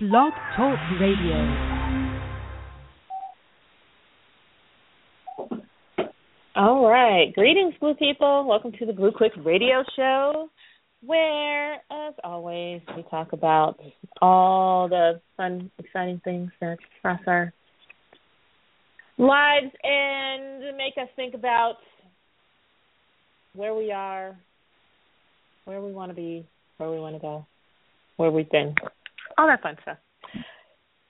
Blog 0.00 0.32
Talk 0.56 0.78
Radio. 0.98 1.36
All 6.56 6.88
right. 6.88 7.30
Greetings, 7.34 7.74
Blue 7.78 7.92
people. 7.92 8.46
Welcome 8.48 8.72
to 8.78 8.86
the 8.86 8.94
Blue 8.94 9.12
Click 9.12 9.32
Radio 9.44 9.84
Show, 9.96 10.48
where, 11.04 11.74
as 11.74 12.14
always, 12.24 12.80
we 12.96 13.02
talk 13.10 13.34
about 13.34 13.78
all 14.22 14.88
the 14.88 15.20
fun, 15.36 15.70
exciting 15.78 16.22
things 16.24 16.50
that 16.62 16.78
cross 17.02 17.20
our 17.26 17.52
lives 19.18 19.70
and 19.84 20.78
make 20.78 20.94
us 20.96 21.10
think 21.14 21.34
about 21.34 21.74
where 23.54 23.74
we 23.74 23.92
are, 23.92 24.34
where 25.66 25.82
we 25.82 25.92
want 25.92 26.10
to 26.10 26.16
be, 26.16 26.46
where 26.78 26.90
we 26.90 26.98
want 26.98 27.16
to 27.16 27.20
go, 27.20 27.44
where 28.16 28.30
we've 28.30 28.50
been, 28.50 28.74
all 29.40 29.46
that 29.46 29.62
fun 29.62 29.76
stuff. 29.82 29.96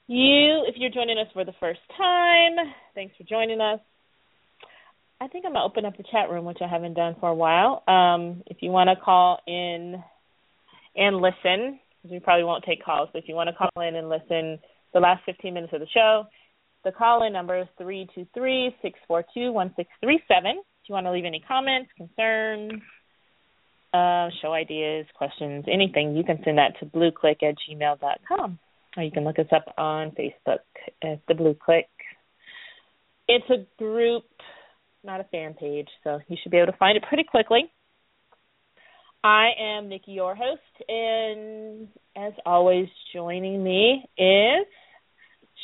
You, 0.07 0.65
if 0.67 0.77
you're 0.77 0.91
joining 0.91 1.19
us 1.19 1.27
for 1.33 1.45
the 1.45 1.55
first 1.59 1.81
time, 1.97 2.57
thanks 2.95 3.15
for 3.17 3.25
joining 3.25 3.61
us. 3.61 3.81
I 5.21 5.29
think 5.29 5.45
I'm 5.45 5.53
gonna 5.53 5.65
open 5.65 5.85
up 5.85 5.97
the 5.97 6.05
chat 6.11 6.31
room, 6.31 6.45
which 6.45 6.59
I 6.65 6.69
haven't 6.69 6.95
done 6.95 7.17
for 7.21 7.29
a 7.29 7.35
while. 7.35 7.83
Um, 7.87 8.43
if 8.47 8.59
you 8.61 8.71
want 8.71 8.89
to 8.89 8.97
call 8.97 9.41
in 9.47 10.03
and 10.97 11.17
listen, 11.17 11.79
we 12.09 12.21
probably 12.21 12.45
won't 12.45 12.65
take 12.65 12.85
calls, 12.85 13.09
but 13.13 13.23
if 13.23 13.29
you 13.29 13.35
want 13.35 13.51
to 13.51 13.55
call 13.55 13.83
in 13.83 13.97
and 13.97 14.09
listen 14.09 14.59
the 14.95 15.01
last 15.01 15.23
15 15.27 15.53
minutes 15.53 15.73
of 15.73 15.81
the 15.81 15.87
show, 15.93 16.25
the 16.85 16.93
call 16.93 17.27
in 17.27 17.33
number 17.33 17.61
is 17.61 17.69
three 17.79 18.09
two 18.15 18.27
three 18.33 18.75
six 18.81 18.99
four 19.07 19.25
two 19.35 19.53
one 19.53 19.73
six 19.77 19.91
three 20.03 20.23
seven. 20.27 20.53
If 20.83 20.89
you 20.89 20.95
want 20.95 21.07
to 21.07 21.13
leave 21.13 21.27
any 21.27 21.43
comments, 21.47 21.91
concerns, 21.97 22.81
uh, 23.93 24.29
show 24.41 24.53
ideas, 24.53 25.07
questions, 25.15 25.65
anything, 25.71 26.17
you 26.17 26.25
can 26.25 26.41
send 26.45 26.59
that 26.59 26.79
to 26.81 26.87
blueclick 26.87 27.43
at 27.43 27.57
gmail.com. 27.69 28.59
Or 28.97 29.03
you 29.03 29.11
can 29.11 29.25
look 29.25 29.39
us 29.39 29.47
up 29.55 29.73
on 29.79 30.11
Facebook 30.13 30.61
at 31.03 31.21
the 31.29 31.35
Blue 31.35 31.55
Click. 31.55 31.89
It's 33.29 33.49
a 33.51 33.67
group, 33.79 34.25
not 35.05 35.21
a 35.21 35.25
fan 35.25 35.55
page, 35.55 35.89
so 36.03 36.19
you 36.29 36.37
should 36.43 36.51
be 36.51 36.59
able 36.59 36.73
to 36.73 36.79
find 36.79 36.97
it 36.97 37.05
pretty 37.09 37.25
quickly. 37.25 37.71
I 39.23 39.51
am 39.61 39.89
Nikki, 39.89 40.13
your 40.13 40.35
host, 40.35 40.89
and 40.89 41.89
as 42.17 42.33
always, 42.47 42.89
joining 43.15 43.63
me 43.63 44.05
is 44.17 44.67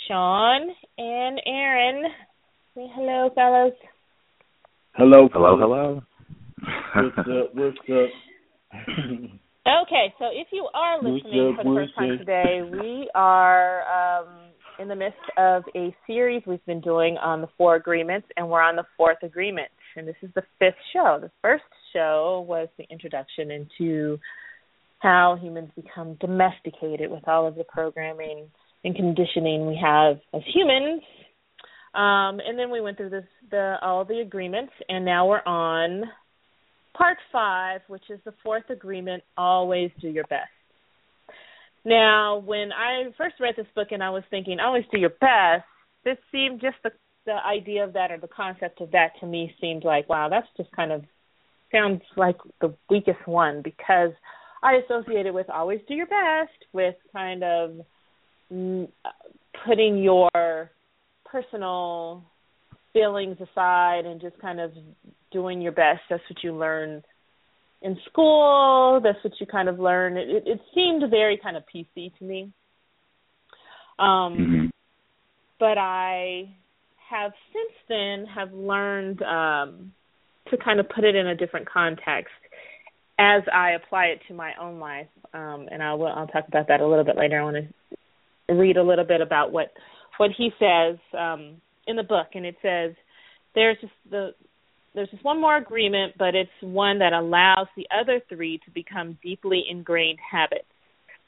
Sean 0.07 0.69
and 0.99 1.41
Aaron. 1.47 2.05
Say 2.75 2.87
hello, 2.95 3.31
fellas. 3.35 3.73
Hello, 4.95 5.29
Hello, 5.33 5.59
hello. 5.59 6.03
What's 6.97 7.19
up? 7.19 7.55
What's 7.55 7.77
up? 7.91 8.11
Okay, 9.67 10.15
so 10.19 10.27
if 10.33 10.47
you 10.51 10.67
are 10.73 10.97
listening 11.03 11.57
up, 11.59 11.65
for 11.65 11.75
the 11.75 11.81
first 11.81 11.95
time 11.95 12.13
up? 12.13 12.19
today, 12.21 12.63
we 12.63 13.11
are 13.15 13.83
um, 13.83 14.29
in 14.79 14.89
the 14.89 14.95
midst 14.95 15.19
of 15.37 15.65
a 15.75 15.95
series 16.07 16.43
we've 16.47 16.65
been 16.65 16.81
doing 16.81 17.19
on 17.19 17.43
the 17.43 17.49
four 17.59 17.75
agreements, 17.75 18.27
and 18.37 18.49
we're 18.49 18.63
on 18.63 18.77
the 18.77 18.85
fourth 18.97 19.19
agreement. 19.23 19.69
And 19.97 20.09
this 20.09 20.17
is 20.23 20.31
the 20.35 20.43
fifth 20.59 20.77
show. 20.93 21.19
The 21.21 21.31
first 21.43 21.65
show 21.93 22.47
was 22.49 22.69
the 22.79 22.85
introduction 22.91 23.51
into 23.51 24.19
how 25.01 25.37
humans 25.39 25.73
become 25.77 26.15
domesticated 26.21 27.11
with 27.11 27.27
all 27.29 27.47
of 27.47 27.57
the 27.57 27.65
programming 27.65 28.47
and 28.85 28.95
conditioning 28.95 29.67
we 29.67 29.79
have 29.83 30.17
as 30.33 30.43
humans. 30.55 31.03
Um, 31.93 32.41
and 32.47 32.59
then 32.59 32.71
we 32.71 32.81
went 32.81 32.97
through 32.97 33.11
this, 33.11 33.25
the 33.51 33.77
all 33.83 34.05
the 34.05 34.21
agreements, 34.21 34.73
and 34.89 35.05
now 35.05 35.27
we're 35.27 35.45
on 35.45 36.05
part 36.97 37.19
five, 37.33 37.81
which 37.89 38.05
is 38.11 38.19
the 38.25 38.35
fourth 38.43 38.69
agreement 38.71 39.23
always 39.37 39.91
do 40.01 40.09
your 40.09 40.25
best. 40.25 40.49
Now, 41.85 42.39
when 42.39 42.73
I 42.73 43.05
first 43.17 43.37
read 43.39 43.55
this 43.57 43.67
book 43.75 43.89
and 43.93 44.03
I 44.03 44.11
was 44.11 44.25
thinking, 44.31 44.59
always 44.59 44.85
do 44.91 44.99
your 44.99 45.11
best, 45.11 45.65
this 46.05 46.17
seemed 46.33 46.61
just 46.61 46.77
the, 46.83 46.91
the 47.27 47.37
idea 47.47 47.85
of 47.85 47.93
that 47.93 48.11
or 48.11 48.19
the 48.19 48.29
concept 48.29 48.81
of 48.81 48.91
that 48.93 49.11
to 49.21 49.27
me 49.27 49.55
seemed 49.61 49.85
like, 49.85 50.09
wow, 50.09 50.29
that's 50.29 50.49
just 50.57 50.71
kind 50.73 50.91
of 50.91 51.05
sounds 51.73 52.03
like 52.17 52.37
the 52.61 52.75
weakest 52.91 53.27
one 53.27 53.63
because 53.63 54.11
I 54.63 54.81
associate 54.85 55.27
it 55.27 55.35
with 55.35 55.49
always 55.51 55.81
do 55.87 55.95
your 55.95 56.07
best 56.07 56.57
with 56.73 56.95
kind 57.13 57.45
of 57.45 57.71
mm, 58.53 58.89
putting 59.65 60.03
your 60.03 60.71
personal 61.25 62.25
feelings 62.97 63.37
aside 63.41 64.07
and 64.07 64.21
just 64.21 64.39
kind 64.39 64.59
of 64.59 64.73
doing 65.31 65.61
your 65.61 65.73
best. 65.73 66.01
That's 66.09 66.23
what 66.31 66.43
you 66.43 66.57
learn 66.57 67.03
in 67.83 67.97
school. 68.11 69.01
That's 69.05 69.23
what 69.23 69.35
you 69.39 69.47
kind 69.47 69.69
of 69.69 69.79
learn. 69.79 70.17
It, 70.17 70.45
it, 70.47 70.61
seemed 70.75 71.03
very 71.11 71.39
kind 71.43 71.59
of 71.59 71.65
PC 71.75 72.17
to 72.19 72.25
me. 72.25 72.53
Um, 73.99 74.35
Mhm. 74.39 74.71
but 75.59 75.77
I 75.79 76.49
have 77.11 77.33
since 77.53 77.73
then 77.89 78.27
have 78.27 78.53
learned 78.53 79.23
um, 79.23 79.93
to 80.49 80.57
kind 80.57 80.81
of 80.81 80.89
put 80.89 81.05
it 81.05 81.15
in 81.15 81.27
a 81.27 81.35
different 81.35 81.69
context 81.69 82.33
as 83.19 83.43
I 83.53 83.73
apply 83.73 84.07
it 84.07 84.21
to 84.29 84.35
my 84.35 84.53
own 84.61 84.79
life. 84.81 85.09
Um, 85.35 85.69
and 85.71 85.83
I 85.83 85.93
will 85.95 86.09
I'll 86.09 86.27
talk 86.29 86.49
about 86.49 86.69
that 86.69 86.81
a 86.81 86.87
little 86.87 87.05
bit 87.05 87.17
later. 87.17 87.41
I 87.41 87.45
want 87.45 87.57
to 88.49 88.55
read 88.55 88.79
a 88.79 88.83
little 88.83 89.05
bit 89.05 89.21
about 89.21 89.53
what 89.53 89.73
what 90.17 90.31
he 90.37 90.51
says 90.59 90.97
um, 91.13 91.61
in 91.87 91.97
the 91.97 92.03
book, 92.03 92.29
and 92.35 92.45
it 92.45 92.57
says 92.63 92.95
there's 93.55 93.77
just 93.81 93.93
the 94.11 94.35
there's 94.95 95.11
just 95.11 95.25
one 95.25 95.41
more 95.41 95.59
agreement, 95.59 96.15
but 96.19 96.35
it's 96.35 96.51
one 96.63 96.99
that 97.01 97.13
allows 97.13 97.67
the 97.77 97.87
other 97.95 98.21
three 98.31 98.59
to 98.65 98.71
become 98.71 99.19
deeply 99.23 99.63
ingrained 99.69 100.19
habits. 100.19 100.65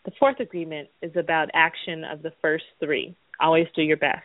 The 0.07 0.13
fourth 0.19 0.41
agreement 0.41 0.89
is 1.03 1.13
about 1.17 1.51
action 1.53 2.03
of 2.03 2.23
the 2.23 2.33
first 2.41 2.65
three. 2.81 3.15
Always 3.39 3.67
do 3.77 3.83
your 3.83 3.99
best. 3.99 4.25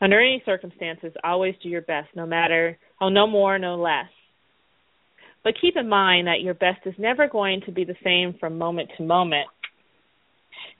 Under 0.00 0.18
any 0.18 0.42
circumstances, 0.46 1.12
always 1.22 1.54
do 1.62 1.68
your 1.68 1.82
best, 1.82 2.08
no 2.16 2.24
matter, 2.24 2.78
oh, 3.02 3.10
no 3.10 3.26
more, 3.26 3.58
no 3.58 3.76
less. 3.76 4.08
But 5.44 5.60
keep 5.60 5.76
in 5.76 5.88
mind 5.88 6.26
that 6.26 6.40
your 6.40 6.54
best 6.54 6.80
is 6.86 6.94
never 6.96 7.28
going 7.28 7.60
to 7.66 7.72
be 7.72 7.84
the 7.84 7.96
same 8.02 8.34
from 8.40 8.56
moment 8.56 8.88
to 8.96 9.02
moment. 9.02 9.46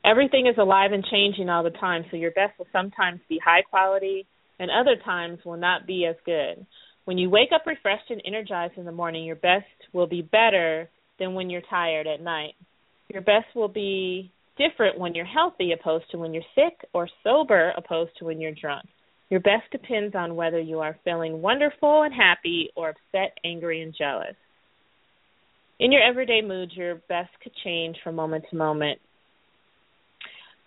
Everything 0.06 0.46
is 0.46 0.56
alive 0.56 0.92
and 0.92 1.04
changing 1.04 1.50
all 1.50 1.62
the 1.62 1.68
time, 1.70 2.06
so 2.10 2.16
your 2.16 2.30
best 2.30 2.58
will 2.58 2.66
sometimes 2.72 3.20
be 3.28 3.38
high 3.44 3.60
quality 3.60 4.26
and 4.60 4.71
other 4.71 4.94
times 5.04 5.38
will 5.44 5.56
not 5.56 5.87
be 5.87 6.06
as 6.06 6.16
good. 6.25 6.65
When 7.06 7.19
you 7.19 7.31
wake 7.31 7.48
up 7.53 7.62
refreshed 7.66 8.10
and 8.10 8.22
energized 8.25 8.75
in 8.76 8.84
the 8.84 8.93
morning, 8.93 9.25
your 9.25 9.37
best 9.37 9.65
will 9.93 10.06
be 10.06 10.22
better 10.22 10.88
than 11.19 11.34
when 11.34 11.48
you're 11.48 11.62
tired 11.69 12.06
at 12.06 12.21
night. 12.21 12.54
Your 13.09 13.22
best 13.22 13.47
will 13.56 13.69
be 13.69 14.31
different 14.59 14.98
when 14.98 15.15
you're 15.15 15.25
healthy 15.25 15.72
opposed 15.72 16.04
to 16.10 16.19
when 16.19 16.34
you're 16.34 16.43
sick 16.54 16.78
or 16.93 17.09
sober 17.25 17.72
opposed 17.76 18.10
to 18.19 18.26
when 18.26 18.38
you're 18.41 18.54
drunk. 18.54 18.84
Your 19.31 19.41
best 19.41 19.71
depends 19.72 20.15
on 20.15 20.37
whether 20.37 20.60
you 20.60 20.81
are 20.81 20.98
feeling 21.04 21.41
wonderful 21.41 22.03
and 22.03 22.12
happy 22.12 22.69
or 22.77 22.91
upset, 22.91 23.38
angry, 23.44 23.81
and 23.81 23.94
jealous. 23.97 24.37
In 25.78 25.91
your 25.91 26.03
everyday 26.03 26.42
moods, 26.42 26.72
your 26.77 26.97
best 27.09 27.31
could 27.42 27.53
change 27.65 27.97
from 28.04 28.16
moment 28.16 28.44
to 28.50 28.56
moment, 28.56 29.00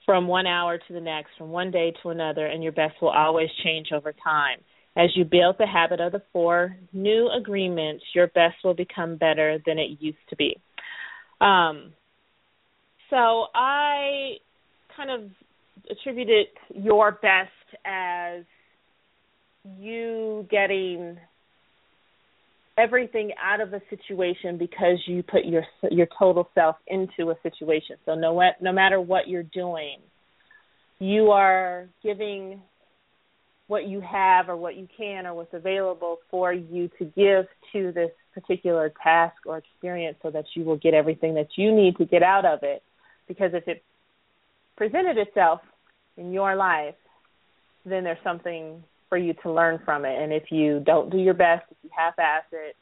from 0.05 0.27
one 0.27 0.47
hour 0.47 0.77
to 0.77 0.93
the 0.93 0.99
next, 0.99 1.29
from 1.37 1.49
one 1.49 1.71
day 1.71 1.93
to 2.03 2.09
another, 2.09 2.45
and 2.45 2.61
your 2.61 2.71
best 2.71 2.95
will 3.01 3.09
always 3.09 3.49
change 3.63 3.87
over 3.93 4.13
time. 4.23 4.59
As 4.95 5.09
you 5.15 5.25
build 5.25 5.55
the 5.57 5.65
habit 5.65 5.99
of 5.99 6.11
the 6.11 6.21
four 6.31 6.77
new 6.91 7.29
agreements, 7.29 8.03
your 8.13 8.27
best 8.27 8.55
will 8.63 8.75
become 8.75 9.15
better 9.15 9.57
than 9.65 9.79
it 9.79 9.97
used 9.99 10.17
to 10.29 10.35
be. 10.35 10.57
Um, 11.41 11.93
so 13.09 13.45
I 13.55 14.33
kind 14.95 15.09
of 15.09 15.31
attributed 15.89 16.47
your 16.75 17.13
best 17.13 17.49
as 17.85 18.43
you 19.79 20.47
getting 20.51 21.17
everything 22.77 23.31
out 23.41 23.61
of 23.61 23.73
a 23.73 23.81
situation 23.89 24.57
because 24.57 24.97
you 25.05 25.23
put 25.23 25.45
your 25.45 25.63
your 25.91 26.07
total 26.17 26.49
self 26.55 26.75
into 26.87 27.31
a 27.31 27.35
situation. 27.43 27.97
So 28.05 28.15
no 28.15 28.41
no 28.61 28.71
matter 28.71 28.99
what 28.99 29.27
you're 29.27 29.43
doing, 29.43 29.97
you 30.99 31.31
are 31.31 31.87
giving 32.01 32.61
what 33.67 33.87
you 33.87 34.01
have 34.01 34.49
or 34.49 34.57
what 34.57 34.75
you 34.75 34.87
can 34.95 35.25
or 35.25 35.33
what's 35.33 35.53
available 35.53 36.17
for 36.29 36.53
you 36.53 36.89
to 36.99 37.05
give 37.05 37.45
to 37.71 37.91
this 37.91 38.11
particular 38.33 38.91
task 39.01 39.35
or 39.45 39.57
experience 39.57 40.17
so 40.21 40.29
that 40.31 40.45
you 40.55 40.63
will 40.63 40.77
get 40.77 40.93
everything 40.93 41.35
that 41.35 41.47
you 41.55 41.73
need 41.73 41.95
to 41.97 42.05
get 42.05 42.23
out 42.23 42.45
of 42.45 42.59
it. 42.63 42.83
Because 43.27 43.51
if 43.53 43.67
it 43.67 43.83
presented 44.75 45.17
itself 45.17 45.61
in 46.17 46.33
your 46.33 46.55
life, 46.55 46.95
then 47.85 48.03
there's 48.03 48.17
something 48.23 48.83
for 49.13 49.17
you 49.19 49.35
to 49.43 49.51
learn 49.51 49.79
from 49.85 50.05
it. 50.05 50.19
And 50.19 50.33
if 50.33 50.45
you 50.49 50.81
don't 50.83 51.11
do 51.11 51.19
your 51.19 51.35
best, 51.35 51.65
if 51.69 51.77
you 51.83 51.91
half-ass 51.95 52.45
it, 52.51 52.75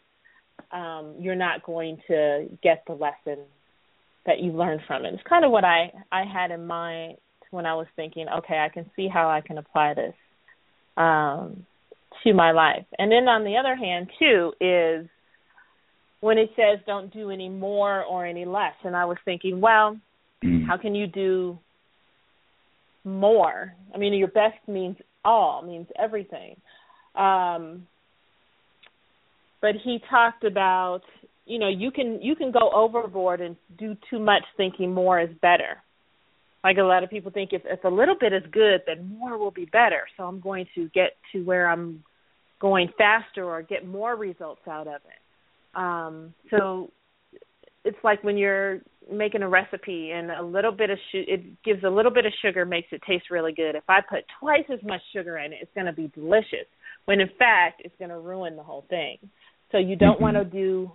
um, 0.71 1.15
you're 1.19 1.35
not 1.35 1.61
going 1.65 1.97
to 2.07 2.47
get 2.63 2.85
the 2.87 2.93
lesson 2.93 3.43
that 4.25 4.39
you 4.39 4.53
learned 4.53 4.79
from 4.87 5.03
it. 5.03 5.13
It's 5.13 5.23
kind 5.27 5.43
of 5.43 5.51
what 5.51 5.65
I 5.65 5.91
I 6.09 6.23
had 6.23 6.51
in 6.51 6.65
mind 6.65 7.17
when 7.49 7.65
I 7.65 7.73
was 7.73 7.87
thinking, 7.97 8.27
okay, 8.37 8.59
I 8.59 8.69
can 8.73 8.89
see 8.95 9.09
how 9.13 9.29
I 9.29 9.41
can 9.41 9.57
apply 9.57 9.93
this 9.93 10.13
um, 10.95 11.65
to 12.23 12.33
my 12.33 12.51
life. 12.51 12.85
And 12.97 13.11
then 13.11 13.27
on 13.27 13.43
the 13.43 13.57
other 13.57 13.75
hand, 13.75 14.07
too, 14.17 14.53
is 14.61 15.09
when 16.21 16.37
it 16.37 16.51
says 16.55 16.79
don't 16.87 17.11
do 17.11 17.29
any 17.29 17.49
more 17.49 18.05
or 18.05 18.25
any 18.25 18.45
less. 18.45 18.75
And 18.85 18.95
I 18.95 19.03
was 19.03 19.17
thinking, 19.25 19.59
well, 19.59 19.97
Mm. 20.43 20.65
how 20.65 20.75
can 20.75 20.95
you 20.95 21.05
do 21.05 21.59
more. 23.03 23.73
I 23.93 23.97
mean, 23.97 24.13
your 24.13 24.27
best 24.27 24.57
means 24.67 24.97
all, 25.23 25.61
means 25.61 25.87
everything. 25.97 26.55
Um, 27.15 27.87
but 29.61 29.75
he 29.83 29.99
talked 30.09 30.43
about, 30.43 31.01
you 31.45 31.59
know, 31.59 31.69
you 31.69 31.91
can 31.91 32.21
you 32.21 32.35
can 32.35 32.51
go 32.51 32.71
overboard 32.73 33.41
and 33.41 33.55
do 33.77 33.95
too 34.09 34.19
much 34.19 34.43
thinking 34.57 34.93
more 34.93 35.19
is 35.19 35.29
better. 35.41 35.77
Like 36.63 36.77
a 36.77 36.83
lot 36.83 37.03
of 37.03 37.09
people 37.09 37.31
think 37.31 37.53
if 37.53 37.61
if 37.65 37.83
a 37.83 37.89
little 37.89 38.15
bit 38.19 38.33
is 38.33 38.43
good, 38.51 38.81
then 38.87 39.17
more 39.17 39.37
will 39.37 39.51
be 39.51 39.65
better. 39.65 40.03
So 40.17 40.23
I'm 40.23 40.39
going 40.39 40.67
to 40.75 40.89
get 40.89 41.11
to 41.33 41.43
where 41.43 41.69
I'm 41.69 42.03
going 42.59 42.89
faster 42.97 43.43
or 43.43 43.61
get 43.61 43.87
more 43.87 44.15
results 44.15 44.61
out 44.67 44.87
of 44.87 44.95
it. 44.95 45.79
Um, 45.79 46.33
so 46.49 46.91
it's 47.83 47.97
like 48.03 48.23
when 48.23 48.37
you're 48.37 48.81
making 49.11 49.41
a 49.41 49.49
recipe 49.49 50.11
and 50.11 50.31
a 50.31 50.43
little 50.43 50.71
bit 50.71 50.89
of 50.89 50.97
su- 51.11 51.25
it 51.27 51.63
gives 51.63 51.83
a 51.83 51.89
little 51.89 52.11
bit 52.11 52.25
of 52.25 52.33
sugar 52.41 52.65
makes 52.65 52.87
it 52.91 53.01
taste 53.07 53.25
really 53.31 53.53
good. 53.53 53.75
If 53.75 53.83
I 53.89 53.99
put 54.01 54.25
twice 54.39 54.65
as 54.71 54.79
much 54.83 55.01
sugar 55.13 55.37
in 55.37 55.53
it, 55.53 55.59
it's 55.61 55.71
going 55.73 55.87
to 55.87 55.93
be 55.93 56.11
delicious. 56.13 56.67
When 57.05 57.19
in 57.19 57.29
fact, 57.39 57.81
it's 57.83 57.95
going 57.97 58.09
to 58.09 58.19
ruin 58.19 58.55
the 58.55 58.63
whole 58.63 58.85
thing. 58.89 59.17
So 59.71 59.77
you 59.77 59.95
don't 59.95 60.15
mm-hmm. 60.15 60.23
want 60.23 60.37
to 60.37 60.45
do 60.45 60.91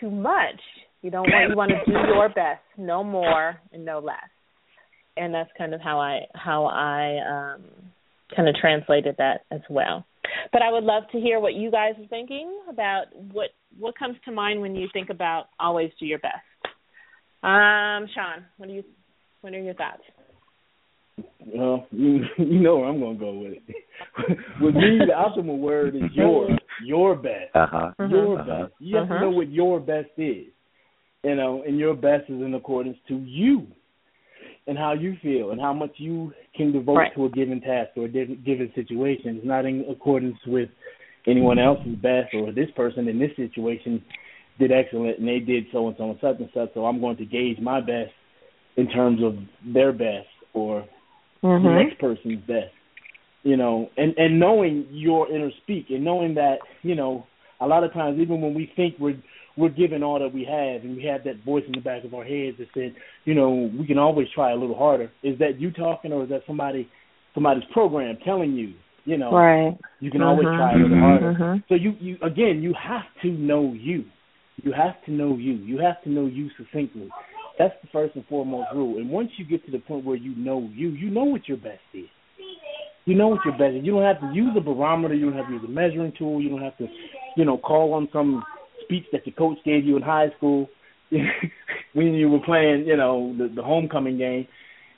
too 0.00 0.10
much. 0.10 0.60
You 1.02 1.10
don't 1.10 1.28
want 1.30 1.50
you 1.50 1.56
want 1.56 1.70
to 1.70 1.90
do 1.90 1.92
your 2.14 2.28
best, 2.28 2.62
no 2.76 3.04
more 3.04 3.60
and 3.72 3.84
no 3.84 3.98
less. 3.98 4.16
And 5.16 5.32
that's 5.32 5.50
kind 5.56 5.74
of 5.74 5.80
how 5.80 5.98
I 6.00 6.20
how 6.34 6.66
I 6.66 7.56
um 7.56 7.62
kind 8.34 8.48
of 8.48 8.54
translated 8.56 9.16
that 9.18 9.42
as 9.50 9.60
well. 9.70 10.04
But 10.52 10.62
I 10.62 10.70
would 10.70 10.84
love 10.84 11.04
to 11.12 11.20
hear 11.20 11.38
what 11.40 11.54
you 11.54 11.70
guys 11.70 11.94
are 11.98 12.08
thinking 12.08 12.58
about 12.68 13.04
what 13.32 13.50
what 13.78 13.98
comes 13.98 14.16
to 14.24 14.32
mind 14.32 14.60
when 14.60 14.74
you 14.74 14.88
think 14.92 15.10
about 15.10 15.46
always 15.60 15.90
do 16.00 16.06
your 16.06 16.18
best. 16.18 16.42
Um, 17.42 18.08
Sean, 18.14 18.44
what 18.56 18.68
do 18.68 18.72
you 18.74 18.84
what 19.40 19.52
are 19.52 19.60
your 19.60 19.74
thoughts? 19.74 20.02
Well, 21.46 21.86
you 21.92 22.20
you 22.38 22.60
know 22.60 22.78
where 22.78 22.88
I'm 22.88 23.00
gonna 23.00 23.18
go 23.18 23.38
with 23.38 23.52
it. 23.52 23.64
with 24.60 24.74
me, 24.74 24.98
the 24.98 25.12
optimal 25.14 25.58
word 25.58 25.94
is 25.94 26.02
your 26.12 26.48
your 26.84 27.14
best. 27.14 27.54
Uh-huh. 27.54 27.92
Your 28.08 28.40
uh-huh. 28.40 28.62
best. 28.64 28.72
You 28.80 28.96
have 28.96 29.04
uh-huh. 29.04 29.14
to 29.14 29.20
know 29.20 29.30
what 29.30 29.50
your 29.50 29.80
best 29.80 30.10
is. 30.16 30.46
You 31.24 31.34
know, 31.34 31.62
and 31.66 31.78
your 31.78 31.94
best 31.94 32.24
is 32.28 32.40
in 32.40 32.54
accordance 32.54 32.98
to 33.08 33.16
you 33.16 33.66
and 34.66 34.76
how 34.76 34.92
you 34.92 35.16
feel 35.22 35.50
and 35.50 35.60
how 35.60 35.72
much 35.72 35.92
you 35.96 36.32
can 36.54 36.72
devote 36.72 36.96
right. 36.96 37.14
to 37.14 37.24
a 37.26 37.30
given 37.30 37.60
task 37.60 37.90
or 37.96 38.04
a 38.04 38.08
given 38.08 38.72
situation. 38.74 39.36
It's 39.36 39.46
not 39.46 39.64
in 39.64 39.84
accordance 39.90 40.36
with 40.46 40.68
anyone 41.26 41.58
else's 41.58 41.96
best 41.96 42.34
or 42.34 42.52
this 42.52 42.70
person 42.76 43.08
in 43.08 43.18
this 43.18 43.30
situation 43.36 44.02
did 44.58 44.72
excellent 44.72 45.18
and 45.18 45.28
they 45.28 45.38
did 45.38 45.64
so 45.72 45.88
and 45.88 45.96
so 45.98 46.10
and 46.10 46.18
such 46.20 46.40
and 46.40 46.50
such. 46.54 46.74
So 46.74 46.86
I'm 46.86 47.00
going 47.00 47.16
to 47.18 47.24
gauge 47.24 47.58
my 47.60 47.80
best 47.80 48.12
in 48.76 48.88
terms 48.88 49.20
of 49.22 49.36
their 49.72 49.92
best 49.92 50.28
or 50.52 50.86
mm-hmm. 51.42 51.64
the 51.64 51.72
next 51.72 51.98
person's 51.98 52.40
best. 52.46 52.72
You 53.42 53.56
know, 53.56 53.90
and 53.96 54.14
and 54.16 54.40
knowing 54.40 54.86
your 54.90 55.30
inner 55.30 55.50
speak 55.62 55.86
and 55.90 56.04
knowing 56.04 56.34
that 56.34 56.58
you 56.82 56.94
know 56.94 57.26
a 57.60 57.66
lot 57.66 57.84
of 57.84 57.92
times 57.92 58.18
even 58.20 58.40
when 58.40 58.54
we 58.54 58.72
think 58.76 58.96
we're 58.98 59.22
we're 59.56 59.70
giving 59.70 60.02
all 60.02 60.18
that 60.18 60.32
we 60.32 60.44
have 60.44 60.82
and 60.84 60.96
we 60.96 61.04
have 61.04 61.24
that 61.24 61.42
voice 61.44 61.62
in 61.66 61.72
the 61.72 61.80
back 61.80 62.04
of 62.04 62.12
our 62.12 62.24
heads 62.24 62.58
that 62.58 62.68
said, 62.74 62.94
you 63.24 63.34
know, 63.34 63.70
we 63.78 63.86
can 63.86 63.98
always 63.98 64.28
try 64.34 64.52
a 64.52 64.56
little 64.56 64.76
harder. 64.76 65.10
Is 65.22 65.38
that 65.38 65.58
you 65.60 65.70
talking 65.70 66.12
or 66.12 66.24
is 66.24 66.28
that 66.28 66.42
somebody 66.46 66.88
somebody's 67.34 67.64
program 67.72 68.18
telling 68.24 68.52
you, 68.52 68.74
you 69.04 69.16
know, 69.16 69.32
right. 69.32 69.78
you 70.00 70.10
can 70.10 70.22
always 70.22 70.44
try 70.44 70.72
a 70.74 70.76
little 70.76 70.98
harder. 70.98 71.32
Mm-hmm. 71.32 71.58
So 71.68 71.74
you 71.74 71.94
you 72.00 72.16
again 72.22 72.60
you 72.62 72.74
have 72.82 73.04
to 73.22 73.28
know 73.28 73.72
you. 73.72 74.04
You 74.62 74.72
have 74.72 75.02
to 75.04 75.12
know 75.12 75.36
you. 75.36 75.54
You 75.54 75.78
have 75.78 76.02
to 76.04 76.10
know 76.10 76.26
you 76.26 76.48
succinctly. 76.56 77.08
That's 77.58 77.74
the 77.82 77.88
first 77.92 78.16
and 78.16 78.26
foremost 78.26 78.68
rule. 78.74 78.98
And 78.98 79.10
once 79.10 79.30
you 79.36 79.44
get 79.44 79.64
to 79.66 79.72
the 79.72 79.78
point 79.78 80.04
where 80.04 80.16
you 80.16 80.34
know 80.36 80.68
you, 80.72 80.88
you 80.90 81.10
know 81.10 81.24
what 81.24 81.48
your 81.48 81.56
best 81.58 81.80
is. 81.94 82.08
You 83.04 83.14
know 83.14 83.28
what 83.28 83.44
your 83.44 83.56
best 83.56 83.76
is. 83.76 83.84
You 83.84 83.92
don't 83.92 84.02
have 84.02 84.20
to 84.20 84.34
use 84.34 84.54
a 84.56 84.60
barometer. 84.60 85.14
You 85.14 85.26
don't 85.26 85.38
have 85.38 85.46
to 85.46 85.52
use 85.52 85.62
a 85.64 85.70
measuring 85.70 86.12
tool. 86.18 86.40
You 86.40 86.50
don't 86.50 86.62
have 86.62 86.76
to, 86.78 86.86
you 87.36 87.44
know, 87.44 87.56
call 87.56 87.94
on 87.94 88.08
some 88.12 88.42
speech 88.82 89.04
that 89.12 89.26
your 89.26 89.34
coach 89.34 89.58
gave 89.64 89.84
you 89.84 89.96
in 89.96 90.02
high 90.02 90.28
school 90.36 90.68
when 91.92 92.14
you 92.14 92.28
were 92.28 92.40
playing, 92.40 92.84
you 92.86 92.96
know, 92.96 93.34
the, 93.38 93.48
the 93.54 93.62
homecoming 93.62 94.18
game. 94.18 94.48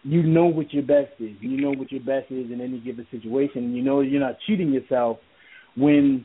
You 0.05 0.22
know 0.22 0.46
what 0.46 0.72
your 0.72 0.84
best 0.84 1.12
is. 1.20 1.37
You 1.40 1.60
know 1.60 1.72
what 1.72 1.93
your 1.93 2.00
best 2.00 2.31
is 2.31 2.50
in 2.50 2.60
any 2.62 2.81
given 2.81 3.06
situation. 3.10 3.75
You 3.75 3.82
know 3.82 4.00
you're 4.00 4.20
not 4.20 4.37
cheating 4.46 4.72
yourself 4.72 5.19
when 5.76 6.25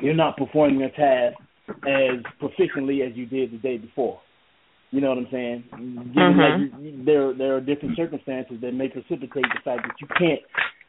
you're 0.00 0.14
not 0.14 0.36
performing 0.36 0.82
a 0.82 0.90
task 0.90 1.36
as 1.86 2.22
proficiently 2.40 3.06
as 3.06 3.16
you 3.16 3.26
did 3.26 3.52
the 3.52 3.58
day 3.58 3.78
before. 3.78 4.20
You 4.92 5.00
know 5.00 5.08
what 5.08 5.18
I'm 5.18 5.28
saying? 5.32 5.64
Given 5.70 6.12
mm-hmm. 6.14 6.76
that 6.76 6.82
you, 6.82 7.04
there 7.04 7.32
there 7.34 7.56
are 7.56 7.60
different 7.60 7.96
circumstances 7.96 8.58
that 8.60 8.72
may 8.72 8.88
precipitate 8.88 9.44
the 9.44 9.60
fact 9.64 9.82
that 9.88 9.94
you 10.00 10.06
can't, 10.18 10.40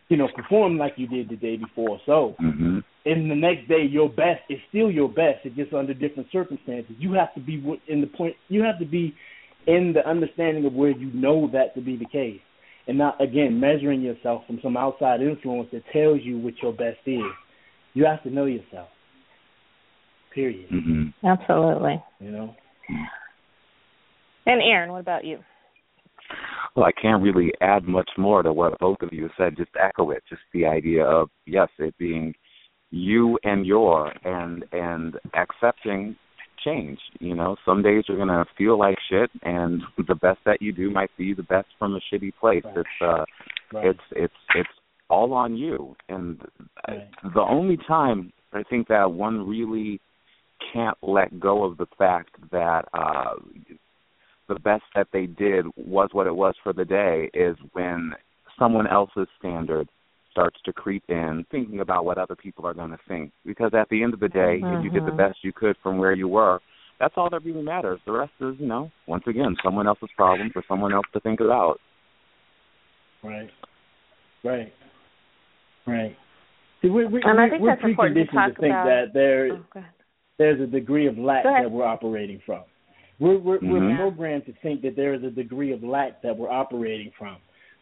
you 0.10 0.18
know, 0.18 0.28
perform 0.36 0.78
like 0.78 0.94
you 0.98 1.08
did 1.08 1.30
the 1.30 1.38
day 1.38 1.56
before. 1.56 2.00
So, 2.06 2.36
mm-hmm. 2.42 2.80
in 3.06 3.30
the 3.30 3.36
next 3.36 3.70
day, 3.70 3.84
your 3.90 4.10
best 4.10 4.42
is 4.50 4.60
still 4.68 4.92
your 4.92 5.08
best. 5.08 5.46
It's 5.46 5.56
just 5.56 5.74
under 5.74 5.94
different 5.94 6.28
circumstances. 6.34 6.96
You 7.00 7.14
have 7.14 7.34
to 7.36 7.40
be 7.40 7.64
in 7.88 8.02
the 8.02 8.08
point. 8.08 8.36
You 8.50 8.64
have 8.64 8.78
to 8.80 8.86
be 8.86 9.16
in 9.68 9.94
the 9.96 10.08
understanding 10.08 10.66
of 10.66 10.74
where 10.74 10.92
you 10.92 11.10
know 11.14 11.50
that 11.54 11.74
to 11.76 11.82
be 11.82 11.96
the 11.96 12.06
case, 12.06 12.42
and 12.90 12.98
not 12.98 13.22
again 13.22 13.58
measuring 13.58 14.02
yourself 14.02 14.44
from 14.48 14.60
some 14.62 14.76
outside 14.76 15.22
influence 15.22 15.70
that 15.72 15.84
tells 15.94 16.20
you 16.24 16.40
what 16.40 16.56
your 16.62 16.74
best 16.74 17.00
is. 17.06 17.22
You 17.94 18.04
have 18.06 18.22
to 18.24 18.30
know 18.30 18.46
yourself. 18.46 18.90
Period. 20.34 20.70
Mm-hmm. 20.70 21.28
Absolutely. 21.28 22.04
You 22.20 22.32
know. 22.32 22.56
And 24.46 24.62
Aaron, 24.62 24.92
what 24.92 25.00
about 25.00 25.24
you? 25.24 25.40
Well, 26.76 26.86
I 26.86 26.92
can't 26.92 27.22
really 27.22 27.52
add 27.62 27.84
much 27.88 28.10
more 28.18 28.42
to 28.42 28.52
what 28.52 28.80
both 28.80 28.98
of 29.02 29.14
you 29.14 29.30
said. 29.38 29.58
Just 29.58 29.72
echo 29.80 30.10
it. 30.12 30.24
Just 30.28 30.42
the 30.54 30.66
idea 30.66 31.06
of 31.06 31.30
yes, 31.46 31.70
it 31.78 31.96
being 31.98 32.34
you 32.90 33.38
and 33.44 33.66
your 33.66 34.12
and 34.24 34.66
and 34.72 35.16
accepting 35.36 36.16
change. 36.64 37.00
You 37.20 37.36
know, 37.36 37.58
some 37.66 37.84
days 37.84 38.06
you're 38.08 38.18
gonna 38.18 38.46
feel 38.58 38.78
like 38.78 38.98
shit, 39.10 39.30
and 39.44 39.82
the 40.08 40.16
best 40.16 40.40
that 40.46 40.62
you 40.62 40.72
do 40.72 40.90
might 40.90 41.12
be 41.18 41.34
the 41.34 41.44
best 41.44 41.68
from 41.78 41.96
a 41.96 42.00
shitty 42.14 42.34
place. 42.40 42.64
Right. 42.66 42.78
It's 42.78 43.02
uh, 43.02 43.26
right. 43.74 43.88
it's 43.88 44.00
it's 44.12 44.34
it's 44.56 44.70
all 45.10 45.34
on 45.34 45.56
you. 45.56 45.96
And 46.10 46.42
right. 46.88 47.10
the 47.36 47.42
only 47.42 47.78
time 47.88 48.32
I 48.52 48.64
think 48.64 48.88
that 48.88 49.12
one 49.12 49.48
really 49.48 50.00
can't 50.74 50.98
let 51.02 51.40
go 51.40 51.64
of 51.64 51.78
the 51.78 51.88
fact 51.98 52.32
that 52.52 52.86
uh 52.94 53.36
the 54.50 54.56
best 54.56 54.84
that 54.96 55.08
they 55.14 55.26
did 55.26 55.66
was 55.78 56.10
what 56.12 56.28
it 56.28 56.36
was 56.36 56.56
for 56.64 56.74
the 56.74 56.84
day 56.84 57.30
is 57.34 57.56
when 57.72 58.12
someone 58.60 58.88
else's 58.88 59.28
standard 59.40 59.88
starts 60.32 60.58
to 60.66 60.74
creep 60.74 61.04
in, 61.10 61.46
thinking 61.52 61.80
about 61.80 62.06
what 62.06 62.18
other 62.18 62.36
people 62.36 62.66
are 62.66 62.74
going 62.74 62.90
to 62.90 63.00
think. 63.08 63.32
Because 63.46 63.72
at 63.74 63.88
the 63.90 64.04
end 64.04 64.14
of 64.14 64.20
the 64.20 64.28
day, 64.28 64.60
mm-hmm. 64.62 64.78
if 64.78 64.84
you 64.84 64.90
did 64.90 65.08
the 65.08 65.16
best 65.16 65.38
you 65.44 65.54
could 65.54 65.76
from 65.82 65.98
where 65.98 66.14
you 66.14 66.28
were, 66.28 66.60
that's 67.00 67.14
all 67.18 67.30
that 67.30 67.44
really 67.44 67.62
matters. 67.62 68.00
The 68.06 68.12
rest 68.12 68.32
is, 68.42 68.56
you 68.60 68.68
know, 68.68 68.92
once 69.08 69.24
again, 69.28 69.56
someone 69.64 69.88
else's 69.88 70.10
problem 70.16 70.50
for 70.52 70.64
someone 70.68 70.94
else 70.94 71.06
to 71.14 71.20
think 71.20 71.40
about. 71.40 71.80
Right. 73.24 73.50
Right. 74.44 74.74
Right. 75.86 76.16
See, 76.82 76.90
we, 76.90 77.06
we, 77.06 77.22
and 77.24 77.38
we, 77.38 77.44
I 77.44 77.50
think 77.50 77.62
we're 77.62 77.76
that's 77.76 77.84
important 77.84 78.18
to 78.18 78.26
talk 78.34 78.56
to 78.56 78.62
think 78.62 78.72
about. 78.72 78.86
that 78.86 79.06
there, 79.14 79.52
oh, 79.54 79.82
there's 80.44 80.60
a 80.60 80.68
degree 80.68 81.08
of 81.08 81.18
lack 81.18 81.46
that 81.46 81.72
we're 81.72 81.86
operating 81.86 82.42
from. 82.46 82.64
We're 83.20 83.38
we're, 83.38 83.60
Mhm. 83.60 83.72
we're 83.72 83.96
programmed 83.96 84.46
to 84.48 84.54
think 84.62 84.82
that 84.82 84.96
there 84.98 85.14
is 85.14 85.24
a 85.24 85.30
degree 85.30 85.72
of 85.72 85.84
lack 85.84 86.22
that 86.22 86.38
we're 86.38 86.52
operating 86.52 87.12
from. 87.18 87.38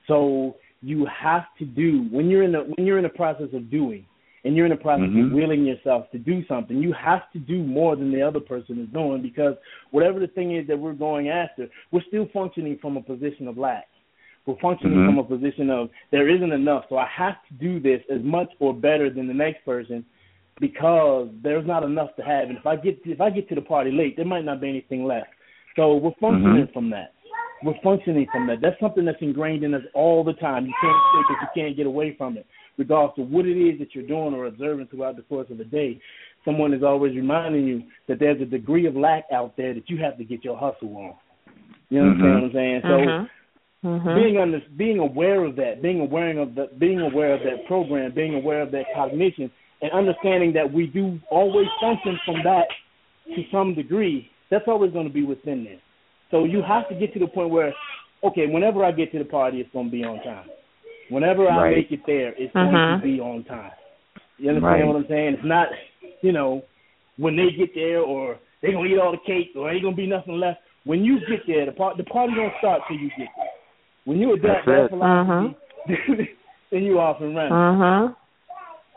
So 0.08 0.56
you 0.84 1.06
have 1.06 1.46
to 1.58 1.65
do 1.65 2.03
when 2.12 2.30
you're 2.30 2.44
in 2.44 2.51
the 2.51 2.62
when 2.72 2.86
you're 2.86 3.00
in 3.00 3.03
the 3.03 3.18
process 3.24 3.51
of 3.53 3.72
doing, 3.72 4.06
and 4.44 4.56
you're 4.56 4.68
in 4.68 4.75
the 4.77 4.84
process 4.89 5.10
Mhm. 5.10 5.25
of 5.25 5.32
willing 5.32 5.65
yourself 5.65 6.12
to 6.12 6.20
do 6.20 6.46
something. 6.46 6.77
You 6.77 6.94
have 6.94 7.32
to 7.32 7.39
do 7.39 7.63
more 7.63 7.96
than 7.96 8.12
the 8.12 8.22
other 8.22 8.39
person 8.39 8.80
is 8.80 8.89
doing 8.89 9.24
because 9.24 9.56
whatever 9.89 10.20
the 10.20 10.27
thing 10.27 10.51
is 10.51 10.68
that 10.68 10.77
we're 10.77 10.94
going 10.94 11.30
after, 11.30 11.68
we're 11.91 12.08
still 12.12 12.27
functioning 12.27 12.77
from 12.77 12.96
a 12.98 13.01
position 13.01 13.48
of 13.48 13.58
lack. 13.58 13.88
We're 14.46 14.62
functioning 14.68 15.00
Mhm. 15.00 15.08
from 15.08 15.18
a 15.20 15.24
position 15.24 15.70
of 15.72 15.89
there 16.12 16.27
isn't 16.27 16.51
enough, 16.51 16.84
so 16.89 16.98
I 16.98 17.06
have 17.06 17.38
to 17.48 17.53
do 17.56 17.80
this 17.80 18.01
as 18.10 18.22
much 18.22 18.51
or 18.60 18.72
better 18.74 19.10
than 19.10 19.25
the 19.27 19.39
next 19.46 19.65
person 19.65 20.06
because 20.62 21.27
there's 21.44 21.65
not 21.68 21.84
enough 21.84 22.15
to 22.15 22.22
have. 22.22 22.48
And 22.48 22.58
if 22.58 22.65
I 22.65 22.77
get 22.77 23.00
if 23.03 23.20
I 23.20 23.30
get 23.32 23.50
to 23.50 23.56
the 23.56 23.62
party 23.62 23.91
late, 23.91 24.15
there 24.15 24.25
might 24.25 24.46
not 24.46 24.62
be 24.62 24.70
anything 24.70 25.03
left. 25.03 25.32
So 25.75 25.96
we're 25.96 26.13
functioning 26.22 26.68
Mhm. 26.68 26.74
from 26.74 26.89
that. 26.91 27.13
We're 27.63 27.80
functioning 27.84 28.27
from 28.32 28.48
that. 28.48 28.62
That's 28.62 28.80
something 28.80 29.03
that's 29.03 29.22
ingrained 29.22 29.63
in 29.63 29.74
us 29.74 29.84
all 29.94 30.24
the 30.24 30.34
time. 30.34 30.65
You 30.65 30.74
can't 30.82 31.01
think 31.13 31.27
that 31.27 31.41
you 31.41 31.48
can't 31.56 31.75
get 31.75 31.86
away 31.88 32.12
from 32.13 32.38
it, 32.38 32.46
regardless 32.77 33.18
of 33.18 33.32
what 33.32 33.46
it 33.46 33.58
is 33.58 33.80
that 33.80 33.94
you're 33.94 34.08
doing 34.08 34.34
or 34.34 34.46
observing 34.46 34.88
throughout 34.88 35.15
the 35.15 35.24
course 35.24 35.50
of 35.50 35.58
the 35.58 35.65
day. 35.65 36.00
Someone 36.46 36.74
is 36.74 36.84
always 36.84 37.15
reminding 37.15 37.68
you 37.68 37.84
that 38.08 38.20
there's 38.20 38.41
a 38.41 38.46
degree 38.46 38.86
of 38.86 38.96
lack 38.96 39.25
out 39.32 39.56
there 39.58 39.74
that 39.74 39.89
you 39.89 39.98
have 39.98 40.18
to 40.18 40.24
get 40.24 40.44
your 40.44 40.58
hustle 40.58 40.96
on. 40.98 41.13
You 41.89 42.01
understand 42.01 42.30
Mhm. 42.30 42.36
what 42.36 42.44
I'm 42.44 42.53
saying? 42.53 42.82
So 42.82 42.98
Mhm. 43.00 43.30
Mhm. 43.83 44.15
being 44.15 44.38
under, 44.38 44.61
being 44.77 45.00
aware 45.00 45.43
of 45.43 45.55
that, 45.55 45.81
being 45.81 46.01
aware 46.01 46.38
of 46.38 46.53
the, 46.53 46.69
being 46.77 47.01
aware 47.01 47.33
of 47.33 47.41
that 47.43 47.65
program, 47.65 48.11
being 48.11 48.35
aware 48.35 48.61
of 48.61 48.71
that 48.71 48.85
cognition, 48.93 49.50
and 49.81 49.91
understanding 49.91 50.53
that 50.53 50.71
we 50.71 50.85
do 50.88 51.19
always 51.31 51.67
function 51.79 52.19
from 52.23 52.43
that 52.43 52.67
to 53.35 53.43
some 53.51 53.73
degree. 53.73 54.29
That's 54.50 54.67
always 54.67 54.91
going 54.91 55.07
to 55.07 55.13
be 55.13 55.23
within 55.23 55.63
there. 55.63 55.79
So 56.29 56.43
you 56.43 56.61
have 56.61 56.88
to 56.89 56.95
get 56.95 57.13
to 57.13 57.19
the 57.19 57.27
point 57.27 57.50
where 57.50 57.73
okay, 58.23 58.45
whenever 58.45 58.85
I 58.85 58.91
get 58.91 59.11
to 59.13 59.17
the 59.17 59.25
party, 59.25 59.59
it's 59.59 59.71
going 59.73 59.88
to 59.88 59.91
be 59.91 60.03
on 60.03 60.21
time. 60.21 60.45
Whenever 61.09 61.50
I 61.50 61.57
Right. 61.57 61.77
make 61.77 61.91
it 61.91 62.05
there, 62.05 62.35
it's 62.38 62.53
Mhm. 62.53 62.71
going 62.71 63.00
to 63.00 63.03
be 63.03 63.19
on 63.19 63.43
time. 63.45 63.71
You 64.38 64.50
understand 64.50 64.81
Right. 64.81 64.85
what 64.85 64.95
I'm 64.95 65.07
saying? 65.07 65.33
It's 65.33 65.43
not, 65.43 65.69
you 66.21 66.31
know, 66.31 66.63
when 67.17 67.35
they 67.35 67.51
get 67.51 67.73
there 67.73 68.01
or 68.01 68.38
they're 68.61 68.73
gonna 68.73 68.88
eat 68.88 69.00
all 69.00 69.11
the 69.11 69.17
cake 69.17 69.51
or 69.55 69.69
ain't 69.71 69.83
gonna 69.83 69.95
be 69.95 70.07
nothing 70.07 70.39
left. 70.39 70.61
When 70.83 71.03
you 71.03 71.19
get 71.21 71.45
there, 71.47 71.65
the 71.65 71.71
part 71.71 71.97
the 71.97 72.03
party 72.03 72.33
don't 72.35 72.55
start 72.59 72.81
till 72.88 72.97
you 72.97 73.09
get 73.17 73.29
there. 73.35 73.50
When 74.05 74.17
you 74.17 74.34
adopt 74.34 74.65
That's 74.65 74.67
that 74.67 74.86
it. 74.86 74.89
philosophy, 74.89 75.58
then 76.72 76.84
you 76.84 77.00
off 77.00 77.22
and 77.22 77.36
running. 77.36 77.51
Mhm. 77.51 78.15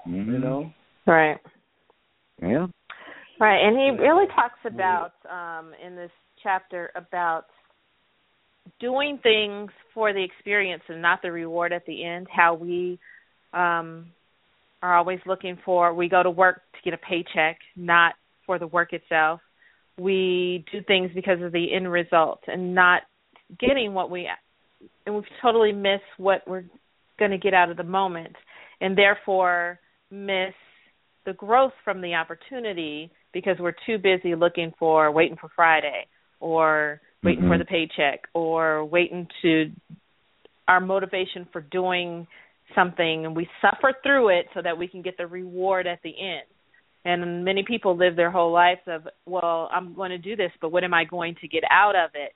Mhm. 0.06 0.26
You 0.26 0.38
know. 0.38 0.72
Right. 1.06 1.38
Yeah. 2.40 2.66
Right, 3.40 3.66
and 3.66 3.76
he 3.76 4.02
really 4.02 4.26
talks 4.28 4.58
about 4.64 5.12
um, 5.28 5.72
in 5.84 5.96
this 5.96 6.10
chapter 6.42 6.90
about 6.94 7.46
doing 8.80 9.18
things 9.22 9.70
for 9.92 10.12
the 10.12 10.22
experience 10.22 10.82
and 10.88 11.02
not 11.02 11.20
the 11.20 11.32
reward 11.32 11.72
at 11.72 11.84
the 11.86 12.04
end. 12.04 12.28
How 12.34 12.54
we 12.54 12.98
um, 13.52 14.06
are 14.82 14.96
always 14.96 15.18
looking 15.26 15.58
for 15.64 15.94
we 15.94 16.08
go 16.08 16.22
to 16.22 16.30
work 16.30 16.62
to 16.74 16.90
get 16.90 16.94
a 16.94 16.98
paycheck, 16.98 17.58
not 17.76 18.14
for 18.46 18.58
the 18.58 18.66
work 18.66 18.92
itself. 18.92 19.40
We 19.98 20.64
do 20.72 20.80
things 20.86 21.10
because 21.14 21.42
of 21.42 21.52
the 21.52 21.72
end 21.72 21.90
result 21.90 22.40
and 22.46 22.74
not 22.74 23.02
getting 23.58 23.94
what 23.94 24.10
we 24.10 24.28
and 25.06 25.14
we 25.14 25.22
totally 25.42 25.72
miss 25.72 26.00
what 26.16 26.46
we're 26.46 26.64
going 27.18 27.30
to 27.30 27.38
get 27.38 27.54
out 27.54 27.70
of 27.70 27.76
the 27.76 27.84
moment, 27.84 28.34
and 28.80 28.96
therefore 28.96 29.78
miss 30.10 30.54
the 31.26 31.32
growth 31.32 31.72
from 31.84 32.00
the 32.00 32.14
opportunity 32.14 33.10
because 33.32 33.56
we're 33.58 33.74
too 33.86 33.98
busy 33.98 34.34
looking 34.34 34.72
for 34.78 35.10
waiting 35.10 35.36
for 35.40 35.48
Friday 35.54 36.06
or 36.40 37.00
waiting 37.22 37.48
for 37.48 37.56
Mhm. 37.56 37.58
the 37.58 37.64
paycheck 37.64 38.28
or 38.34 38.84
waiting 38.84 39.26
to 39.40 39.72
our 40.68 40.80
motivation 40.80 41.46
for 41.46 41.60
doing 41.60 42.26
something 42.74 43.24
and 43.24 43.36
we 43.36 43.48
suffer 43.60 43.92
through 44.02 44.28
it 44.28 44.48
so 44.54 44.62
that 44.62 44.76
we 44.76 44.86
can 44.88 45.02
get 45.02 45.16
the 45.16 45.26
reward 45.26 45.86
at 45.86 46.02
the 46.02 46.18
end. 46.18 46.46
And 47.04 47.44
many 47.44 47.62
people 47.62 47.96
live 47.96 48.16
their 48.16 48.30
whole 48.30 48.50
lives 48.50 48.80
of, 48.86 49.06
well, 49.26 49.68
I'm 49.72 49.94
going 49.94 50.10
to 50.10 50.18
do 50.18 50.36
this, 50.36 50.52
but 50.60 50.70
what 50.70 50.84
am 50.84 50.94
I 50.94 51.04
going 51.04 51.34
to 51.36 51.48
get 51.48 51.62
out 51.70 51.96
of 51.96 52.10
it? 52.14 52.34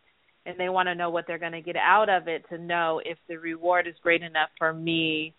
And 0.49 0.59
they 0.59 0.71
want 0.71 0.87
to 0.87 0.95
know 0.95 1.11
what 1.11 1.27
they're 1.27 1.39
going 1.39 1.53
to 1.53 1.61
get 1.61 1.77
out 1.77 2.09
of 2.09 2.27
it 2.27 2.43
to 2.49 2.57
know 2.57 3.03
if 3.05 3.19
the 3.29 3.37
reward 3.37 3.87
is 3.87 3.95
great 4.03 4.23
enough 4.23 4.49
for 4.57 4.73
me 4.73 5.35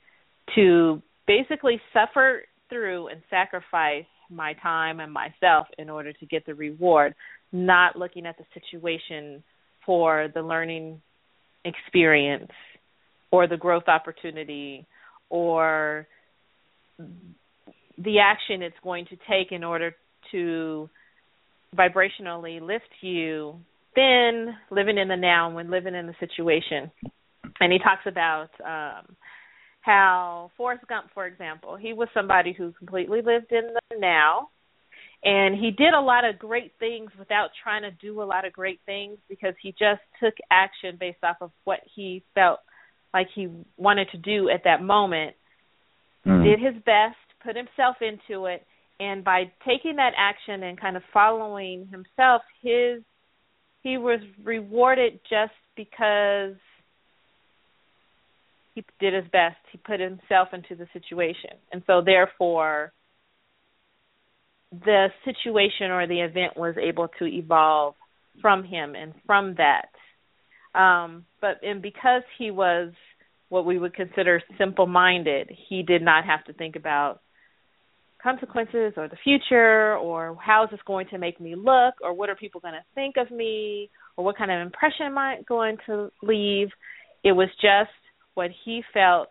to 0.54 1.02
basically 1.26 1.82
suffer 1.92 2.44
through 2.70 3.08
and 3.08 3.20
sacrifice 3.28 4.06
my 4.30 4.54
time 4.62 5.00
and 5.00 5.12
myself 5.12 5.66
in 5.80 5.90
order 5.90 6.14
to 6.14 6.26
get 6.28 6.46
the 6.46 6.54
reward, 6.54 7.16
not 7.52 7.96
looking 7.96 8.28
at 8.28 8.38
the 8.38 8.44
situation 8.54 9.44
for 9.84 10.28
the 10.36 10.44
learning 10.44 11.02
experience 11.66 12.52
or 13.32 13.48
the 13.48 13.58
growth 13.58 13.88
opportunity 13.88 14.86
or 15.32 16.08
the 17.98 18.20
action 18.20 18.62
it's 18.62 18.76
going 18.84 19.06
to 19.06 19.18
take 19.28 19.52
in 19.52 19.64
order 19.64 19.96
to 20.32 20.88
vibrationally 21.76 22.62
lift 22.62 22.90
you 23.02 23.56
then 23.96 24.56
living 24.72 24.98
in 24.98 25.08
the 25.08 25.18
now 25.18 25.54
when 25.54 25.70
living 25.70 25.96
in 25.96 26.08
the 26.08 26.16
situation 26.20 26.92
and 27.60 27.72
he 27.72 27.80
talks 27.80 28.06
about 28.06 28.50
um 28.66 29.16
how 29.82 30.52
Forrest 30.58 30.86
Gump, 30.88 31.08
for 31.14 31.26
example, 31.26 31.76
he 31.76 31.94
was 31.94 32.10
somebody 32.14 32.54
who 32.54 32.74
completely 32.74 33.22
lived 33.22 33.52
in 33.52 33.74
the 33.74 33.98
now, 33.98 34.50
and 35.24 35.56
he 35.56 35.72
did 35.72 35.94
a 35.94 36.02
lot 36.02 36.26
of 36.26 36.38
great 36.38 36.74
things 36.80 37.10
without 37.18 37.50
trying 37.64 37.82
to 37.84 37.92
do 37.92 38.22
a 38.22 38.24
lot 38.24 38.46
of 38.46 38.54
great 38.54 38.80
things 38.86 39.18
because 39.28 39.54
he 39.62 39.72
just 39.72 40.02
took 40.22 40.34
action 40.52 40.98
based 41.00 41.24
off 41.24 41.38
of 41.42 41.52
what 41.64 41.80
he 41.96 42.24
felt 42.36 42.60
like 43.14 43.28
he 43.34 43.48
wanted 43.78 44.10
to 44.12 44.18
do 44.18 44.50
at 44.50 44.64
that 44.66 44.84
moment. 44.84 45.36
Mm. 46.26 46.44
Did 46.44 46.60
his 46.60 46.84
best, 46.84 47.18
put 47.44 47.56
himself 47.56 47.98
into 48.02 48.46
it, 48.46 48.66
and 49.00 49.24
by 49.24 49.52
taking 49.66 49.96
that 49.96 50.12
action 50.18 50.64
and 50.64 50.80
kind 50.80 50.98
of 50.98 51.04
following 51.14 51.88
himself, 51.88 52.42
his 52.62 53.02
he 53.84 53.98
was 53.98 54.20
rewarded 54.44 55.20
just 55.30 55.54
because 55.76 56.56
he 58.76 58.84
did 59.00 59.14
his 59.14 59.26
best. 59.32 59.58
He 59.72 59.78
put 59.78 60.00
himself 60.00 60.50
into 60.54 60.76
the 60.76 60.88
situation. 60.94 61.52
And 61.72 61.84
so 61.88 62.02
therefore 62.06 62.92
the 64.72 65.08
situation 65.26 65.90
or 65.90 66.08
the 66.08 66.20
event 66.22 66.56
was 66.56 66.76
able 66.78 67.08
to 67.20 67.26
evolve 67.26 67.96
from 68.42 68.64
him 68.64 68.96
and 68.96 69.14
from 69.26 69.56
that. 69.56 69.90
Um 70.80 71.26
but 71.42 71.64
and 71.64 71.82
because 71.82 72.22
he 72.38 72.52
was 72.52 72.92
what 73.50 73.66
we 73.66 73.80
would 73.80 73.96
consider 73.96 74.44
simple 74.60 74.86
minded, 74.86 75.50
he 75.68 75.82
did 75.82 76.04
not 76.04 76.26
have 76.26 76.44
to 76.46 76.54
think 76.54 76.76
about 76.76 77.22
consequences 78.22 78.94
or 78.98 79.08
the 79.08 79.18
future 79.24 79.98
or 79.98 80.38
how 80.44 80.64
is 80.64 80.70
this 80.72 80.80
going 80.86 81.08
to 81.08 81.18
make 81.18 81.40
me 81.40 81.56
look 81.56 81.96
or 82.02 82.14
what 82.14 82.30
are 82.30 82.36
people 82.36 82.62
going 82.62 82.74
to 82.74 82.84
think 82.96 83.16
of 83.18 83.32
me 83.32 83.90
or 84.18 84.26
what 84.26 84.38
kind 84.38 84.52
of 84.52 84.62
impression 84.62 85.06
am 85.06 85.18
I 85.18 85.38
going 85.48 85.78
to 85.86 86.12
leave. 86.22 86.70
It 87.24 87.32
was 87.32 87.50
just 87.62 87.92
what 88.34 88.52
he 88.66 88.82
felt 88.94 89.30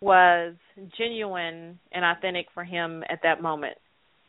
was 0.00 0.54
genuine 0.98 1.78
and 1.92 2.04
authentic 2.04 2.46
for 2.52 2.64
him 2.64 3.02
at 3.08 3.20
that 3.22 3.42
moment. 3.42 3.76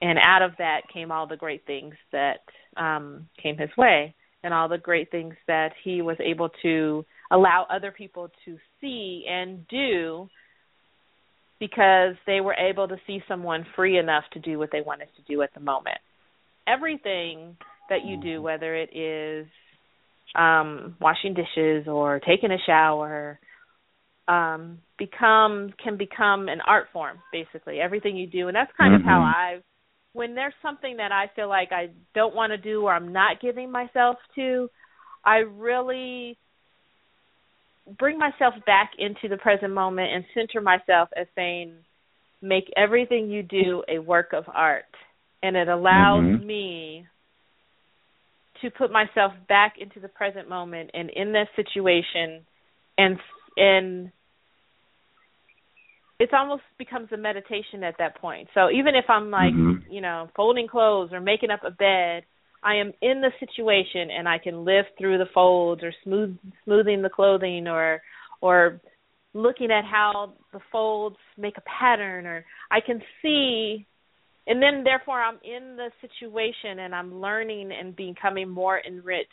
And 0.02 0.18
out 0.20 0.42
of 0.42 0.52
that 0.58 0.82
came 0.94 1.12
all 1.12 1.28
the 1.28 1.38
great 1.38 1.66
things 1.66 1.96
that 2.12 2.40
um 2.78 3.28
came 3.42 3.58
his 3.58 3.70
way 3.78 4.16
and 4.44 4.54
all 4.54 4.70
the 4.70 4.78
great 4.78 5.10
things 5.10 5.34
that 5.48 5.72
he 5.84 6.02
was 6.02 6.18
able 6.24 6.50
to 6.62 7.06
allow 7.32 7.66
other 7.70 7.92
people 7.92 8.30
to 8.46 8.58
see 8.80 9.26
and 9.30 9.68
do 9.68 10.30
because 11.60 12.16
they 12.28 12.42
were 12.42 12.54
able 12.56 12.88
to 12.88 12.98
see 13.08 13.20
someone 13.28 13.66
free 13.76 13.98
enough 13.98 14.24
to 14.34 14.40
do 14.40 14.60
what 14.60 14.70
they 14.72 14.82
wanted 14.82 15.08
to 15.16 15.22
do 15.34 15.42
at 15.42 15.54
the 15.54 15.60
moment. 15.60 15.98
Everything 16.68 17.58
that 17.90 18.04
you 18.06 18.18
do, 18.18 18.42
whether 18.42 18.76
it 18.76 18.96
is 18.96 19.48
um 20.36 20.96
washing 21.00 21.34
dishes 21.34 21.88
or 21.88 22.20
taking 22.20 22.52
a 22.52 22.58
shower 22.66 23.40
um 24.28 24.80
become 24.98 25.72
can 25.82 25.98
become 25.98 26.50
an 26.50 26.60
art 26.68 26.88
form 26.92 27.18
basically 27.32 27.80
everything 27.80 28.18
you 28.18 28.28
do 28.28 28.48
and 28.48 28.56
that's 28.56 28.72
kind 28.78 28.94
of 28.96 29.02
how 29.04 29.22
Mhm. 29.22 29.34
I've 29.36 29.64
when 30.14 30.34
there's 30.36 30.54
something 30.62 30.98
that 30.98 31.12
I 31.12 31.28
feel 31.36 31.48
like 31.48 31.72
I 31.72 31.90
don't 32.14 32.36
want 32.36 32.52
to 32.52 32.58
do 32.58 32.84
or 32.84 32.94
I'm 32.94 33.14
not 33.14 33.40
giving 33.40 33.72
myself 33.72 34.18
to 34.36 34.70
I 35.24 35.38
really 35.38 36.38
bring 37.98 38.18
myself 38.18 38.54
back 38.66 38.92
into 38.98 39.28
the 39.28 39.38
present 39.38 39.74
moment 39.74 40.12
and 40.12 40.26
center 40.34 40.62
myself 40.62 41.10
as 41.16 41.28
saying 41.36 41.74
make 42.42 42.72
everything 42.76 43.30
you 43.30 43.44
do 43.44 43.84
a 43.88 44.00
work 44.00 44.34
of 44.34 44.46
art 44.54 44.86
and 45.44 45.56
it 45.56 45.68
allows 45.68 46.24
Mhm. 46.24 46.46
me 46.46 47.08
to 48.62 48.72
put 48.72 48.92
myself 48.92 49.34
back 49.48 49.78
into 49.78 50.00
the 50.00 50.08
present 50.08 50.50
moment 50.50 50.90
and 50.94 51.10
in 51.12 51.32
this 51.32 51.50
situation 51.56 52.46
and 52.98 53.20
and 53.58 54.12
it's 56.20 56.34
almost 56.34 56.64
becomes 56.78 57.12
a 57.12 57.18
meditation 57.18 57.84
at 57.84 57.98
that 57.98 58.16
point. 58.16 58.48
So 58.54 58.72
even 58.72 58.96
if 58.96 59.10
I'm 59.10 59.32
like, 59.32 59.54
Mhm. 59.54 59.84
you 59.90 60.02
know, 60.02 60.30
folding 60.36 60.68
clothes 60.68 61.12
or 61.12 61.20
making 61.20 61.52
up 61.52 61.64
a 61.64 61.72
bed, 61.72 62.26
I 62.66 62.78
am 62.78 62.92
in 63.02 63.22
the 63.22 63.32
situation 63.40 64.10
and 64.10 64.28
I 64.28 64.40
can 64.40 64.66
live 64.66 64.86
through 64.98 65.20
the 65.20 65.30
folds 65.34 65.84
or 65.84 65.94
smooth 66.04 66.36
smoothing 66.66 67.04
the 67.04 67.10
clothing 67.10 67.68
or 67.68 68.02
or 68.42 68.82
looking 69.36 69.70
at 69.70 69.86
how 69.86 70.34
the 70.52 70.60
folds 70.72 71.18
make 71.38 71.58
a 71.58 71.64
pattern 71.80 72.26
or 72.26 72.44
I 72.72 72.80
can 72.86 73.02
see 73.22 73.86
and 74.48 74.62
then 74.62 74.84
therefore 74.84 75.22
I'm 75.22 75.38
in 75.44 75.78
the 75.78 75.92
situation 76.02 76.80
and 76.80 76.96
I'm 76.96 77.22
learning 77.22 77.72
and 77.72 77.96
becoming 77.96 78.50
more 78.50 78.82
enriched 78.86 79.30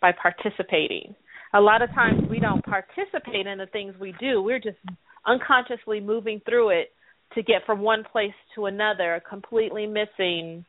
by 0.00 0.10
participating. 0.12 1.14
A 1.54 1.60
lot 1.60 1.80
of 1.80 1.90
times 1.90 2.28
we 2.28 2.40
don't 2.40 2.64
participate 2.64 3.46
in 3.46 3.58
the 3.58 3.66
things 3.66 3.94
we 4.00 4.14
do. 4.18 4.42
We're 4.42 4.58
just 4.58 4.78
unconsciously 5.26 6.00
moving 6.00 6.40
through 6.44 6.70
it 6.70 6.90
to 7.34 7.42
get 7.42 7.64
from 7.66 7.80
one 7.80 8.04
place 8.10 8.34
to 8.54 8.66
another, 8.66 9.22
completely 9.28 9.86
missing 9.86 10.64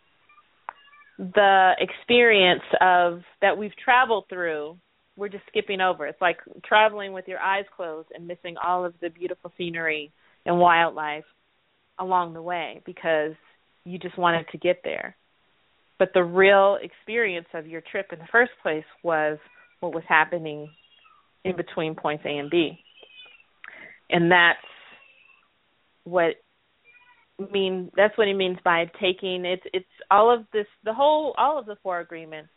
the 1.17 1.71
experience 1.79 2.63
of 2.81 3.21
that 3.41 3.57
we've 3.57 3.75
traveled 3.83 4.25
through. 4.29 4.77
We're 5.17 5.29
just 5.29 5.45
skipping 5.47 5.79
over. 5.79 6.05
It's 6.05 6.21
like 6.21 6.37
traveling 6.65 7.13
with 7.13 7.25
your 7.27 7.39
eyes 7.39 7.63
closed 7.75 8.09
and 8.13 8.27
missing 8.27 8.55
all 8.61 8.83
of 8.83 8.93
the 9.01 9.09
beautiful 9.09 9.51
scenery 9.57 10.11
and 10.45 10.59
wildlife 10.59 11.23
along 11.99 12.33
the 12.33 12.41
way 12.41 12.81
because 12.85 13.31
you 13.85 13.97
just 13.97 14.17
wanted 14.17 14.45
to 14.51 14.57
get 14.57 14.81
there. 14.83 15.15
But 15.97 16.09
the 16.13 16.23
real 16.23 16.77
experience 16.81 17.47
of 17.53 17.67
your 17.67 17.81
trip 17.89 18.07
in 18.11 18.19
the 18.19 18.27
first 18.29 18.51
place 18.61 18.83
was 19.03 19.37
what 19.79 19.93
was 19.93 20.03
happening 20.07 20.69
in 21.45 21.55
between 21.55 21.95
points 21.95 22.25
A 22.25 22.37
and 22.37 22.49
B. 22.49 22.77
And 24.09 24.29
that's 24.29 24.59
what 26.03 26.35
mean 27.51 27.91
that's 27.95 28.17
what 28.17 28.27
he 28.27 28.33
means 28.33 28.57
by 28.63 28.89
taking 28.99 29.43
it's 29.45 29.63
it's 29.73 29.85
all 30.09 30.33
of 30.33 30.45
this 30.53 30.67
the 30.85 30.93
whole 30.93 31.33
all 31.37 31.59
of 31.59 31.65
the 31.65 31.75
four 31.83 31.99
agreements 31.99 32.49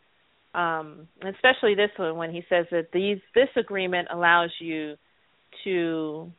um, 0.53 1.07
especially 1.21 1.75
this 1.75 1.91
one 1.97 2.15
when 2.15 2.31
he 2.31 2.43
says 2.49 2.65
that 2.71 2.87
these 2.91 3.19
this 3.35 3.49
agreement 3.55 4.07
allows 4.11 4.51
you 4.59 4.95
to 5.63 6.31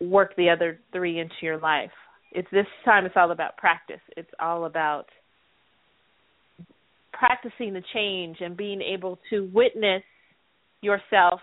work 0.00 0.34
the 0.36 0.48
other 0.48 0.78
three 0.92 1.18
into 1.18 1.34
your 1.42 1.58
life. 1.58 1.90
It's 2.32 2.48
this 2.50 2.66
time 2.84 3.04
it's 3.04 3.16
all 3.16 3.32
about 3.32 3.56
practice. 3.56 4.00
It's 4.16 4.30
all 4.40 4.64
about 4.64 5.06
practicing 7.12 7.74
the 7.74 7.82
change 7.92 8.38
and 8.40 8.56
being 8.56 8.80
able 8.80 9.18
to 9.30 9.50
witness 9.52 10.02
yourself 10.80 11.40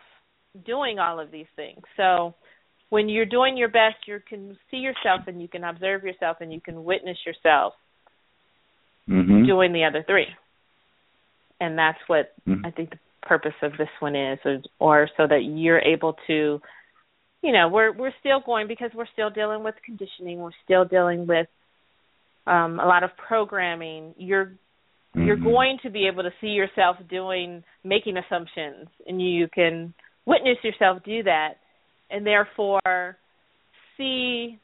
doing 0.65 0.97
all 0.97 1.19
of 1.19 1.29
these 1.29 1.45
things. 1.55 1.81
So 1.97 2.33
when 2.89 3.09
you're 3.09 3.25
doing 3.25 3.57
your 3.57 3.67
best, 3.67 3.97
you 4.07 4.19
can 4.27 4.57
see 4.71 4.77
yourself 4.77 5.27
and 5.27 5.41
you 5.41 5.47
can 5.47 5.63
observe 5.63 6.03
yourself 6.03 6.37
and 6.39 6.53
you 6.53 6.61
can 6.61 6.83
witness 6.83 7.17
yourself 7.25 7.73
mm-hmm. 9.09 9.45
doing 9.45 9.73
the 9.73 9.83
other 9.83 10.03
three. 10.07 10.27
And 11.59 11.77
that's 11.77 11.97
what 12.07 12.33
mm-hmm. 12.47 12.65
I 12.65 12.71
think 12.71 12.91
the 12.91 12.99
purpose 13.23 13.55
of 13.61 13.73
this 13.77 13.89
one 13.99 14.15
is, 14.15 14.39
or, 14.45 14.61
or 14.79 15.09
so 15.17 15.27
that 15.27 15.41
you're 15.43 15.79
able 15.79 16.15
to, 16.27 16.61
you 17.41 17.51
know, 17.51 17.69
we're 17.71 17.91
we're 17.91 18.13
still 18.19 18.41
going 18.45 18.67
because 18.67 18.91
we're 18.95 19.07
still 19.13 19.29
dealing 19.29 19.63
with 19.63 19.75
conditioning, 19.85 20.39
we're 20.39 20.51
still 20.63 20.85
dealing 20.85 21.27
with 21.27 21.47
um, 22.45 22.79
a 22.79 22.85
lot 22.85 23.03
of 23.03 23.09
programming. 23.27 24.13
You're 24.17 24.45
mm-hmm. 24.45 25.23
you're 25.23 25.37
going 25.37 25.79
to 25.83 25.89
be 25.89 26.07
able 26.07 26.23
to 26.23 26.31
see 26.39 26.47
yourself 26.47 26.97
doing 27.09 27.63
making 27.83 28.17
assumptions, 28.17 28.87
and 29.05 29.21
you 29.21 29.47
can 29.53 29.93
witness 30.25 30.57
yourself 30.63 31.03
do 31.03 31.23
that 31.23 31.55
and 32.09 32.25
therefore 32.25 33.17
see 33.97 34.59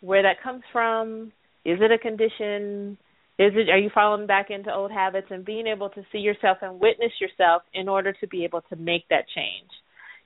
where 0.00 0.22
that 0.22 0.42
comes 0.42 0.62
from. 0.72 1.32
Is 1.64 1.78
it 1.80 1.90
a 1.92 1.98
condition? 1.98 2.98
Is 3.38 3.52
it 3.54 3.68
are 3.68 3.78
you 3.78 3.90
falling 3.92 4.26
back 4.26 4.50
into 4.50 4.72
old 4.72 4.90
habits 4.90 5.28
and 5.30 5.44
being 5.44 5.66
able 5.66 5.90
to 5.90 6.02
see 6.12 6.18
yourself 6.18 6.58
and 6.62 6.80
witness 6.80 7.12
yourself 7.20 7.62
in 7.74 7.88
order 7.88 8.12
to 8.20 8.26
be 8.28 8.44
able 8.44 8.62
to 8.70 8.76
make 8.76 9.08
that 9.10 9.24
change? 9.34 9.70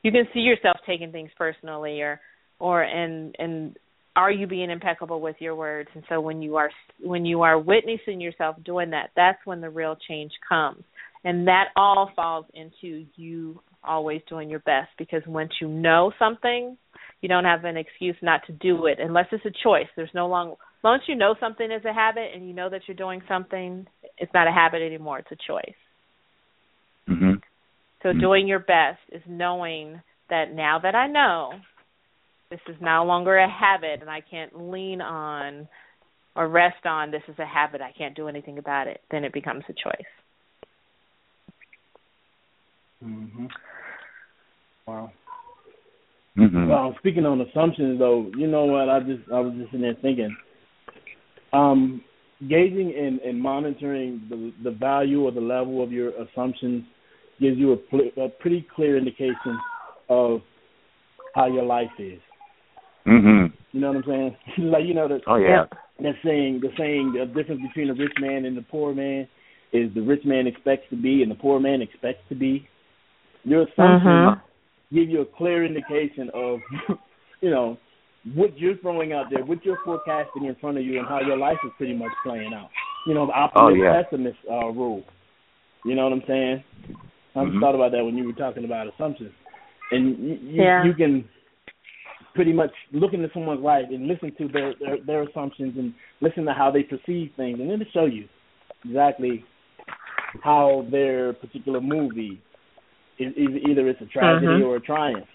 You 0.02 0.12
can 0.12 0.26
see 0.32 0.40
yourself 0.40 0.78
taking 0.86 1.12
things 1.12 1.30
personally 1.36 2.00
or 2.00 2.20
or 2.58 2.82
and 2.82 3.34
and 3.38 3.76
are 4.16 4.30
you 4.30 4.46
being 4.46 4.70
impeccable 4.70 5.20
with 5.20 5.36
your 5.38 5.54
words 5.54 5.88
and 5.94 6.04
so 6.08 6.20
when 6.20 6.42
you 6.42 6.56
are 6.56 6.70
when 7.02 7.24
you 7.24 7.42
are 7.42 7.58
witnessing 7.58 8.20
yourself 8.20 8.56
doing 8.64 8.90
that 8.90 9.10
that's 9.16 9.38
when 9.44 9.60
the 9.60 9.70
real 9.70 9.96
change 10.08 10.32
comes 10.48 10.82
and 11.24 11.46
that 11.46 11.66
all 11.76 12.10
falls 12.16 12.44
into 12.54 13.06
you 13.16 13.60
always 13.84 14.20
doing 14.28 14.50
your 14.50 14.60
best 14.60 14.90
because 14.98 15.22
once 15.26 15.52
you 15.60 15.68
know 15.68 16.12
something, 16.18 16.76
you 17.20 17.28
don't 17.28 17.44
have 17.44 17.64
an 17.64 17.76
excuse 17.76 18.16
not 18.22 18.40
to 18.46 18.52
do 18.52 18.86
it 18.86 18.98
unless 19.00 19.26
it's 19.32 19.44
a 19.44 19.62
choice. 19.62 19.86
There's 19.96 20.10
no 20.14 20.26
long 20.26 20.56
once 20.82 21.02
you 21.06 21.14
know 21.14 21.34
something 21.38 21.70
is 21.70 21.84
a 21.84 21.92
habit 21.92 22.30
and 22.34 22.46
you 22.46 22.54
know 22.54 22.70
that 22.70 22.82
you're 22.86 22.96
doing 22.96 23.20
something, 23.28 23.86
it's 24.18 24.32
not 24.32 24.48
a 24.48 24.52
habit 24.52 24.80
anymore, 24.80 25.18
it's 25.18 25.30
a 25.30 25.36
choice. 25.46 25.74
Mm-hmm. 27.08 27.34
So 28.02 28.08
mm-hmm. 28.08 28.20
doing 28.20 28.48
your 28.48 28.60
best 28.60 29.00
is 29.12 29.22
knowing 29.28 30.00
that 30.30 30.54
now 30.54 30.78
that 30.82 30.94
I 30.94 31.06
know 31.06 31.52
this 32.50 32.60
is 32.68 32.76
no 32.80 33.04
longer 33.04 33.36
a 33.36 33.48
habit 33.48 34.00
and 34.00 34.08
I 34.08 34.22
can't 34.22 34.70
lean 34.70 35.00
on 35.00 35.68
or 36.34 36.48
rest 36.48 36.86
on 36.86 37.10
this 37.10 37.22
is 37.28 37.38
a 37.38 37.46
habit, 37.46 37.80
I 37.80 37.92
can't 37.96 38.16
do 38.16 38.28
anything 38.28 38.58
about 38.58 38.86
it, 38.86 39.00
then 39.10 39.24
it 39.24 39.32
becomes 39.32 39.64
a 39.68 39.72
choice. 39.72 40.06
Mhm. 43.04 43.50
Wow. 44.90 45.12
Mm-hmm. 46.36 46.68
Well, 46.68 46.96
speaking 46.98 47.24
on 47.24 47.40
assumptions, 47.40 48.00
though, 48.00 48.28
you 48.36 48.48
know 48.48 48.64
what? 48.64 48.88
I 48.88 48.98
just 49.00 49.22
I 49.32 49.38
was 49.38 49.54
just 49.56 49.72
in 49.72 49.82
there 49.82 49.94
thinking, 50.02 50.36
um, 51.52 52.02
gauging 52.48 52.92
and, 52.98 53.20
and 53.20 53.40
monitoring 53.40 54.22
the 54.28 54.52
the 54.64 54.76
value 54.76 55.22
or 55.22 55.30
the 55.30 55.40
level 55.40 55.82
of 55.82 55.92
your 55.92 56.10
assumptions 56.22 56.84
gives 57.40 57.56
you 57.56 57.72
a, 57.72 57.76
pl- 57.76 58.10
a 58.16 58.28
pretty 58.40 58.66
clear 58.74 58.98
indication 58.98 59.58
of 60.08 60.40
how 61.34 61.46
your 61.46 61.64
life 61.64 61.90
is. 61.98 62.20
Mhm. 63.06 63.52
You 63.72 63.80
know 63.80 63.92
what 63.92 63.96
I'm 63.96 64.04
saying? 64.06 64.36
like 64.70 64.84
you 64.84 64.94
know 64.94 65.06
the 65.06 65.20
oh 65.28 65.36
yeah 65.36 65.66
that 66.00 66.14
saying 66.24 66.60
the 66.62 66.70
saying 66.76 67.12
the 67.12 67.26
difference 67.26 67.62
between 67.62 67.88
the 67.88 67.94
rich 67.94 68.14
man 68.20 68.44
and 68.44 68.56
the 68.56 68.62
poor 68.62 68.92
man 68.92 69.28
is 69.72 69.92
the 69.94 70.00
rich 70.00 70.24
man 70.24 70.48
expects 70.48 70.88
to 70.90 70.96
be 70.96 71.22
and 71.22 71.30
the 71.30 71.36
poor 71.36 71.60
man 71.60 71.80
expects 71.80 72.22
to 72.28 72.34
be. 72.34 72.66
Your 73.44 73.62
assumptions 73.62 74.04
mm-hmm. 74.04 74.49
Give 74.92 75.08
you 75.08 75.22
a 75.22 75.26
clear 75.26 75.64
indication 75.64 76.30
of, 76.34 76.58
you 77.40 77.50
know, 77.50 77.78
what 78.34 78.58
you're 78.58 78.76
throwing 78.78 79.12
out 79.12 79.26
there, 79.30 79.44
what 79.44 79.64
you're 79.64 79.78
forecasting 79.84 80.44
in 80.44 80.54
front 80.56 80.78
of 80.78 80.84
you, 80.84 80.98
and 80.98 81.08
how 81.08 81.20
your 81.20 81.38
life 81.38 81.56
is 81.64 81.70
pretty 81.78 81.94
much 81.94 82.10
playing 82.24 82.52
out. 82.54 82.68
You 83.06 83.14
know, 83.14 83.26
the 83.26 83.32
optimist 83.32 83.80
oh, 83.80 83.82
yeah. 83.82 84.02
pessimist 84.02 84.38
uh, 84.50 84.66
rule. 84.68 85.02
You 85.84 85.94
know 85.94 86.04
what 86.04 86.12
I'm 86.12 86.22
saying? 86.26 86.64
I 87.34 87.38
mm-hmm. 87.38 87.60
thought 87.60 87.74
about 87.74 87.92
that 87.92 88.04
when 88.04 88.16
you 88.16 88.26
were 88.26 88.32
talking 88.32 88.64
about 88.64 88.92
assumptions, 88.92 89.32
and 89.90 90.18
you, 90.18 90.38
you, 90.42 90.62
yeah. 90.62 90.84
you 90.84 90.92
can 90.92 91.24
pretty 92.34 92.52
much 92.52 92.70
look 92.92 93.12
into 93.12 93.28
someone's 93.32 93.62
life 93.62 93.86
and 93.88 94.06
listen 94.06 94.32
to 94.36 94.48
their, 94.48 94.74
their 94.78 94.96
their 95.04 95.22
assumptions 95.22 95.74
and 95.78 95.94
listen 96.20 96.44
to 96.44 96.52
how 96.52 96.70
they 96.70 96.82
perceive 96.82 97.30
things, 97.36 97.58
and 97.60 97.70
then 97.70 97.78
to 97.78 97.84
show 97.92 98.04
you 98.04 98.28
exactly 98.84 99.44
how 100.42 100.86
their 100.90 101.32
particular 101.32 101.80
movie 101.80 102.40
either 103.20 103.88
it's 103.88 104.00
a 104.00 104.06
tragedy 104.06 104.46
mm-hmm. 104.46 104.64
or 104.64 104.76
a 104.76 104.80
triumph, 104.80 105.26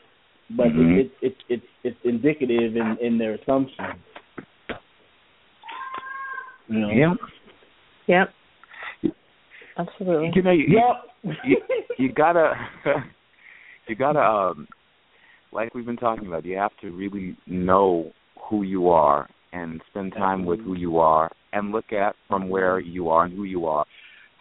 but 0.52 0.68
mm-hmm. 0.68 1.00
it, 1.00 1.12
it, 1.22 1.36
it, 1.50 1.50
it's 1.50 1.66
it's 1.84 1.98
indicative 2.04 2.76
in 2.76 2.98
in 3.02 3.18
their 3.18 3.36
assumptions. 3.36 4.00
You 6.68 6.80
know? 6.80 6.90
Yep. 6.90 7.18
Yep. 9.04 9.14
Absolutely. 9.78 10.32
You 10.34 10.42
know, 10.42 10.52
you, 10.52 10.66
yep. 10.70 11.36
you, 11.44 11.58
you 11.98 12.14
gotta, 12.14 12.54
you 13.88 13.96
gotta, 13.96 14.20
um, 14.20 14.68
like 15.52 15.74
we've 15.74 15.86
been 15.86 15.98
talking 15.98 16.28
about, 16.28 16.46
you 16.46 16.56
have 16.58 16.72
to 16.82 16.92
really 16.92 17.38
know 17.46 18.12
who 18.50 18.64
you 18.64 18.90
are 18.90 19.30
and 19.54 19.82
spend 19.90 20.14
time 20.14 20.46
with 20.46 20.60
who 20.62 20.76
you 20.76 20.98
are 21.00 21.32
and 21.54 21.72
look 21.72 21.92
at 21.92 22.16
from 22.28 22.50
where 22.50 22.80
you 22.80 23.10
are 23.10 23.26
and 23.26 23.34
who 23.34 23.44
you 23.44 23.66
are 23.66 23.86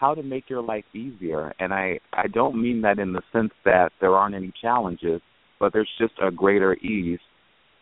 how 0.04 0.14
to 0.14 0.22
make 0.22 0.50
your 0.50 0.60
life 0.62 0.84
easier. 0.94 1.52
And 1.58 1.72
I 1.72 1.98
I 2.12 2.26
don't 2.26 2.60
mean 2.60 2.82
that 2.82 2.98
in 2.98 3.12
the 3.14 3.22
sense 3.32 3.52
that 3.64 3.90
there 4.00 4.14
aren't 4.14 4.34
any 4.34 4.52
challenges, 4.60 5.22
but 5.58 5.72
there's 5.72 5.90
just 5.98 6.12
a 6.22 6.30
greater 6.30 6.74
ease 6.74 7.20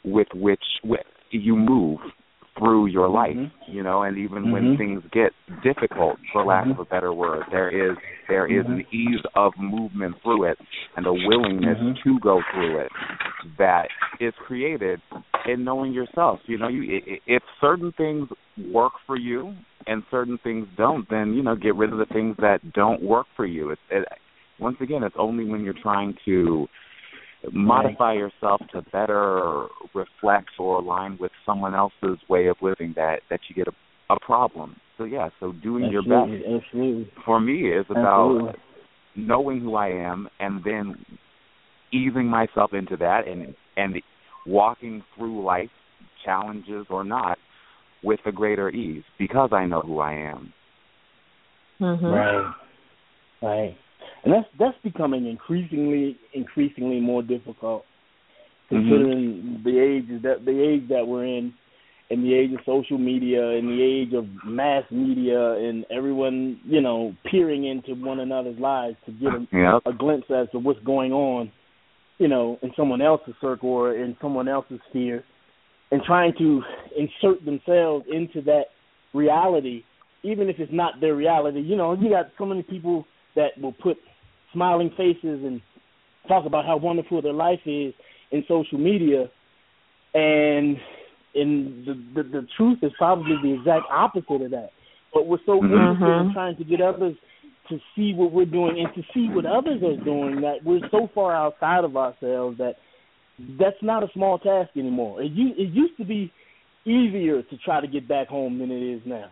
with 0.05 0.29
which 0.35 0.63
with 0.85 1.01
you 1.31 1.57
move 1.57 1.99
through 2.59 2.87
your 2.87 3.09
life, 3.09 3.37
mm-hmm. 3.37 3.73
you 3.73 3.83
know, 3.83 4.03
and 4.03 4.19
even 4.19 4.45
mm-hmm. 4.45 4.53
when 4.53 4.77
things 4.77 5.03
get 5.13 5.33
difficult, 5.63 6.19
for 6.33 6.45
lack 6.45 6.65
mm-hmm. 6.65 6.73
of 6.73 6.81
a 6.81 6.85
better 6.85 7.13
word, 7.13 7.43
there 7.51 7.91
is 7.91 7.97
there 8.29 8.47
is 8.47 8.65
an 8.67 8.79
Mm-hmm. 8.83 8.97
ease 8.97 9.21
of 9.35 9.53
movement 9.59 10.15
through 10.23 10.45
it 10.45 10.59
and 10.97 11.07
a 11.07 11.13
willingness 11.13 11.79
Mm-hmm. 11.79 12.09
to 12.09 12.21
go 12.21 12.41
through 12.53 12.81
it 12.81 12.93
that 13.59 13.89
is 14.21 14.33
created 14.47 15.01
in 15.47 15.65
knowing 15.65 15.93
yourself. 15.93 16.41
You 16.47 16.59
know, 16.59 16.69
you 16.69 17.01
if 17.27 17.43
certain 17.61 17.93
things 17.97 18.29
work 18.73 18.93
for 19.07 19.17
you 19.17 19.55
and 19.87 20.03
certain 20.11 20.39
things 20.43 20.67
don't, 20.77 21.09
then 21.11 21.35
you 21.35 21.43
know, 21.43 21.57
get 21.57 21.75
rid 21.75 21.93
of 21.93 21.99
the 21.99 22.07
things 22.07 22.37
that 22.39 22.61
don't 22.73 23.03
work 23.03 23.27
for 23.37 23.47
you. 23.47 23.71
It's 23.71 23.81
it, 23.91 24.07
once 24.61 24.77
again, 24.81 25.03
it's 25.03 25.17
only 25.19 25.45
when 25.45 25.65
you're 25.65 25.75
trying 25.83 26.15
to 26.25 26.69
modify 27.53 28.15
yourself 28.15 28.61
to 28.73 28.83
better 28.93 29.67
reflect 29.95 30.51
or 30.59 30.79
align 30.79 31.19
with 31.21 31.33
someone 31.45 31.75
else's 31.75 32.19
way 32.29 32.47
of 32.47 32.57
living 32.63 32.93
that 32.97 33.21
that 33.31 33.41
you 33.49 33.55
get 33.55 33.67
a, 33.69 34.15
a 34.15 34.21
problem. 34.21 34.77
So 34.99 35.05
yeah, 35.05 35.31
so 35.41 35.53
doing 35.53 35.85
absolutely, 35.85 36.39
your 36.39 36.53
best 36.57 36.65
absolutely. 36.65 37.13
for 37.25 37.41
me 37.41 37.69
is 37.69 37.87
about 37.91 38.37
absolutely. 38.37 38.61
knowing 39.17 39.61
who 39.61 39.75
I 39.75 39.89
am 39.89 40.29
and 40.39 40.63
then 40.65 40.95
easing 41.93 42.27
myself 42.27 42.73
into 42.73 42.97
that 42.99 43.27
and 43.27 43.55
and 43.77 44.01
walking 44.47 45.03
through 45.17 45.45
life 45.45 45.71
challenges 46.25 46.87
or 46.91 47.05
not 47.05 47.39
with 48.05 48.21
a 48.27 48.33
greater 48.33 48.71
ease 48.71 49.05
because 49.19 49.51
I 49.53 49.67
know 49.67 49.81
who 49.81 49.99
I 50.01 50.13
am. 50.15 50.53
Mm-hmm. 51.81 52.07
Right. 52.07 52.55
Right 53.43 53.77
and 54.25 54.33
that's 54.33 54.47
that's 54.59 54.77
becoming 54.83 55.27
increasingly 55.27 56.19
increasingly 56.35 57.01
more 57.01 57.23
difficult 57.23 57.85
considering 58.69 59.43
mm-hmm. 59.43 59.65
the 59.65 59.79
age 59.79 60.23
that 60.23 60.45
the 60.45 60.63
age 60.63 60.89
that 60.89 61.07
we're 61.07 61.25
in 61.25 61.53
in 62.11 62.23
the 62.23 62.35
age 62.35 62.53
of 62.53 62.59
social 62.67 62.99
media 62.99 63.51
in 63.51 63.67
the 63.67 63.83
age 63.83 64.15
of 64.15 64.27
mass 64.45 64.85
media 64.91 65.53
and 65.53 65.85
everyone 65.91 66.61
you 66.65 66.81
know 66.81 67.15
peering 67.31 67.65
into 67.67 67.95
one 67.95 68.21
another's 68.21 68.59
lives 68.59 68.97
to 69.07 69.13
get 69.13 69.29
a, 69.29 69.47
yep. 69.53 69.83
a 69.87 69.93
glimpse 69.93 70.27
as 70.31 70.49
to 70.53 70.59
what's 70.59 70.81
going 70.81 71.13
on 71.13 71.51
you 72.19 72.29
know 72.29 72.59
in 72.63 72.71
someone 72.77 73.03
else's 73.03 73.35
circle 73.41 73.71
or 73.71 73.97
in 73.97 74.17
someone 74.21 74.49
else's 74.49 74.81
sphere 74.91 75.25
and 75.91 76.03
trying 76.05 76.33
to 76.39 76.63
insert 76.97 77.45
themselves 77.45 78.05
into 78.11 78.41
that 78.43 78.65
reality 79.13 79.83
even 80.23 80.49
if 80.49 80.57
it's 80.59 80.73
not 80.73 81.01
their 81.01 81.15
reality 81.15 81.61
you 81.61 81.77
know 81.77 81.95
you 81.95 82.09
got 82.09 82.27
so 82.39 82.47
many 82.47 82.63
people 82.63 83.05
that 83.35 83.51
will 83.61 83.73
put 83.73 83.97
smiling 84.53 84.91
faces 84.97 85.45
and 85.45 85.61
talk 86.29 86.47
about 86.47 86.65
how 86.65 86.77
wonderful 86.77 87.23
their 87.23 87.33
life 87.33 87.61
is 87.67 87.93
in 88.31 88.45
social 88.49 88.79
media, 88.79 89.31
and 90.15 90.77
in 91.35 91.85
the, 91.87 92.23
the 92.23 92.29
the 92.29 92.47
truth 92.57 92.79
is 92.83 92.93
probably 92.99 93.37
the 93.43 93.55
exact 93.55 93.87
opposite 93.91 94.43
of 94.43 94.51
that. 94.51 94.71
But 95.13 95.27
we're 95.27 95.39
so 95.45 95.61
mm-hmm. 95.61 95.73
interested 95.73 96.27
in 96.27 96.33
trying 96.33 96.57
to 96.57 96.65
get 96.65 96.81
others 96.81 97.17
to 97.69 97.79
see 97.95 98.13
what 98.15 98.33
we're 98.33 98.45
doing 98.45 98.79
and 98.79 98.95
to 98.95 99.03
see 99.15 99.29
what 99.33 99.47
others 99.47 99.83
are 99.83 100.03
doing 100.05 100.41
that 100.41 100.65
we're 100.65 100.81
so 100.91 101.09
far 101.15 101.35
outside 101.35 101.85
of 101.85 101.97
ourselves 101.97 102.59
that 102.59 102.75
that's 103.59 103.77
not 103.83 104.03
a 104.03 104.09
small 104.13 104.39
task 104.39 104.71
anymore. 104.77 105.23
It 105.23 105.33
used, 105.33 105.59
it 105.59 105.69
used 105.73 105.97
to 105.99 106.05
be 106.05 106.33
easier 106.85 107.43
to 107.43 107.57
try 107.65 107.81
to 107.81 107.87
get 107.87 108.09
back 108.09 108.29
home 108.29 108.59
than 108.59 108.71
it 108.71 108.83
is 108.83 109.03
now. 109.07 109.31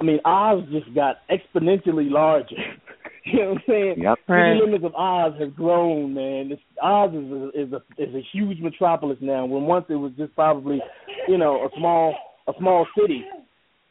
I 0.00 0.04
mean, 0.04 0.20
Oz 0.24 0.64
just 0.70 0.94
got 0.94 1.16
exponentially 1.30 2.10
larger. 2.10 2.56
you 3.32 3.38
know 3.40 3.50
what 3.50 3.58
I'm 3.58 3.62
saying? 3.66 3.94
Yep. 3.98 4.18
Right. 4.28 4.54
The 4.58 4.64
limits 4.64 4.84
of 4.84 4.94
Oz 4.94 5.32
have 5.40 5.54
grown, 5.54 6.14
man. 6.14 6.50
It's, 6.52 6.62
Oz 6.82 7.10
is 7.10 7.30
a, 7.30 7.48
is 7.48 7.72
a 7.72 8.02
is 8.02 8.14
a 8.14 8.22
huge 8.32 8.60
metropolis 8.60 9.18
now. 9.20 9.44
When 9.46 9.64
once 9.64 9.86
it 9.88 9.94
was 9.94 10.12
just 10.16 10.34
probably, 10.34 10.80
you 11.26 11.38
know, 11.38 11.64
a 11.64 11.68
small 11.78 12.14
a 12.46 12.52
small 12.58 12.86
city. 12.98 13.24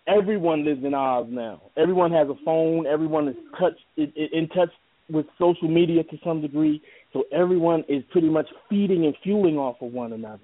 Everyone 0.07 0.63
lives 0.63 0.83
in 0.85 0.93
Oz 0.93 1.27
now. 1.29 1.61
Everyone 1.75 2.11
has 2.11 2.29
a 2.29 2.35
phone. 2.45 2.87
Everyone 2.87 3.27
is 3.27 3.35
touch 3.59 3.77
in, 3.97 4.11
in 4.15 4.47
touch 4.49 4.69
with 5.09 5.25
social 5.37 5.67
media 5.67 6.03
to 6.03 6.17
some 6.23 6.41
degree. 6.41 6.81
So 7.13 7.23
everyone 7.31 7.83
is 7.89 8.03
pretty 8.11 8.29
much 8.29 8.47
feeding 8.69 9.05
and 9.05 9.15
fueling 9.23 9.57
off 9.57 9.77
of 9.81 9.91
one 9.91 10.13
another. 10.13 10.43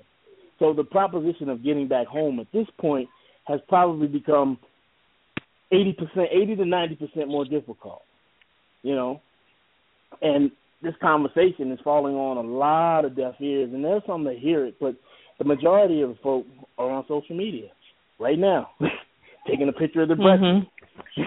So 0.60 0.73
the 0.73 0.84
proposition 0.84 1.49
of 1.49 1.63
getting 1.63 1.88
back 1.88 2.08
home 2.08 2.39
at 2.39 2.47
this 2.53 2.67
point 2.79 3.10
has 3.45 3.60
probably 3.67 4.08
become 4.08 4.58
eighty 5.71 5.93
percent, 5.93 6.27
eighty 6.32 6.56
to 6.56 6.65
ninety 6.65 6.95
percent 6.95 7.27
more 7.27 7.45
difficult. 7.45 8.03
You 8.83 8.95
know, 8.95 9.21
and 10.21 10.51
this 10.81 10.93
conversation 11.01 11.71
is 11.71 11.79
falling 11.83 12.15
on 12.15 12.37
a 12.37 12.41
lot 12.41 13.05
of 13.05 13.15
deaf 13.15 13.35
ears, 13.39 13.71
and 13.73 13.83
there's 13.83 14.03
some 14.05 14.23
that 14.25 14.37
hear 14.37 14.65
it, 14.65 14.75
but 14.79 14.95
the 15.39 15.45
majority 15.45 16.01
of 16.01 16.09
the 16.09 16.17
folk 16.21 16.45
are 16.77 16.89
on 16.91 17.05
social 17.07 17.35
media 17.35 17.69
right 18.19 18.37
now, 18.37 18.69
taking 19.47 19.69
a 19.69 19.73
picture 19.73 20.01
of 20.01 20.09
their 20.09 20.17
breast. 20.17 20.41
Mm-hmm. 20.43 20.67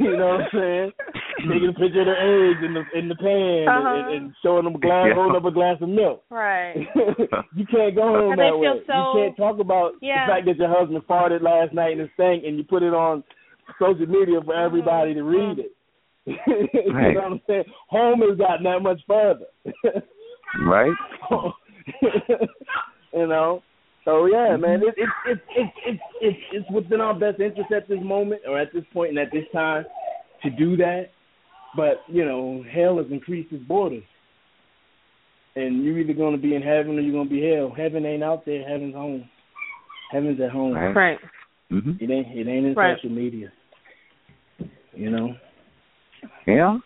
you 0.00 0.16
know 0.16 0.26
what 0.26 0.40
I'm 0.40 0.48
saying? 0.52 0.92
Taking 1.38 1.68
a 1.68 1.78
picture 1.78 2.00
of 2.00 2.06
their 2.06 2.50
eggs 2.50 2.60
in 2.64 2.74
the 2.74 2.82
in 2.98 3.08
the 3.08 3.14
pan 3.14 3.68
uh-huh. 3.68 3.88
and, 3.88 4.14
and 4.14 4.34
showing 4.42 4.64
them 4.64 4.74
a 4.74 4.78
glass, 4.78 5.06
Yeah. 5.08 5.14
holding 5.14 5.36
up 5.36 5.44
a 5.44 5.50
glass 5.52 5.76
of 5.80 5.88
milk. 5.88 6.22
Right. 6.30 6.74
you 7.54 7.66
can't 7.70 7.94
go 7.94 8.02
home 8.02 8.32
And 8.32 8.40
that 8.40 8.58
way. 8.58 8.82
so- 8.86 8.92
you 8.92 9.12
can't 9.22 9.36
talk 9.36 9.60
about 9.60 9.92
Yeah. 10.00 10.26
the 10.26 10.32
fact 10.32 10.46
that 10.46 10.56
your 10.56 10.68
husband 10.68 11.02
farted 11.08 11.42
last 11.42 11.72
night 11.72 11.92
in 11.92 11.98
the 11.98 12.10
sink 12.16 12.44
and 12.44 12.56
you 12.56 12.64
put 12.64 12.82
it 12.82 12.94
on 12.94 13.22
social 13.78 14.06
media 14.06 14.40
for 14.44 14.54
everybody 14.54 15.14
to 15.14 15.22
read 15.22 15.58
it. 15.58 15.72
you 16.26 16.92
Right. 16.92 17.14
know 17.14 17.20
what 17.22 17.32
I'm 17.32 17.40
saying? 17.46 17.64
Home 17.88 18.20
has 18.20 18.38
gotten 18.38 18.64
that 18.64 18.80
much 18.82 19.00
further. 19.06 19.46
Right? 20.64 20.92
you 23.12 23.26
know. 23.26 23.62
So 24.04 24.26
yeah, 24.26 24.56
man, 24.56 24.82
it, 24.82 24.94
it, 24.96 25.08
it, 25.26 25.38
it, 25.56 25.70
it, 25.86 26.00
it, 26.20 26.36
it's 26.52 26.70
within 26.70 27.00
our 27.00 27.14
best 27.14 27.38
interest 27.40 27.70
at 27.70 27.88
this 27.88 28.00
moment 28.02 28.42
or 28.48 28.58
at 28.58 28.72
this 28.72 28.84
point 28.92 29.10
and 29.10 29.18
at 29.18 29.30
this 29.32 29.44
time 29.52 29.84
to 30.42 30.50
do 30.50 30.76
that. 30.78 31.06
But 31.76 32.02
you 32.08 32.24
know, 32.24 32.64
hell 32.72 32.96
has 32.98 33.06
increased 33.10 33.52
its 33.52 33.62
borders, 33.64 34.02
and 35.54 35.84
you're 35.84 35.98
either 35.98 36.14
going 36.14 36.34
to 36.34 36.40
be 36.40 36.54
in 36.54 36.62
heaven 36.62 36.98
or 36.98 37.00
you're 37.00 37.12
going 37.12 37.28
to 37.28 37.34
be 37.34 37.48
hell. 37.48 37.72
Heaven 37.76 38.04
ain't 38.06 38.24
out 38.24 38.44
there. 38.46 38.66
Heaven's 38.66 38.94
home. 38.94 39.28
Heaven's 40.10 40.40
at 40.40 40.50
home. 40.50 40.74
Right. 40.74 40.96
Right. 40.96 41.18
hmm 41.70 41.92
It 42.00 42.10
ain't. 42.10 42.36
It 42.36 42.48
ain't 42.48 42.66
in 42.66 42.74
Right. 42.74 42.96
social 42.96 43.10
media. 43.14 43.52
You 45.00 45.10
know. 45.10 45.34
Yeah. 46.46 46.76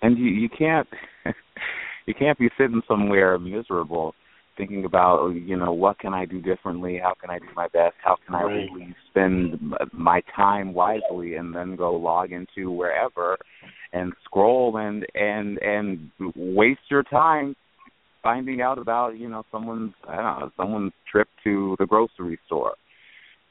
And 0.00 0.16
you 0.16 0.24
you 0.24 0.48
can't 0.48 0.88
you 2.06 2.14
can't 2.14 2.38
be 2.38 2.48
sitting 2.56 2.80
somewhere 2.88 3.38
miserable 3.38 4.14
thinking 4.56 4.86
about 4.86 5.18
oh, 5.20 5.28
you 5.30 5.56
know 5.56 5.74
what 5.74 5.98
can 5.98 6.14
I 6.14 6.24
do 6.24 6.40
differently? 6.40 6.98
How 7.02 7.12
can 7.20 7.28
I 7.28 7.38
do 7.38 7.48
my 7.54 7.68
best? 7.68 7.96
How 8.02 8.16
can 8.24 8.34
I 8.34 8.44
Right. 8.44 8.68
really 8.72 8.96
spend 9.10 9.74
my 9.92 10.22
time 10.34 10.72
wisely 10.72 11.34
and 11.34 11.54
then 11.54 11.76
go 11.76 11.92
log 11.92 12.32
into 12.32 12.70
wherever 12.70 13.36
and 13.92 14.14
scroll 14.24 14.78
and 14.78 15.04
and 15.14 15.58
and 15.58 16.10
waste 16.34 16.80
your 16.90 17.02
time 17.02 17.54
finding 18.22 18.62
out 18.62 18.78
about 18.78 19.18
you 19.18 19.28
know 19.28 19.44
someone's 19.52 19.92
I 20.08 20.16
don't 20.16 20.40
know 20.40 20.50
someone's 20.56 20.92
trip 21.10 21.28
to 21.44 21.76
the 21.78 21.84
grocery 21.84 22.38
store. 22.46 22.72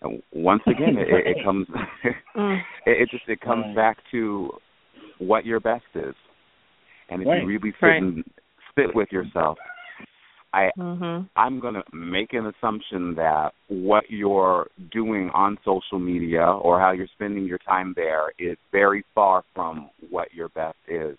And 0.01 0.21
once 0.33 0.63
again, 0.67 0.97
it, 0.97 1.07
it, 1.09 1.37
it 1.37 1.37
comes 1.43 1.67
Mm. 2.35 2.61
it, 2.85 3.01
it 3.03 3.09
just 3.11 3.23
it 3.27 3.41
comes 3.41 3.65
Right. 3.65 3.75
back 3.75 3.97
to 4.11 4.51
what 5.19 5.45
your 5.45 5.59
best 5.59 5.83
is, 5.95 6.15
and 7.09 7.21
if 7.21 7.27
Right. 7.27 7.41
you 7.41 7.47
really 7.47 7.71
sit 7.79 7.87
Right. 7.87 8.01
and 8.01 8.23
sit 8.75 8.95
with 8.95 9.11
yourself, 9.11 9.57
I 10.53 10.71
Mhm. 10.77 11.29
I'm 11.35 11.59
gonna 11.59 11.83
make 11.93 12.33
an 12.33 12.45
assumption 12.47 13.15
that 13.15 13.53
what 13.67 14.09
you're 14.09 14.67
doing 14.91 15.29
on 15.33 15.57
social 15.63 15.99
media 15.99 16.45
or 16.45 16.79
how 16.79 16.91
you're 16.91 17.07
spending 17.07 17.45
your 17.45 17.57
time 17.59 17.93
there 17.95 18.31
is 18.39 18.57
very 18.71 19.03
far 19.15 19.43
from 19.53 19.89
what 20.09 20.33
your 20.33 20.49
best 20.49 20.77
is. 20.87 21.17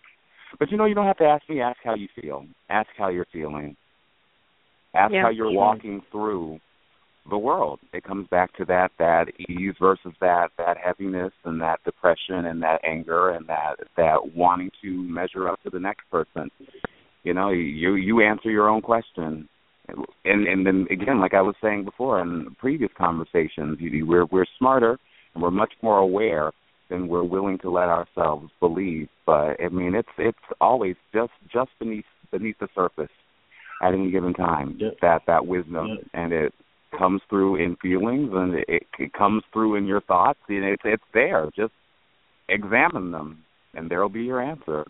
But 0.59 0.71
you 0.71 0.77
know, 0.77 0.85
you 0.85 0.95
don't 0.95 1.07
have 1.07 1.17
to 1.19 1.25
ask 1.25 1.49
me. 1.49 1.61
Ask 1.61 1.79
how 1.85 1.95
you 1.95 2.09
feel. 2.21 2.47
Ask 2.69 2.89
how 2.97 3.09
you're 3.09 3.27
feeling. 3.33 3.77
Ask 4.95 5.13
Yeah. 5.13 5.23
how 5.23 5.29
you're 5.31 5.51
Sure. 5.51 5.59
walking 5.59 6.03
through 6.11 6.61
the 7.31 7.39
world. 7.39 7.81
It 7.93 8.05
comes 8.05 8.27
back 8.29 8.55
to 8.57 8.65
that 8.67 8.91
that 8.99 9.27
ease 9.49 9.75
versus 9.81 10.13
that 10.21 10.49
that 10.59 10.77
heaviness 10.77 11.33
and 11.45 11.61
that 11.61 11.83
depression 11.85 12.47
and 12.47 12.63
that 12.63 12.81
anger 12.85 13.31
and 13.31 13.47
that 13.49 13.77
that 13.97 14.35
wanting 14.35 14.71
to 14.83 14.91
measure 14.91 15.49
up 15.49 15.63
to 15.63 15.71
the 15.71 15.79
next 15.81 16.11
person. 16.11 16.51
You 17.23 17.35
know, 17.35 17.51
you 17.51 17.95
you 17.95 18.21
answer 18.21 18.51
your 18.51 18.69
own 18.69 18.83
question. 18.83 19.49
And 20.25 20.47
and 20.47 20.67
then 20.67 20.87
again, 20.91 21.21
like 21.21 21.35
I 21.35 21.43
was 21.43 21.55
saying 21.63 21.85
before 21.85 22.21
in 22.21 22.55
previous 22.59 22.91
conversations, 22.97 23.79
you, 23.81 24.07
we're 24.07 24.27
we're 24.27 24.47
smarter 24.59 24.99
and 25.35 25.43
we're 25.43 25.51
much 25.51 25.73
more 25.83 25.99
aware 25.99 26.53
than 26.91 27.09
we're 27.09 27.25
willing 27.25 27.59
to 27.59 27.71
let 27.71 27.89
ourselves 27.89 28.51
believe. 28.61 29.09
But 29.27 29.57
I 29.63 29.69
mean, 29.71 29.95
it's 29.95 30.09
it's 30.19 30.39
always 30.61 30.97
just 31.13 31.33
just 31.53 31.71
beneath 31.79 32.05
beneath 32.31 32.59
the 32.59 32.69
surface 32.75 33.11
at 33.83 33.95
any 33.95 34.11
given 34.11 34.35
time. 34.35 34.77
Yep. 34.79 34.95
That 35.03 35.23
that 35.27 35.47
wisdom, 35.47 35.87
Yep. 35.89 36.07
and 36.15 36.33
it 36.33 36.55
comes 36.99 37.21
through 37.29 37.57
in 37.57 37.77
feelings, 37.77 38.31
and 38.33 38.55
it, 38.69 38.87
it 38.99 39.13
comes 39.13 39.43
through 39.53 39.77
in 39.77 39.87
your 39.87 40.01
thoughts, 40.03 40.39
and 40.49 40.65
it's 40.65 40.83
it's 40.85 41.03
there. 41.15 41.51
Just 41.57 41.73
examine 42.49 43.11
them, 43.11 43.45
and 43.75 43.91
there'll 43.91 44.09
be 44.09 44.23
your 44.23 44.43
answer. 44.43 44.85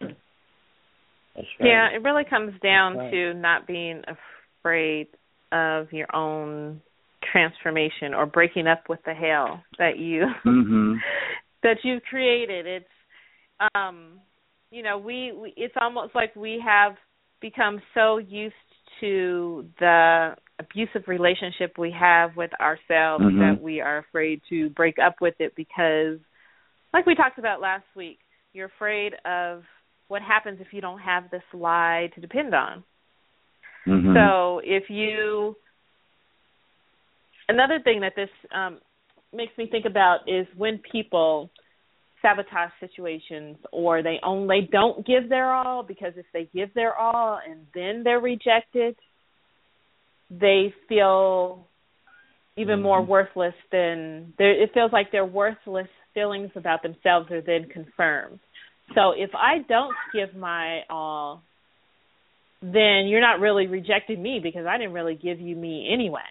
Right. 0.00 1.68
Yeah, 1.68 1.88
it 1.90 2.02
really 2.02 2.24
comes 2.24 2.52
down 2.62 2.96
Right. 2.96 3.10
to 3.10 3.34
not 3.34 3.66
being 3.66 4.02
afraid 4.62 5.08
of 5.52 5.92
your 5.92 6.14
own 6.14 6.80
transformation 7.32 8.14
or 8.14 8.26
breaking 8.26 8.66
up 8.66 8.88
with 8.88 9.00
the 9.04 9.14
hell 9.14 9.62
that 9.78 9.98
you 9.98 10.26
Mhm. 10.44 11.00
that 11.62 11.84
you've 11.84 12.02
created. 12.04 12.66
It's 12.66 12.90
um 13.74 14.20
you 14.70 14.82
know, 14.82 14.98
we, 14.98 15.32
we 15.32 15.54
it's 15.56 15.74
almost 15.80 16.14
like 16.14 16.34
we 16.34 16.60
have 16.64 16.96
become 17.40 17.80
so 17.94 18.18
used 18.18 18.54
to 19.00 19.68
the 19.78 20.36
abusive 20.58 21.08
relationship 21.08 21.76
we 21.78 21.90
have 21.90 22.36
with 22.36 22.52
ourselves 22.60 23.24
Mhm. 23.24 23.40
that 23.40 23.60
we 23.60 23.80
are 23.80 23.98
afraid 23.98 24.40
to 24.48 24.70
break 24.70 24.98
up 24.98 25.20
with 25.20 25.40
it 25.40 25.54
because 25.54 26.18
like 26.92 27.06
we 27.06 27.14
talked 27.16 27.38
about 27.38 27.60
last 27.60 27.84
week, 27.96 28.20
you're 28.52 28.66
afraid 28.66 29.14
of 29.24 29.64
what 30.06 30.22
happens 30.22 30.60
if 30.60 30.72
you 30.72 30.80
don't 30.80 31.00
have 31.00 31.28
this 31.30 31.42
lie 31.52 32.08
to 32.14 32.20
depend 32.20 32.54
on. 32.54 32.84
Mhm. 33.86 34.14
So 34.14 34.60
if 34.60 34.88
you 34.88 35.56
another 37.48 37.80
thing 37.80 38.00
that 38.00 38.14
this 38.14 38.30
um, 38.52 38.80
makes 39.32 39.56
me 39.58 39.66
think 39.66 39.86
about 39.86 40.28
is 40.28 40.46
when 40.54 40.78
people 40.78 41.50
sabotage 42.24 42.70
situations 42.80 43.58
or 43.70 44.02
they 44.02 44.18
only 44.22 44.66
don't 44.72 45.06
give 45.06 45.28
their 45.28 45.52
all 45.52 45.82
because 45.82 46.14
if 46.16 46.24
they 46.32 46.48
give 46.54 46.72
their 46.72 46.96
all 46.96 47.38
and 47.46 47.66
then 47.74 48.02
they're 48.02 48.18
rejected, 48.20 48.96
they 50.30 50.72
feel 50.88 51.68
even 52.56 52.80
more 52.80 53.02
Mhm. 53.02 53.08
worthless 53.08 53.54
than 53.70 54.32
it 54.38 54.72
feels 54.72 54.92
like 54.92 55.10
their 55.10 55.26
worthless 55.26 55.88
feelings 56.14 56.50
about 56.56 56.82
themselves 56.82 57.30
are 57.30 57.42
then 57.42 57.68
confirmed. 57.68 58.40
So 58.94 59.10
if 59.10 59.34
I 59.34 59.58
don't 59.68 59.94
give 60.12 60.34
my 60.34 60.84
all, 60.88 61.42
then 62.62 63.06
you're 63.08 63.20
not 63.20 63.40
really 63.40 63.66
rejecting 63.66 64.22
me 64.22 64.40
because 64.40 64.66
I 64.66 64.78
didn't 64.78 64.94
really 64.94 65.16
give 65.16 65.40
you 65.40 65.56
me 65.56 65.92
anyway. 65.92 66.30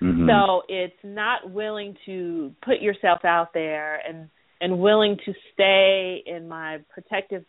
Mhm. 0.00 0.26
So 0.26 0.62
it's 0.68 1.04
not 1.04 1.50
willing 1.50 1.96
to 2.06 2.54
put 2.62 2.80
yourself 2.80 3.24
out 3.24 3.52
there 3.52 3.96
and 4.06 4.30
and 4.60 4.78
willing 4.78 5.16
to 5.24 5.32
stay 5.54 6.22
in 6.26 6.48
my 6.48 6.78
protective 6.92 7.44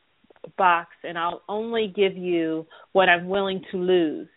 box 0.58 0.90
and 1.04 1.18
I'll 1.18 1.42
only 1.50 1.92
give 1.94 2.16
you 2.16 2.66
what 2.94 3.10
I'm 3.10 3.28
willing 3.28 3.64
to 3.72 3.78
lose. 3.78 4.28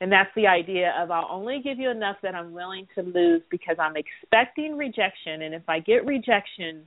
And 0.00 0.12
that's 0.12 0.30
the 0.36 0.46
idea 0.46 0.92
of 1.00 1.10
I'll 1.10 1.28
only 1.30 1.60
give 1.64 1.78
you 1.78 1.90
enough 1.90 2.16
that 2.22 2.34
I'm 2.34 2.52
willing 2.52 2.86
to 2.96 3.02
lose 3.02 3.42
because 3.50 3.76
I'm 3.80 3.94
expecting 3.96 4.76
rejection 4.76 5.42
and 5.42 5.54
if 5.54 5.62
I 5.68 5.80
get 5.80 6.04
rejection 6.04 6.82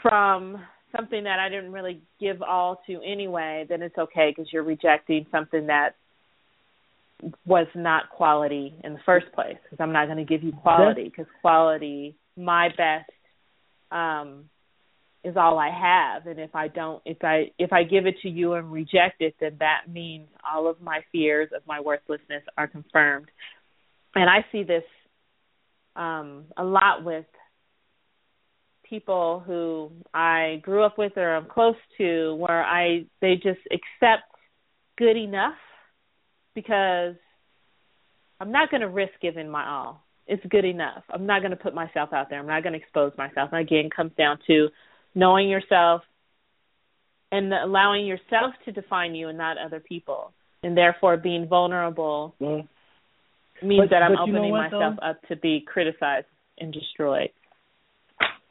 from 0.00 0.62
something 0.96 1.24
that 1.24 1.38
I 1.38 1.48
didn't 1.48 1.72
really 1.72 2.00
give 2.20 2.42
all 2.42 2.80
to 2.86 3.00
anyway, 3.04 3.66
then 3.68 3.82
it's 3.82 3.98
okay 3.98 4.32
because 4.34 4.52
you're 4.52 4.62
rejecting 4.62 5.26
something 5.32 5.66
that 5.66 5.96
was 7.44 7.66
not 7.74 8.10
quality 8.10 8.74
in 8.84 8.92
the 8.92 9.00
first 9.04 9.26
place 9.34 9.56
because 9.64 9.82
I'm 9.82 9.92
not 9.92 10.06
going 10.06 10.18
to 10.18 10.24
give 10.24 10.44
you 10.44 10.52
quality 10.52 11.04
because 11.04 11.26
quality 11.40 12.14
my 12.36 12.68
best 12.68 13.10
um 13.90 14.44
is 15.24 15.36
all 15.36 15.58
I 15.58 15.70
have 15.70 16.26
and 16.26 16.38
if 16.38 16.54
I 16.54 16.68
don't 16.68 17.02
if 17.04 17.18
I 17.22 17.50
if 17.58 17.72
I 17.72 17.82
give 17.82 18.06
it 18.06 18.16
to 18.22 18.28
you 18.28 18.54
and 18.54 18.72
reject 18.72 19.20
it 19.20 19.34
then 19.40 19.56
that 19.58 19.92
means 19.92 20.28
all 20.48 20.68
of 20.68 20.80
my 20.80 21.00
fears 21.10 21.50
of 21.54 21.62
my 21.66 21.80
worthlessness 21.80 22.42
are 22.56 22.68
confirmed. 22.68 23.28
And 24.14 24.28
I 24.30 24.44
see 24.52 24.62
this 24.62 24.84
um 25.96 26.44
a 26.56 26.64
lot 26.64 27.04
with 27.04 27.26
people 28.88 29.42
who 29.46 29.90
I 30.14 30.60
grew 30.62 30.82
up 30.82 30.96
with 30.96 31.12
or 31.16 31.36
I'm 31.36 31.46
close 31.46 31.76
to 31.98 32.34
where 32.36 32.64
I 32.64 33.04
they 33.20 33.34
just 33.34 33.60
accept 33.70 34.24
good 34.96 35.16
enough 35.16 35.54
because 36.54 37.14
I'm 38.40 38.52
not 38.52 38.70
going 38.70 38.80
to 38.80 38.88
risk 38.88 39.12
giving 39.20 39.48
my 39.48 39.68
all. 39.68 40.04
It's 40.28 40.44
good 40.50 40.64
enough. 40.66 41.02
I'm 41.10 41.24
not 41.26 41.40
going 41.40 41.50
to 41.52 41.56
put 41.56 41.74
myself 41.74 42.12
out 42.12 42.28
there. 42.28 42.38
I'm 42.38 42.46
not 42.46 42.62
going 42.62 42.74
to 42.74 42.78
expose 42.78 43.12
myself. 43.16 43.48
And 43.50 43.60
again, 43.62 43.88
comes 43.94 44.12
down 44.18 44.38
to 44.46 44.68
knowing 45.14 45.48
yourself 45.48 46.02
and 47.32 47.52
allowing 47.52 48.06
yourself 48.06 48.52
to 48.66 48.72
define 48.72 49.14
you 49.14 49.28
and 49.28 49.38
not 49.38 49.56
other 49.58 49.80
people. 49.80 50.32
And 50.62 50.76
therefore 50.76 51.16
being 51.16 51.46
vulnerable 51.48 52.34
Well, 52.40 52.68
means 53.62 53.80
but- 53.84 53.90
that 53.90 54.02
I'm 54.02 54.14
but 54.16 54.26
you 54.26 54.32
know 54.32 54.38
opening 54.40 54.50
what, 54.52 54.70
myself 54.72 54.96
though? 55.00 55.06
up 55.06 55.22
to 55.28 55.36
be 55.36 55.60
criticized 55.66 56.26
and 56.58 56.72
destroyed. 56.72 57.30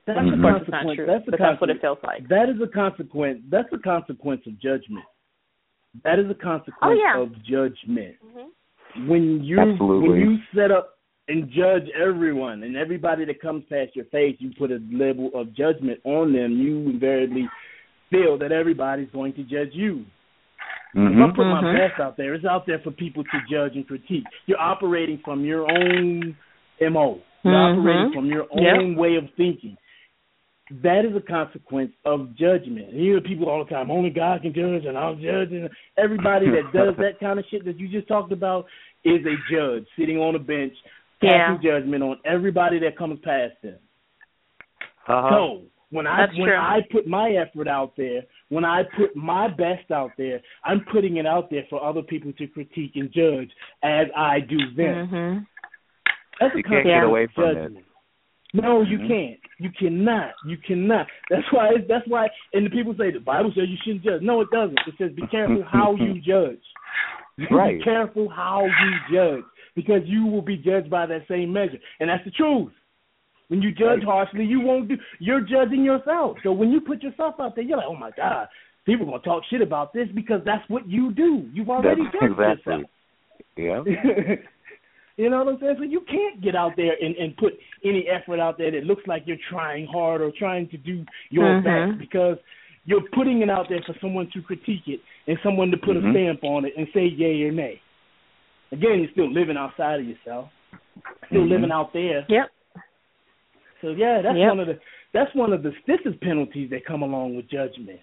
that's 0.06 0.20
Mhm. 0.20 0.32
a 0.32 0.34
Of 0.36 0.42
course, 0.42 0.54
not 0.70 0.72
consequence. 0.72 0.96
true, 0.96 1.06
That's 1.06 1.28
a 1.28 1.32
but 1.32 1.40
that's 1.40 1.60
what 1.62 1.70
it 1.70 1.82
feels 1.82 1.98
like. 2.02 2.28
That 2.30 2.48
is 2.50 2.62
a 2.62 2.68
consequence. 2.68 3.42
That's 3.50 3.72
a 3.74 3.78
consequence 3.78 4.48
of 4.48 4.58
judgment. 4.58 5.06
That 6.04 6.18
is 6.18 6.30
a 6.30 6.34
consequence 6.36 6.78
Oh, 6.82 6.92
yeah. 6.94 7.18
of 7.20 7.44
judgment. 7.44 8.16
hmm 8.22 9.06
When 9.10 9.44
you 9.44 9.60
Absolutely. 9.60 10.10
when 10.10 10.20
you 10.22 10.38
set 10.56 10.72
up 10.72 10.97
and 11.28 11.50
judge 11.50 11.84
everyone 11.90 12.64
and 12.64 12.78
everybody 12.78 13.26
that 13.26 13.42
comes 13.42 13.64
past 13.70 13.96
your 13.96 14.06
face, 14.06 14.36
you 14.40 14.52
put 14.58 14.72
a 14.72 14.80
level 14.92 15.30
of 15.34 15.54
judgment 15.54 16.00
on 16.04 16.34
them. 16.34 16.54
You 16.54 16.90
invariably 16.90 17.48
feel 18.10 18.38
that 18.38 18.52
everybody's 18.52 19.10
going 19.12 19.34
to 19.34 19.44
judge 19.44 19.74
you. 19.74 20.06
If 20.94 21.22
I 21.22 21.36
put 21.36 21.48
my 21.48 21.62
Mhm. 21.62 21.90
best 21.90 22.00
out 22.00 22.18
there, 22.18 22.34
it's 22.34 22.46
out 22.46 22.66
there 22.66 22.80
for 22.80 22.92
people 22.92 23.24
to 23.24 23.42
judge 23.50 23.76
and 23.76 23.88
critique. 23.88 24.26
You're 24.48 24.60
operating 24.60 25.20
from 25.20 25.46
your 25.46 25.70
own 25.70 26.36
MO. 26.80 27.22
You're 27.44 27.54
Mhm. 27.54 27.78
operating 27.78 28.14
from 28.14 28.26
your 28.28 28.48
Yep. 28.56 28.78
own 28.78 28.96
way 28.96 29.16
of 29.16 29.30
thinking. 29.32 29.78
That 30.70 31.06
is 31.06 31.16
a 31.16 31.22
consequence 31.22 31.94
of 32.04 32.36
judgment. 32.36 32.92
You 32.94 33.12
hear 33.12 33.22
people 33.22 33.48
all 33.48 33.64
the 33.64 33.70
time, 33.70 33.92
only 33.92 34.10
God 34.10 34.42
can 34.42 34.54
judge 34.54 34.86
and 34.86 34.98
I'll 34.98 35.16
judge. 35.16 35.52
And 35.52 35.70
everybody 35.98 36.50
that 36.50 36.74
does 36.74 36.96
that 36.98 37.20
kind 37.20 37.40
of 37.40 37.46
shit 37.46 37.64
that 37.66 37.80
you 37.80 37.88
just 37.88 38.08
talked 38.08 38.32
about 38.32 38.66
is 39.04 39.26
a 39.26 39.36
judge 39.50 39.88
sitting 39.98 40.20
on 40.20 40.36
a 40.36 40.40
bench 40.40 40.74
casting 41.22 41.62
judgment 41.64 42.04
on 42.04 42.18
everybody 42.26 42.80
that 42.80 42.98
comes 42.98 43.20
past 43.24 43.54
them. 43.64 43.78
Uh-huh. 45.08 45.30
So 45.32 45.62
when 45.90 46.06
I 46.06 46.26
That's 46.26 46.38
when 46.38 46.48
true. 46.50 46.58
I 46.58 46.80
put 46.92 47.08
my 47.08 47.30
effort 47.32 47.68
out 47.68 47.94
there, 47.96 48.22
when 48.50 48.66
I 48.66 48.84
put 48.98 49.16
my 49.16 49.48
best 49.48 49.90
out 49.92 50.12
there, 50.18 50.42
I'm 50.64 50.86
putting 50.92 51.18
it 51.18 51.26
out 51.26 51.50
there 51.50 51.64
for 51.70 51.84
other 51.84 52.02
people 52.02 52.34
to 52.34 52.48
critique 52.48 52.92
and 52.96 53.12
judge 53.12 53.50
as 53.84 54.08
I 54.16 54.42
do 54.42 54.58
them. 54.76 55.08
Mhm. 55.08 55.46
That's 56.40 56.54
a 56.54 56.58
You 56.58 56.64
can't 56.64 56.86
get 56.86 57.04
away 57.04 57.24
of 57.24 57.32
from 57.32 57.58
it. 57.58 57.72
No, 58.54 58.82
you 58.82 59.00
Mhm. 59.00 59.08
can't. 59.08 59.40
You 59.60 59.72
cannot. 59.72 60.34
You 60.46 60.58
cannot. 60.58 61.08
That's 61.30 61.50
why. 61.52 61.70
It's, 61.76 61.88
that's 61.88 62.08
why. 62.08 62.30
And 62.54 62.66
the 62.66 62.70
people 62.70 62.94
say 62.96 63.12
the 63.12 63.20
Bible 63.20 63.52
says 63.54 63.70
you 63.70 63.78
shouldn't 63.84 64.04
judge. 64.04 64.22
No, 64.22 64.42
it 64.42 64.50
doesn't. 64.52 64.80
It 64.88 64.96
says 64.98 65.12
be 65.14 65.28
careful 65.28 65.64
how 65.64 65.96
you 66.00 66.20
judge. 66.22 66.62
Right. 67.52 67.78
Be 67.78 67.84
careful 67.84 68.30
how 68.30 68.66
you 68.66 68.92
judge 69.14 69.44
because 69.78 70.02
you 70.06 70.26
will 70.26 70.42
be 70.42 70.58
judged 70.58 70.90
by 70.90 71.06
that 71.06 71.22
same 71.30 71.54
measure, 71.54 71.78
and 72.00 72.10
that's 72.10 72.26
the 72.26 72.32
truth. 72.32 72.72
When 73.48 73.62
you 73.62 73.72
judge 73.72 74.04
harshly, 74.04 74.44
you 74.44 74.60
won't 74.60 74.90
do. 74.90 74.98
You're 75.20 75.40
judging 75.40 75.84
yourself. 75.86 76.38
So 76.44 76.52
when 76.52 76.70
you 76.72 76.82
put 76.82 77.02
yourself 77.04 77.36
out 77.40 77.56
there, 77.56 77.64
you're 77.64 77.78
like, 77.78 77.86
oh 77.88 77.96
my 77.96 78.10
god, 78.18 78.48
people 78.86 79.06
are 79.06 79.12
gonna 79.12 79.24
talk 79.24 79.44
shit 79.50 79.62
about 79.62 79.94
this 79.94 80.08
because 80.16 80.42
that's 80.44 80.68
what 80.68 80.90
you 80.90 81.14
do. 81.14 81.48
You've 81.54 81.70
already 81.70 82.02
That's 82.02 82.14
judged 82.20 82.34
exactly. 82.34 82.74
yourself. 82.74 82.90
Yeah. 83.56 84.36
you 85.18 85.30
know 85.30 85.44
what 85.44 85.54
I'm 85.54 85.60
saying? 85.62 85.76
So 85.78 85.84
you 85.84 86.02
can't 86.10 86.42
get 86.42 86.56
out 86.56 86.74
there 86.76 86.94
and, 87.00 87.16
and 87.16 87.38
put 87.38 87.54
any 87.86 88.06
effort 88.10 88.40
out 88.40 88.58
there 88.58 88.72
that 88.72 88.84
looks 88.84 89.04
like 89.08 89.24
you're 89.26 89.38
trying 89.50 89.86
hard 89.86 90.22
or 90.22 90.32
trying 90.38 90.68
to 90.70 90.78
do 90.78 91.06
your 91.30 91.46
Mhm. 91.46 91.64
best 91.64 92.00
because 92.00 92.38
you're 92.86 93.08
putting 93.14 93.42
it 93.44 93.50
out 93.50 93.68
there 93.70 93.82
for 93.86 93.96
someone 94.02 94.30
to 94.34 94.42
critique 94.42 94.88
it 94.88 95.00
and 95.28 95.38
someone 95.44 95.70
to 95.72 95.78
put 95.78 95.96
Mhm. 95.96 96.10
a 96.10 96.12
stamp 96.12 96.44
on 96.44 96.66
it 96.66 96.74
and 96.78 96.88
say 96.94 97.06
yay 97.06 97.44
or 97.44 97.52
nay. 97.52 97.80
Again, 98.72 99.00
you're 99.00 99.12
still 99.12 99.32
living 99.32 99.58
outside 99.58 100.00
of 100.00 100.06
yourself, 100.06 100.50
still 101.28 101.44
Mhm. 101.44 101.50
living 101.50 101.72
out 101.72 101.94
there. 101.94 102.26
Yep. 102.28 102.50
So 103.82 103.92
yeah, 103.92 104.22
that's 104.22 104.38
Yep. 104.38 104.50
one 104.50 104.60
of 104.60 104.68
the 104.68 104.80
that's 105.14 105.34
one 105.34 105.54
of 105.54 105.64
the 105.64 105.74
stiffest 105.84 106.20
penalties 106.20 106.70
that 106.70 106.86
come 106.86 107.02
along 107.02 107.36
with 107.36 107.48
judgment. 107.50 108.00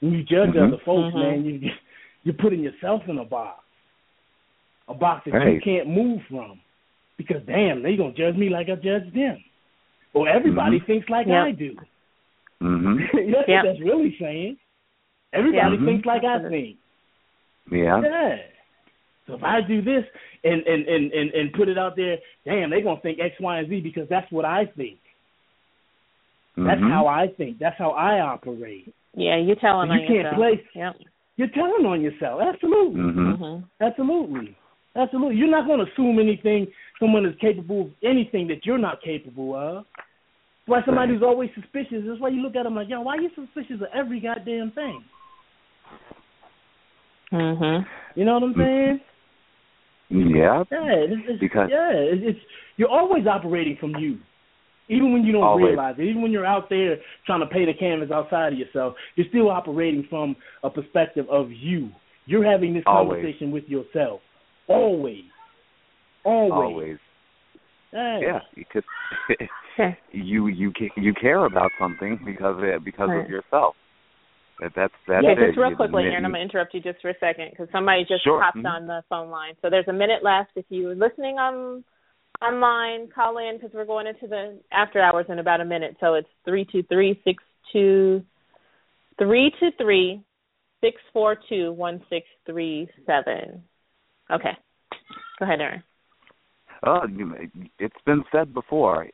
When 0.00 0.12
you 0.12 0.22
judge 0.22 0.50
Mhm. 0.50 0.66
other 0.68 0.78
folks, 0.78 1.14
Mhm. 1.14 1.20
man, 1.20 1.44
you 1.44 1.72
you're 2.24 2.34
putting 2.34 2.60
yourself 2.60 3.08
in 3.08 3.18
a 3.18 3.24
box, 3.24 3.64
a 4.86 4.94
box 4.94 5.24
that 5.24 5.52
you 5.52 5.60
can't 5.60 5.88
move 5.88 6.22
from, 6.26 6.60
because 7.16 7.42
damn, 7.44 7.82
they 7.82 7.96
gonna 7.96 8.12
judge 8.12 8.36
me 8.36 8.48
like 8.48 8.68
I 8.68 8.76
judge 8.76 9.10
them, 9.12 9.42
or 10.12 10.28
everybody 10.28 10.78
Mhm. 10.78 10.86
thinks 10.86 11.08
like 11.08 11.26
Yep. 11.26 11.44
I 11.44 11.50
do. 11.52 11.76
Mhm. 12.60 12.98
that's 13.12 13.48
what 13.48 13.64
that's 13.64 13.80
really 13.80 14.16
saying. 14.18 14.58
Everybody 15.32 15.76
Yeah. 15.78 15.84
thinks 15.84 16.06
like 16.06 16.24
I 16.24 16.48
think. 16.48 16.76
Yeah. 17.70 18.02
Yeah. 18.02 18.38
So 19.26 19.34
if 19.34 19.42
I 19.44 19.60
do 19.60 19.80
this 19.82 20.04
and 20.44 20.62
and 20.66 20.86
and 20.88 21.12
and, 21.12 21.30
and 21.32 21.52
put 21.52 21.68
it 21.68 21.78
out 21.78 21.94
there, 21.96 22.16
damn, 22.44 22.70
they're 22.70 22.82
gonna 22.82 23.00
think 23.00 23.18
X, 23.20 23.34
Y, 23.40 23.58
and 23.58 23.68
Z 23.68 23.80
because 23.80 24.08
that's 24.08 24.30
what 24.32 24.44
I 24.44 24.66
think. 24.76 24.98
That's 26.56 26.80
Mhm. 26.80 26.90
how 26.90 27.06
I 27.06 27.28
think. 27.28 27.58
That's 27.58 27.78
how 27.78 27.90
I 27.92 28.20
operate. 28.20 28.92
Yeah, 29.14 29.36
you're 29.36 29.56
telling 29.56 29.88
You 29.90 30.00
on 30.00 30.06
can't 30.06 30.10
yourself. 30.14 30.34
place- 30.36 30.66
Yep. 30.74 30.96
You're 31.36 31.48
telling 31.48 31.86
on 31.86 32.00
yourself. 32.02 32.42
Absolutely. 32.42 33.00
Mhm. 33.00 33.38
Mhm. 33.38 33.64
Absolutely. 33.80 34.54
Absolutely. 34.94 35.36
You're 35.36 35.48
not 35.48 35.66
going 35.66 35.84
to 35.84 35.90
assume 35.90 36.18
anything 36.18 36.66
someone 37.00 37.24
is 37.24 37.34
capable 37.36 37.82
of 37.82 37.90
anything 38.02 38.46
that 38.48 38.66
you're 38.66 38.76
not 38.76 39.00
capable 39.00 39.54
of. 39.54 39.86
That's 39.96 40.06
why 40.66 40.82
somebody 40.84 41.12
Right. 41.12 41.14
who's 41.18 41.22
always 41.26 41.50
suspicious. 41.54 42.04
That's 42.04 42.20
why 42.20 42.28
you 42.28 42.42
look 42.42 42.54
at 42.56 42.64
them 42.64 42.74
like, 42.74 42.88
yo, 42.90 43.00
why 43.00 43.16
are 43.16 43.20
you 43.22 43.30
suspicious 43.30 43.80
of 43.80 43.88
every 43.94 44.20
goddamn 44.20 44.72
thing? 44.72 45.02
Mhm. 47.32 47.86
You 48.14 48.24
know 48.26 48.34
what 48.34 48.42
I'm 48.42 48.54
saying? 48.54 49.00
Yeah. 50.12 50.64
Yeah, 50.70 50.92
it's, 50.92 51.22
it's, 51.28 51.40
Because- 51.40 51.68
yeah, 51.70 51.90
it's, 51.92 52.22
it's 52.24 52.38
you're 52.76 52.88
always 52.90 53.26
operating 53.26 53.76
from 53.80 53.96
you, 53.96 54.18
even 54.88 55.12
when 55.12 55.24
you 55.24 55.32
don't 55.32 55.42
Always. 55.42 55.66
realize 55.68 55.94
it. 55.98 56.02
Even 56.02 56.22
when 56.22 56.32
you're 56.32 56.46
out 56.46 56.68
there 56.68 56.96
trying 57.26 57.40
to 57.40 57.46
paint 57.46 57.68
a 57.70 57.74
canvas 57.74 58.10
outside 58.12 58.52
of 58.52 58.58
yourself, 58.58 58.94
you're 59.16 59.26
still 59.28 59.50
operating 59.50 60.06
from 60.10 60.36
a 60.62 60.70
perspective 60.70 61.26
of 61.30 61.50
you. 61.50 61.90
You're 62.26 62.44
having 62.50 62.74
this 62.74 62.82
Always. 62.86 63.16
conversation 63.22 63.50
with 63.50 63.64
yourself, 63.68 64.20
always, 64.68 65.24
always. 66.24 66.52
Always. 66.52 66.96
Yeah. 67.92 68.18
Yeah. 68.20 68.38
Because 68.54 68.84
you 70.12 70.46
you 70.48 70.72
ca- 70.72 70.92
you 70.96 71.12
care 71.14 71.44
about 71.46 71.70
something 71.80 72.18
because 72.24 72.56
of, 72.62 72.84
because 72.84 73.08
Right. 73.08 73.24
of 73.24 73.30
yourself. 73.30 73.74
That 74.62 74.70
that's 74.76 74.94
that's 75.08 75.24
yeah, 75.24 75.32
it. 75.32 75.46
just 75.46 75.58
real 75.58 75.70
You- 75.70 75.76
quickly, 75.76 76.04
Aaron, 76.04 76.24
I'm 76.24 76.30
going 76.30 76.40
to 76.40 76.44
interrupt 76.44 76.72
you 76.72 76.80
just 76.80 77.00
for 77.02 77.10
a 77.10 77.18
second 77.18 77.50
because 77.50 77.68
somebody 77.72 78.04
just 78.04 78.22
Sure. 78.22 78.38
popped 78.40 78.58
Mhm. 78.58 78.70
on 78.70 78.86
the 78.86 79.02
phone 79.08 79.28
line. 79.28 79.56
So 79.60 79.68
there's 79.68 79.88
a 79.88 79.92
minute 79.92 80.22
left. 80.22 80.52
If 80.54 80.66
you're 80.68 80.94
listening 80.94 81.38
on 81.40 81.82
online, 82.40 83.08
call 83.08 83.38
in 83.38 83.56
because 83.56 83.72
we're 83.74 83.84
going 83.84 84.06
into 84.06 84.28
the 84.28 84.60
after 84.70 85.00
hours 85.00 85.26
in 85.28 85.40
about 85.40 85.60
a 85.60 85.64
minute. 85.64 85.96
So 85.98 86.14
it's 86.14 86.28
three 86.44 86.64
two 86.64 86.84
three 86.84 87.20
six 87.24 87.42
two 87.72 88.24
three 89.18 89.50
two 89.58 89.72
three 89.72 90.22
six 90.80 91.02
four 91.12 91.34
two 91.34 91.72
one 91.72 92.00
six 92.08 92.28
three 92.46 92.88
seven. 93.04 93.64
Okay, 94.30 94.56
go 95.40 95.44
ahead, 95.44 95.60
Aaron. 95.60 95.82
Oh, 96.84 97.06
it's 97.80 98.00
been 98.02 98.24
said 98.30 98.54
before. 98.54 99.08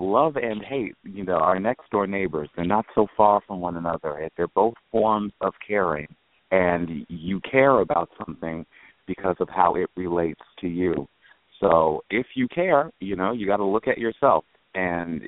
Love 0.00 0.36
and 0.36 0.62
hate, 0.64 0.96
you 1.04 1.24
know, 1.24 1.34
are 1.34 1.60
next 1.60 1.88
door 1.90 2.06
neighbors. 2.06 2.48
They're 2.56 2.64
not 2.64 2.86
so 2.94 3.06
far 3.16 3.40
from 3.46 3.60
one 3.60 3.76
another. 3.76 4.28
They're 4.36 4.48
both 4.48 4.74
forms 4.90 5.32
of 5.40 5.52
caring, 5.66 6.08
and 6.50 7.06
you 7.08 7.40
care 7.40 7.80
about 7.80 8.10
something 8.24 8.66
because 9.06 9.36
of 9.38 9.48
how 9.48 9.76
it 9.76 9.88
relates 9.96 10.40
to 10.60 10.66
you. 10.66 11.06
So, 11.60 12.02
if 12.10 12.26
you 12.34 12.48
care, 12.48 12.90
you 12.98 13.14
know, 13.14 13.32
you 13.32 13.46
got 13.46 13.58
to 13.58 13.64
look 13.64 13.86
at 13.86 13.98
yourself 13.98 14.44
and 14.74 15.22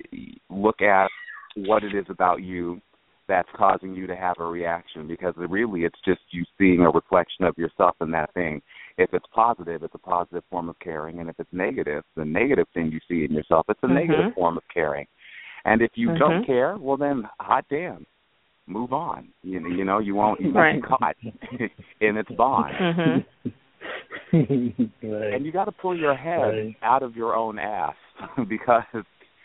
look 0.50 0.82
at 0.82 1.08
what 1.54 1.84
it 1.84 1.94
is 1.94 2.06
about 2.08 2.42
you 2.42 2.80
that's 3.28 3.48
causing 3.56 3.94
you 3.94 4.06
to 4.06 4.16
have 4.16 4.36
a 4.38 4.44
reaction 4.44 5.06
because 5.06 5.34
really 5.36 5.82
it's 5.82 5.98
just 6.04 6.20
you 6.30 6.44
seeing 6.58 6.80
a 6.80 6.90
reflection 6.90 7.44
of 7.44 7.56
yourself 7.58 7.96
in 8.00 8.10
that 8.10 8.32
thing 8.34 8.60
if 8.98 9.12
it's 9.12 9.26
positive, 9.34 9.82
it's 9.82 9.94
a 9.94 9.98
positive 9.98 10.42
form 10.50 10.68
of 10.68 10.78
caring, 10.78 11.20
and 11.20 11.28
if 11.28 11.38
it's 11.38 11.52
negative, 11.52 12.02
the 12.16 12.24
negative 12.24 12.66
thing 12.72 12.90
you 12.90 13.00
see 13.08 13.24
in 13.24 13.32
yourself, 13.32 13.66
it's 13.68 13.82
a 13.82 13.86
Mhm. 13.86 13.94
negative 13.94 14.34
form 14.34 14.56
of 14.56 14.62
caring. 14.72 15.06
And 15.64 15.82
if 15.82 15.96
you 15.98 16.08
Mhm. 16.10 16.18
don't 16.18 16.44
care, 16.44 16.76
well 16.78 16.96
then, 16.96 17.28
hot 17.40 17.66
damn, 17.68 18.06
move 18.66 18.92
on. 18.92 19.28
You 19.42 19.60
know, 19.60 19.68
you 19.68 19.84
know, 19.84 19.98
you 19.98 20.14
won't 20.14 20.40
you 20.40 20.52
won't 20.52 20.74
be 20.76 20.80
caught 20.80 21.16
in 22.00 22.16
its 22.16 22.30
bond. 22.32 22.74
Mhm. 22.74 23.24
right. 24.32 25.34
and 25.34 25.46
you 25.46 25.52
got 25.52 25.66
to 25.66 25.72
pull 25.72 25.94
your 25.96 26.14
head 26.14 26.54
Right. 26.54 26.76
out 26.82 27.02
of 27.02 27.16
your 27.16 27.34
own 27.36 27.58
ass 27.58 27.94
because 28.48 28.84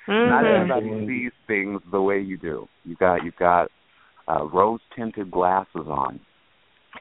Mhm. 0.07 0.27
not 0.29 0.45
everybody 0.45 1.05
sees 1.05 1.31
things 1.45 1.81
the 1.91 2.01
way 2.01 2.19
you 2.19 2.37
do. 2.37 2.67
You 2.85 2.95
got 2.95 3.23
you've 3.23 3.35
got 3.35 3.69
uh, 4.27 4.45
rose 4.45 4.79
tinted 4.95 5.29
glasses 5.31 5.87
on, 5.87 6.19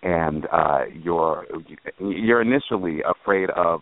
and 0.02 0.46
uh, 0.52 0.84
you're 0.92 1.46
you're 1.98 2.42
initially 2.42 3.02
afraid 3.02 3.50
of 3.50 3.80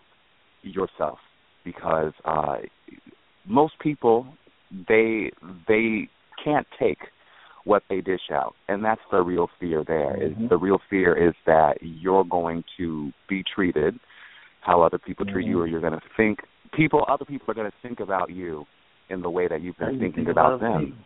yourself 0.61 1.19
because 1.63 2.13
uh, 2.25 2.57
most 3.45 3.73
people 3.79 4.25
they 4.87 5.31
they 5.67 6.09
can't 6.43 6.67
take 6.79 6.99
what 7.65 7.83
they 7.89 8.01
dish 8.01 8.31
out, 8.31 8.55
and 8.67 8.83
that's 8.83 9.01
the 9.11 9.21
real 9.21 9.49
fear. 9.59 9.83
There 9.83 10.15
is 10.21 10.33
Mhm. 10.33 10.49
the 10.49 10.57
real 10.57 10.79
fear 10.89 11.13
is 11.13 11.35
that 11.45 11.77
you're 11.81 12.23
going 12.23 12.63
to 12.77 13.11
be 13.27 13.43
treated 13.43 13.99
how 14.61 14.81
other 14.81 14.97
people 14.97 15.25
treat 15.25 15.45
you, 15.45 15.57
Mhm. 15.57 15.61
or 15.61 15.67
you're 15.67 15.81
going 15.81 15.93
to 15.99 16.07
think 16.17 16.43
people 16.73 17.05
other 17.07 17.25
people 17.25 17.49
are 17.49 17.53
going 17.53 17.69
to 17.69 17.77
think 17.81 17.99
about 17.99 18.29
you 18.29 18.65
in 19.09 19.21
the 19.21 19.29
way 19.29 19.47
that 19.47 19.61
you've 19.61 19.77
been 19.77 19.99
thinking 19.99 20.25
think 20.25 20.29
about 20.29 20.55
about 20.55 20.59
them. 20.61 20.97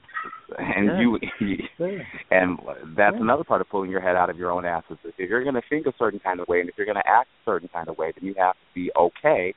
And 0.58 0.88
Yeah. 0.88 1.00
you 1.00 1.20
Yeah. 1.80 2.04
and 2.32 2.60
that's 2.96 3.16
Yeah. 3.16 3.22
another 3.22 3.44
part 3.44 3.62
of 3.62 3.70
pulling 3.70 3.89
your 3.89 4.02
head 4.02 4.16
out 4.16 4.30
of 4.30 4.38
your 4.38 4.52
own 4.52 4.66
ass 4.66 4.84
is 4.89 4.98
if 5.18 5.30
you're 5.30 5.44
going 5.44 5.56
to 5.56 5.62
think 5.70 5.88
a 5.88 5.94
certain 5.98 6.20
kind 6.20 6.39
of 6.39 6.48
way 6.48 6.60
and 6.60 6.70
if 6.70 6.78
you're 6.78 6.86
going 6.86 7.02
to 7.04 7.08
act 7.10 7.30
a 7.42 7.46
certain 7.46 7.70
kind 7.70 7.88
of 7.89 7.98
way, 7.98 8.12
then 8.16 8.28
you 8.28 8.36
have 8.38 8.54
to 8.54 8.60
be 8.76 8.92
okay 8.96 9.54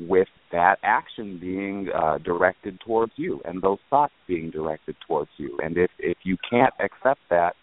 with 0.00 0.28
that 0.52 0.78
action 0.82 1.38
being 1.40 1.88
uh, 1.94 2.18
directed 2.18 2.78
towards 2.80 3.12
you 3.16 3.40
and 3.44 3.62
those 3.62 3.78
thoughts 3.90 4.12
being 4.26 4.50
directed 4.50 4.96
towards 5.06 5.30
you. 5.36 5.58
And 5.62 5.78
if 5.78 5.90
if 5.98 6.18
you 6.24 6.36
can't 6.48 6.74
accept 6.80 7.20
that, 7.30 7.54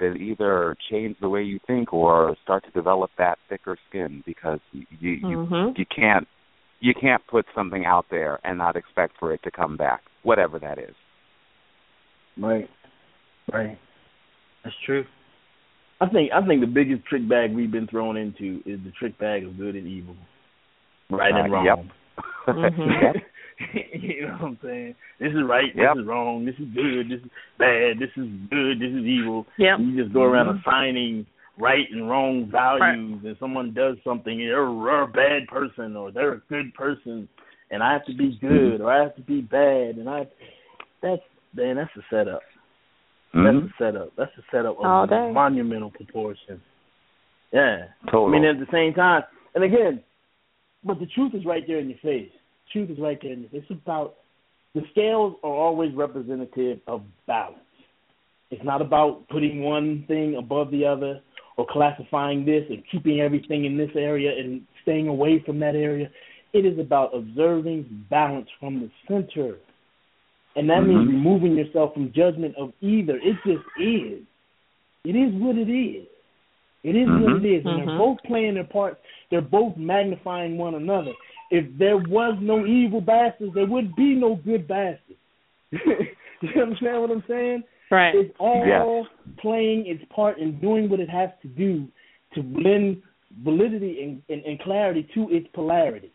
then 0.00 0.16
either 0.16 0.76
change 0.90 1.16
the 1.20 1.28
way 1.28 1.42
you 1.42 1.58
think 1.66 1.92
or 1.92 2.36
start 2.42 2.64
to 2.64 2.70
develop 2.70 3.10
that 3.18 3.38
thicker 3.48 3.76
skin 3.88 4.22
because 4.26 4.60
you 4.72 4.86
you, 4.98 5.18
Mhm. 5.38 5.78
you 5.78 5.86
can't 5.86 6.26
you 6.80 6.94
can't 6.94 7.24
put 7.26 7.44
something 7.54 7.84
out 7.84 8.06
there 8.10 8.38
and 8.44 8.56
not 8.58 8.76
expect 8.76 9.14
for 9.18 9.32
it 9.32 9.42
to 9.44 9.50
come 9.50 9.76
back, 9.76 10.02
whatever 10.22 10.58
that 10.58 10.78
is. 10.78 10.94
Right. 12.36 12.68
Right. 13.52 13.78
That's 14.64 14.76
true. 14.86 15.04
I 16.00 16.08
think 16.08 16.30
I 16.32 16.46
think 16.46 16.60
the 16.60 16.66
biggest 16.66 17.04
trick 17.06 17.28
bag 17.28 17.52
we've 17.52 17.72
been 17.72 17.88
thrown 17.88 18.16
into 18.16 18.60
is 18.64 18.78
the 18.84 18.92
trick 18.98 19.18
bag 19.18 19.44
of 19.44 19.56
good 19.58 19.74
and 19.74 19.86
evil. 19.86 20.14
Right 21.10 21.32
and 21.34 21.48
Uh, 21.52 21.54
wrong. 21.56 21.64
Yep. 21.66 21.78
Mhm. 22.48 23.22
You 23.92 24.22
know 24.28 24.32
what 24.34 24.42
I'm 24.42 24.58
saying? 24.62 24.94
This 25.18 25.32
is 25.32 25.42
right, 25.44 25.74
Yep. 25.74 25.94
this 25.96 26.02
is 26.02 26.06
wrong, 26.06 26.44
this 26.44 26.54
is 26.60 26.66
good, 26.72 27.08
this 27.10 27.18
is 27.24 27.30
bad, 27.58 27.98
this 27.98 28.10
is 28.16 28.28
good, 28.48 28.78
this 28.78 28.92
is 28.92 29.04
evil. 29.04 29.46
Yep. 29.58 29.78
And 29.80 29.92
you 29.96 30.02
just 30.04 30.14
go 30.14 30.22
around 30.22 30.46
Mhm. 30.46 30.60
assigning 30.60 31.26
right 31.58 31.86
and 31.90 32.08
wrong 32.08 32.48
values 32.50 33.20
and 33.24 33.36
someone 33.40 33.74
does 33.74 33.96
something 34.04 34.40
and 34.40 34.50
they're, 34.50 35.02
a 35.02 35.06
bad 35.08 35.46
person 35.48 35.96
or 35.96 36.12
they're 36.12 36.34
a 36.34 36.42
good 36.48 36.72
person 36.74 37.28
and 37.70 37.82
I 37.82 37.92
have 37.92 38.06
to 38.06 38.14
be 38.14 38.38
good 38.40 38.80
or 38.80 38.92
I 38.92 39.02
have 39.02 39.16
to 39.16 39.22
be 39.22 39.40
bad 39.40 39.96
and 39.96 40.08
I 40.08 40.26
that's 41.02 41.22
man, 41.54 41.76
that's 41.76 41.90
a 41.96 42.02
setup. 42.10 42.42
Mhm. 43.34 43.44
That's 43.44 43.72
a 43.72 43.84
setup. 43.84 44.16
That's 44.16 44.38
a 44.38 44.42
setup 44.50 44.78
of 44.78 44.84
All 44.84 45.06
day. 45.06 45.30
monumental 45.32 45.90
proportions. 45.90 46.60
Yeah. 47.52 47.86
Total. 48.06 48.26
I 48.26 48.30
mean, 48.30 48.44
at 48.44 48.58
the 48.58 48.66
same 48.72 48.94
time, 48.94 49.22
and 49.54 49.64
again, 49.64 50.02
but 50.84 50.98
the 50.98 51.06
truth 51.06 51.34
is 51.34 51.44
right 51.44 51.66
there 51.66 51.78
in 51.78 51.88
your 51.88 51.98
face. 51.98 52.30
Truth 52.72 52.90
is 52.90 52.98
right 52.98 53.18
there 53.20 53.32
in 53.32 53.40
your 53.40 53.50
face. 53.50 53.62
It's 53.68 53.80
about 53.82 54.16
the 54.74 54.82
scales 54.90 55.34
are 55.42 55.52
always 55.52 55.94
representative 55.94 56.80
of 56.86 57.02
balance. 57.26 57.58
It's 58.50 58.64
not 58.64 58.80
about 58.80 59.28
putting 59.28 59.62
one 59.62 60.04
thing 60.08 60.36
above 60.36 60.70
the 60.70 60.84
other 60.84 61.20
or 61.58 61.66
classifying 61.68 62.44
this 62.46 62.64
and 62.70 62.82
keeping 62.90 63.20
everything 63.20 63.64
in 63.64 63.76
this 63.76 63.90
area 63.96 64.32
and 64.38 64.62
staying 64.82 65.08
away 65.08 65.42
from 65.44 65.58
that 65.58 65.74
area. 65.74 66.08
It 66.52 66.64
is 66.64 66.78
about 66.78 67.14
observing 67.14 68.06
balance 68.08 68.48
from 68.58 68.80
the 68.80 68.90
center. 69.06 69.56
And 70.54 70.70
that 70.70 70.82
means 70.86 71.02
Mhm. 71.02 71.08
removing 71.08 71.56
yourself 71.56 71.92
from 71.94 72.12
judgment 72.12 72.56
of 72.56 72.72
either. 72.80 73.18
It 73.18 73.36
just 73.44 73.64
is. 73.78 74.22
It 75.04 75.16
is 75.16 75.34
what 75.34 75.58
it 75.58 75.68
is. 75.68 76.06
It 76.84 76.94
is 76.94 77.08
what 77.08 77.30
Mhm. 77.32 77.44
it 77.44 77.44
is. 77.44 77.66
And 77.66 77.78
they're 77.78 77.86
Mhm. 77.86 77.98
both 77.98 78.22
playing 78.22 78.54
their 78.54 78.64
parts. 78.64 79.00
They're 79.30 79.40
both 79.40 79.76
magnifying 79.76 80.56
one 80.56 80.76
another. 80.76 81.12
If 81.50 81.66
there 81.76 81.96
was 81.96 82.38
no 82.40 82.66
evil 82.66 83.00
bastards, 83.00 83.52
there 83.54 83.66
would 83.66 83.96
be 83.96 84.14
no 84.14 84.36
good 84.36 84.68
bastards. 84.68 85.18
you 85.72 86.62
understand 86.62 87.00
what 87.00 87.10
I'm 87.10 87.24
saying? 87.26 87.64
Right. 87.90 88.14
It's 88.14 88.34
all 88.38 88.64
Yes. 88.66 89.06
playing 89.38 89.86
its 89.86 90.04
part 90.06 90.38
and 90.38 90.60
doing 90.60 90.88
what 90.88 91.00
it 91.00 91.08
has 91.08 91.30
to 91.42 91.48
do 91.48 91.88
to 92.34 92.42
blend 92.42 93.02
validity 93.42 94.02
and, 94.02 94.22
and, 94.28 94.44
and 94.44 94.60
clarity 94.60 95.06
to 95.14 95.30
its 95.30 95.46
polarity. 95.54 96.10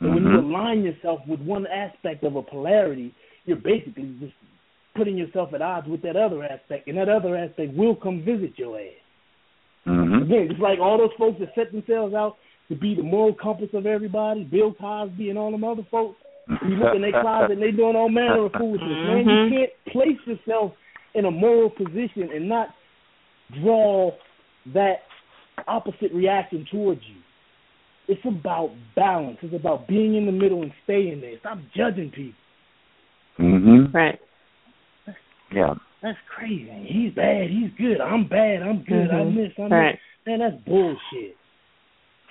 And 0.00 0.14
when 0.14 0.24
you 0.24 0.30
Mhm. 0.30 0.44
align 0.44 0.84
yourself 0.84 1.26
with 1.26 1.40
one 1.40 1.66
aspect 1.68 2.22
of 2.24 2.36
a 2.36 2.42
polarity, 2.42 3.14
you're 3.46 3.56
basically 3.56 4.14
just 4.20 4.34
putting 4.94 5.16
yourself 5.16 5.52
at 5.54 5.62
odds 5.62 5.86
with 5.88 6.02
that 6.02 6.16
other 6.16 6.42
aspect, 6.42 6.88
and 6.88 6.96
that 6.96 7.08
other 7.08 7.36
aspect 7.36 7.74
will 7.74 7.94
come 7.94 8.20
visit 8.22 8.58
your 8.58 8.78
ass. 8.78 8.92
Mhm. 9.86 10.22
Again, 10.22 10.50
it's 10.50 10.60
like 10.60 10.80
all 10.80 10.98
those 10.98 11.12
folks 11.14 11.38
that 11.38 11.54
set 11.54 11.70
themselves 11.70 12.14
out 12.14 12.36
to 12.68 12.74
be 12.74 12.94
the 12.94 13.02
moral 13.02 13.32
compass 13.34 13.72
of 13.74 13.86
everybody, 13.86 14.42
Bill 14.44 14.72
Cosby 14.72 15.30
and 15.30 15.38
all 15.38 15.50
them 15.50 15.64
other 15.64 15.84
folks. 15.84 16.20
You 16.48 16.76
look 16.76 16.94
in 16.94 17.02
their 17.02 17.12
closet 17.20 17.52
and 17.52 17.62
they 17.62 17.72
doing 17.72 17.96
all 17.96 18.08
manner 18.08 18.44
of 18.46 18.52
foolishness. 18.52 18.88
Man, 18.88 19.24
Mhm. 19.24 19.50
you 19.50 19.58
can't 19.58 19.72
place 19.86 20.26
yourself 20.26 20.76
in 21.14 21.24
a 21.24 21.30
moral 21.30 21.70
position 21.70 22.30
and 22.32 22.48
not 22.48 22.74
draw 23.50 24.12
that 24.66 25.04
opposite 25.66 26.12
reaction 26.12 26.64
towards 26.66 27.00
you. 27.08 27.16
It's 28.08 28.24
about 28.24 28.70
balance. 28.94 29.38
It's 29.42 29.54
about 29.54 29.88
being 29.88 30.14
in 30.14 30.26
the 30.26 30.32
middle 30.32 30.62
and 30.62 30.72
staying 30.84 31.20
there. 31.20 31.36
Stop 31.38 31.58
judging 31.74 32.10
people. 32.10 32.40
Mhm. 33.38 33.92
Right. 33.92 34.20
Yeah. 35.50 35.74
That's 36.02 36.18
crazy. 36.28 36.70
He's 36.84 37.12
bad. 37.12 37.50
He's 37.50 37.70
good. 37.72 38.00
I'm 38.00 38.24
bad. 38.24 38.62
I'm 38.62 38.82
good. 38.82 39.10
I'm 39.10 39.32
Mhm. 39.32 39.34
this. 39.34 39.58
I'm 39.58 39.72
Right. 39.72 39.98
that. 40.24 40.30
Man, 40.30 40.38
that's 40.38 40.62
bullshit. 40.64 41.36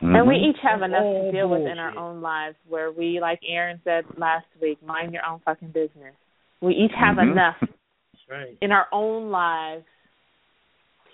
And 0.01 0.27
we 0.27 0.35
Mhm. 0.35 0.49
each 0.49 0.59
have 0.59 0.81
enough 0.81 1.03
to 1.03 1.31
deal 1.31 1.49
with 1.49 1.65
in 1.65 1.79
our 1.79 1.97
own 1.97 2.21
lives 2.21 2.57
where 2.67 2.91
we, 2.91 3.19
like 3.19 3.39
Aaron 3.43 3.79
said 3.83 4.05
last 4.17 4.45
week, 4.61 4.81
mind 4.83 5.13
your 5.13 5.25
own 5.25 5.39
fucking 5.39 5.69
business. 5.69 6.15
We 6.61 6.73
each 6.75 6.93
have 6.93 7.17
Mhm. 7.17 7.31
enough 7.31 7.57
That's 7.59 8.29
right. 8.29 8.57
in 8.61 8.71
our 8.71 8.87
own 8.91 9.31
lives 9.31 9.85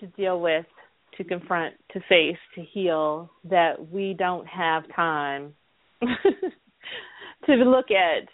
to 0.00 0.06
deal 0.08 0.40
with, 0.40 0.66
to 1.12 1.24
confront, 1.24 1.76
to 1.90 2.00
face, 2.00 2.38
to 2.54 2.62
heal 2.62 3.30
that 3.44 3.88
we 3.90 4.14
don't 4.14 4.46
have 4.46 4.88
time 4.88 5.54
to 7.46 7.54
look 7.54 7.90
at 7.90 8.28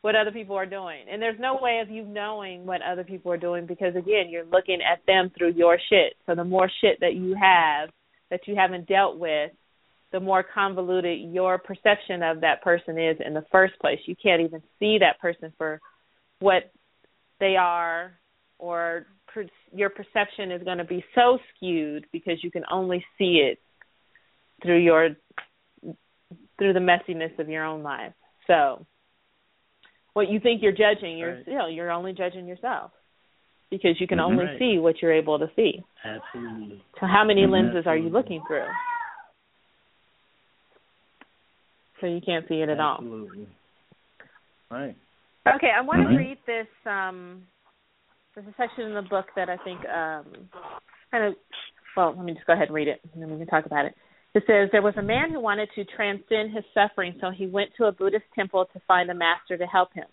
what 0.00 0.14
other 0.14 0.30
people 0.30 0.56
are 0.56 0.66
doing. 0.66 1.08
And 1.08 1.20
there's 1.20 1.38
no 1.38 1.56
way 1.56 1.80
of 1.80 1.90
you 1.90 2.04
knowing 2.04 2.64
what 2.64 2.80
other 2.80 3.04
people 3.04 3.32
are 3.32 3.36
doing 3.36 3.66
because 3.66 3.96
again, 3.96 4.28
you're 4.30 4.44
looking 4.44 4.80
at 4.80 5.04
them 5.06 5.30
through 5.30 5.50
your 5.50 5.78
shit. 5.78 6.16
So 6.26 6.34
the 6.34 6.44
more 6.44 6.70
shit 6.80 7.00
that 7.00 7.14
you 7.14 7.34
have 7.34 7.90
that 8.30 8.46
you 8.46 8.54
haven't 8.56 8.86
dealt 8.86 9.18
with, 9.18 9.52
the 10.12 10.20
more 10.20 10.42
convoluted 10.42 11.32
your 11.32 11.58
perception 11.58 12.22
of 12.22 12.40
that 12.40 12.62
person 12.62 12.98
is 12.98 13.16
in 13.24 13.34
the 13.34 13.44
first 13.50 13.78
place. 13.80 13.98
You 14.06 14.14
can't 14.20 14.40
even 14.40 14.62
see 14.78 14.98
that 14.98 15.18
person 15.20 15.52
for 15.58 15.80
what 16.40 16.72
they 17.40 17.56
are 17.56 18.18
or 18.58 19.06
per- 19.26 19.46
your 19.72 19.90
perception 19.90 20.50
is 20.50 20.62
going 20.62 20.78
to 20.78 20.84
be 20.84 21.04
so 21.14 21.38
skewed 21.54 22.06
because 22.12 22.42
you 22.42 22.50
can 22.50 22.64
only 22.70 23.04
see 23.18 23.38
it 23.50 23.58
through 24.62 24.78
your 24.78 25.10
through 26.58 26.72
the 26.72 26.80
messiness 26.80 27.38
of 27.38 27.48
your 27.48 27.64
own 27.64 27.82
life. 27.82 28.12
So 28.46 28.86
what 30.14 30.30
you 30.30 30.40
think 30.40 30.62
you're 30.62 30.72
judging, 30.72 31.18
you're 31.18 31.34
Right. 31.34 31.46
you 31.46 31.54
know, 31.54 31.66
you're 31.66 31.90
only 31.90 32.14
judging 32.14 32.46
yourself 32.46 32.92
because 33.70 34.00
you 34.00 34.06
can 34.06 34.20
only 34.20 34.46
Right. 34.46 34.58
see 34.58 34.78
what 34.78 35.02
you're 35.02 35.12
able 35.12 35.38
to 35.38 35.50
see. 35.54 35.84
Absolutely. 36.04 36.82
So 36.98 37.06
how 37.06 37.24
many 37.24 37.44
Mhm. 37.44 37.50
lenses 37.50 37.86
are 37.86 37.96
you 37.96 38.08
looking 38.08 38.42
through? 38.46 38.66
So 42.00 42.06
you 42.06 42.20
can't 42.20 42.46
see 42.48 42.60
it 42.60 42.68
at 42.68 42.80
all. 42.80 42.98
Absolutely. 43.00 43.48
Right. 44.70 44.96
Okay, 45.46 45.70
I 45.70 45.80
want 45.80 46.02
Mhm. 46.02 46.10
to 46.10 46.16
read 46.16 46.38
this. 46.46 46.66
Um, 46.84 47.46
there's 48.34 48.46
a 48.46 48.54
section 48.54 48.84
in 48.84 48.94
the 48.94 49.02
book 49.02 49.32
that 49.34 49.48
I 49.48 49.56
think 49.58 49.80
um, 49.88 50.50
kind 51.10 51.24
of. 51.24 51.36
Well, 51.96 52.14
let 52.14 52.24
me 52.24 52.34
just 52.34 52.46
go 52.46 52.52
ahead 52.52 52.68
and 52.68 52.74
read 52.74 52.88
it, 52.88 53.00
and 53.12 53.22
then 53.22 53.30
we 53.30 53.38
can 53.38 53.46
talk 53.46 53.64
about 53.64 53.86
it. 53.86 53.94
It 54.34 54.44
says 54.46 54.68
there 54.70 54.82
was 54.82 54.96
a 54.98 55.02
man 55.02 55.30
who 55.30 55.40
wanted 55.40 55.70
to 55.76 55.84
transcend 55.84 56.52
his 56.52 56.64
suffering, 56.74 57.16
so 57.20 57.30
he 57.30 57.46
went 57.46 57.74
to 57.76 57.86
a 57.86 57.92
Buddhist 57.92 58.26
temple 58.34 58.66
to 58.66 58.80
find 58.80 59.10
a 59.10 59.14
master 59.14 59.56
to 59.56 59.66
help 59.66 59.94
him. 59.94 60.04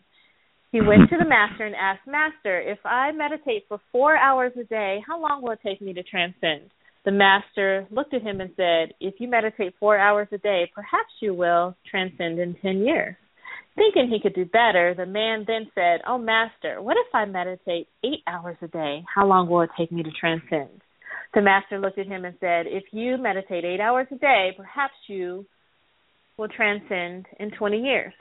He 0.72 0.80
went 0.80 1.10
to 1.10 1.18
the 1.18 1.26
master 1.26 1.66
and 1.66 1.76
asked, 1.76 2.07
"Master, 2.07 2.62
if 2.62 2.80
I 2.86 3.12
meditate 3.12 3.68
for 3.68 3.80
four 3.91 4.16
hours 4.16 4.55
a 4.55 4.64
day, 4.64 5.03
how 5.05 5.20
long 5.20 5.41
will 5.41 5.51
it 5.51 5.60
take 5.62 5.82
me 5.82 5.93
to 5.93 6.03
transcend?" 6.03 6.72
The 7.06 7.12
master 7.12 7.86
looked 7.91 8.14
at 8.14 8.22
him 8.22 8.39
and 8.39 8.51
said, 8.56 8.93
"If 8.99 9.20
you 9.20 9.28
meditate 9.28 9.76
four 9.80 9.97
hours 9.97 10.28
a 10.32 10.38
day, 10.38 10.72
perhaps 10.74 11.12
you 11.20 11.34
will 11.34 11.76
transcend 11.86 12.39
in 12.39 12.56
ten 12.56 12.80
years." 12.80 13.16
Thinking 13.76 14.08
he 14.08 14.20
could 14.20 14.36
do 14.36 14.45
better, 14.45 14.93
the 14.93 15.06
man 15.06 15.45
then 15.47 15.72
said, 15.74 16.01
Oh, 16.06 16.20
master, 16.20 16.80
what 16.82 16.95
if 16.95 17.14
I 17.14 17.26
meditate 17.26 17.88
eight 18.04 18.22
hours 18.28 18.58
a 18.62 18.68
day? 18.68 19.04
How 19.14 19.26
long 19.26 19.49
will 19.49 19.62
it 19.62 19.72
take 19.76 19.91
me 19.91 20.04
to 20.04 20.12
transcend? 20.12 20.82
The 21.34 21.41
master 21.41 21.80
looked 21.80 21.97
at 21.97 22.06
him 22.06 22.24
and 22.24 22.36
said, 22.39 22.68
If 22.68 22.84
you 22.91 23.18
meditate 23.18 23.66
eight 23.66 23.80
hours 23.80 24.08
a 24.12 24.16
day, 24.16 24.51
perhaps 24.56 24.93
you 25.08 25.47
will 26.38 26.49
transcend 26.49 27.26
in 27.39 27.49
20 27.51 27.80
years. 27.80 28.14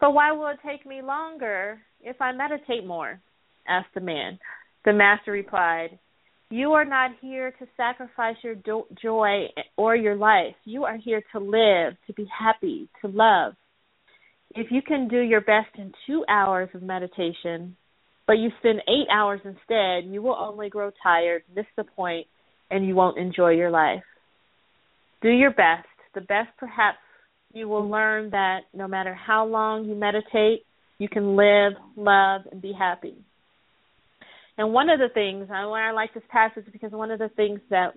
But 0.00 0.14
why 0.14 0.32
will 0.32 0.48
it 0.48 0.58
take 0.66 0.86
me 0.86 1.02
longer 1.02 1.78
if 2.00 2.20
I 2.20 2.32
meditate 2.32 2.86
more? 2.86 3.20
asked 3.68 3.94
the 3.94 4.00
man. 4.00 4.38
The 4.84 4.92
master 4.92 5.32
replied, 5.32 5.98
You 6.52 6.72
are 6.72 6.84
not 6.84 7.12
here 7.22 7.50
to 7.50 7.66
sacrifice 7.78 8.36
your 8.44 8.56
do- 8.56 8.84
joy 9.02 9.46
or 9.78 9.96
your 9.96 10.16
life. 10.16 10.54
You 10.66 10.84
are 10.84 10.98
here 10.98 11.22
to 11.32 11.38
live, 11.38 11.94
to 12.06 12.12
be 12.14 12.26
happy, 12.26 12.90
to 13.00 13.08
love. 13.08 13.54
If 14.54 14.66
you 14.70 14.82
can 14.82 15.08
do 15.08 15.20
your 15.20 15.40
best 15.40 15.70
in 15.78 15.94
two 16.06 16.26
hours 16.28 16.68
of 16.74 16.82
meditation, 16.82 17.74
but 18.26 18.34
you 18.34 18.50
spend 18.58 18.82
eight 18.86 19.08
hours 19.10 19.40
instead, 19.46 20.12
you 20.12 20.20
will 20.20 20.36
only 20.38 20.68
grow 20.68 20.90
tired, 21.02 21.42
miss 21.56 21.64
the 21.74 21.84
point, 21.84 22.26
and 22.70 22.86
you 22.86 22.94
won't 22.94 23.16
enjoy 23.16 23.52
your 23.52 23.70
life. 23.70 24.04
Do 25.22 25.30
your 25.30 25.52
best. 25.52 25.88
The 26.14 26.20
best, 26.20 26.50
perhaps, 26.58 26.98
you 27.54 27.66
will 27.66 27.88
learn 27.88 28.28
that 28.32 28.64
no 28.74 28.86
matter 28.86 29.14
how 29.14 29.46
long 29.46 29.86
you 29.86 29.94
meditate, 29.94 30.66
you 30.98 31.08
can 31.08 31.34
live, 31.34 31.72
love, 31.96 32.42
and 32.52 32.60
be 32.60 32.74
happy. 32.78 33.24
And 34.58 34.72
one 34.72 34.90
of 34.90 34.98
the 34.98 35.08
things 35.12 35.48
I, 35.52 35.64
why 35.66 35.88
I 35.88 35.92
like 35.92 36.12
this 36.14 36.22
passage 36.30 36.64
because 36.72 36.92
one 36.92 37.10
of 37.10 37.18
the 37.18 37.30
things 37.30 37.60
that 37.70 37.94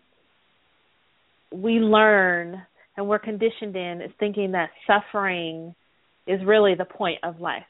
we 1.51 1.73
learn 1.73 2.61
and 2.97 3.07
we're 3.07 3.19
conditioned 3.19 3.75
in 3.75 4.01
is 4.01 4.11
thinking 4.19 4.51
that 4.53 4.69
suffering 4.87 5.75
is 6.27 6.39
really 6.45 6.75
the 6.75 6.85
point 6.85 7.19
of 7.23 7.39
life. 7.39 7.63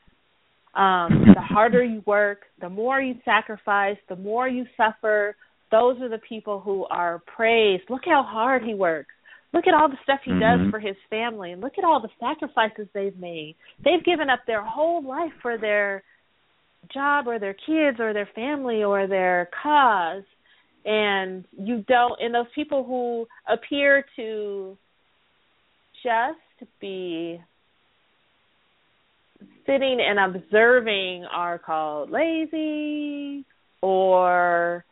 Um, 0.76 1.26
the 1.36 1.42
harder 1.42 1.84
you 1.84 2.04
work, 2.06 2.42
the 2.62 2.70
more 2.70 3.02
you 3.02 3.16
sacrifice, 3.26 3.98
the 4.10 4.16
more 4.16 4.48
you 4.48 4.66
suffer. 4.78 5.36
Those 5.72 6.00
are 6.02 6.10
the 6.10 6.20
people 6.30 6.60
who 6.60 6.86
are 6.86 7.22
praised. 7.36 7.84
Look 7.90 8.04
how 8.06 8.24
hard 8.24 8.64
he 8.64 8.76
works. 8.76 9.10
Look 9.52 9.68
at 9.68 9.74
all 9.74 9.88
the 9.88 9.98
stuff 10.04 10.20
he 10.24 10.32
mm-hmm. 10.32 10.64
does 10.64 10.72
for 10.72 10.80
his 10.80 10.98
family, 11.10 11.54
and 11.54 11.62
look 11.62 11.74
at 11.78 11.86
all 11.86 12.02
the 12.02 12.10
sacrifices 12.20 12.88
they've 12.94 13.18
made. 13.18 13.56
They've 13.84 14.04
given 14.04 14.30
up 14.30 14.42
their 14.46 14.64
whole 14.64 15.02
life 15.02 15.32
for 15.42 15.58
their 15.58 16.04
job 16.94 17.28
or 17.28 17.40
their 17.40 17.54
kids 17.54 18.00
or 18.00 18.14
their 18.14 18.30
family 18.36 18.84
or 18.84 19.08
their 19.08 19.50
cause. 19.64 20.24
And 20.86 21.46
you 21.58 21.84
don't, 21.88 22.20
and 22.22 22.34
those 22.34 22.46
people 22.54 22.84
who 22.84 23.28
appear 23.52 24.06
to 24.18 24.78
just 26.04 26.70
be 26.80 27.42
sitting 29.66 29.98
and 30.00 30.36
observing 30.36 31.26
are 31.26 31.58
called 31.58 32.12
lazy 32.12 33.46
or 33.82 34.86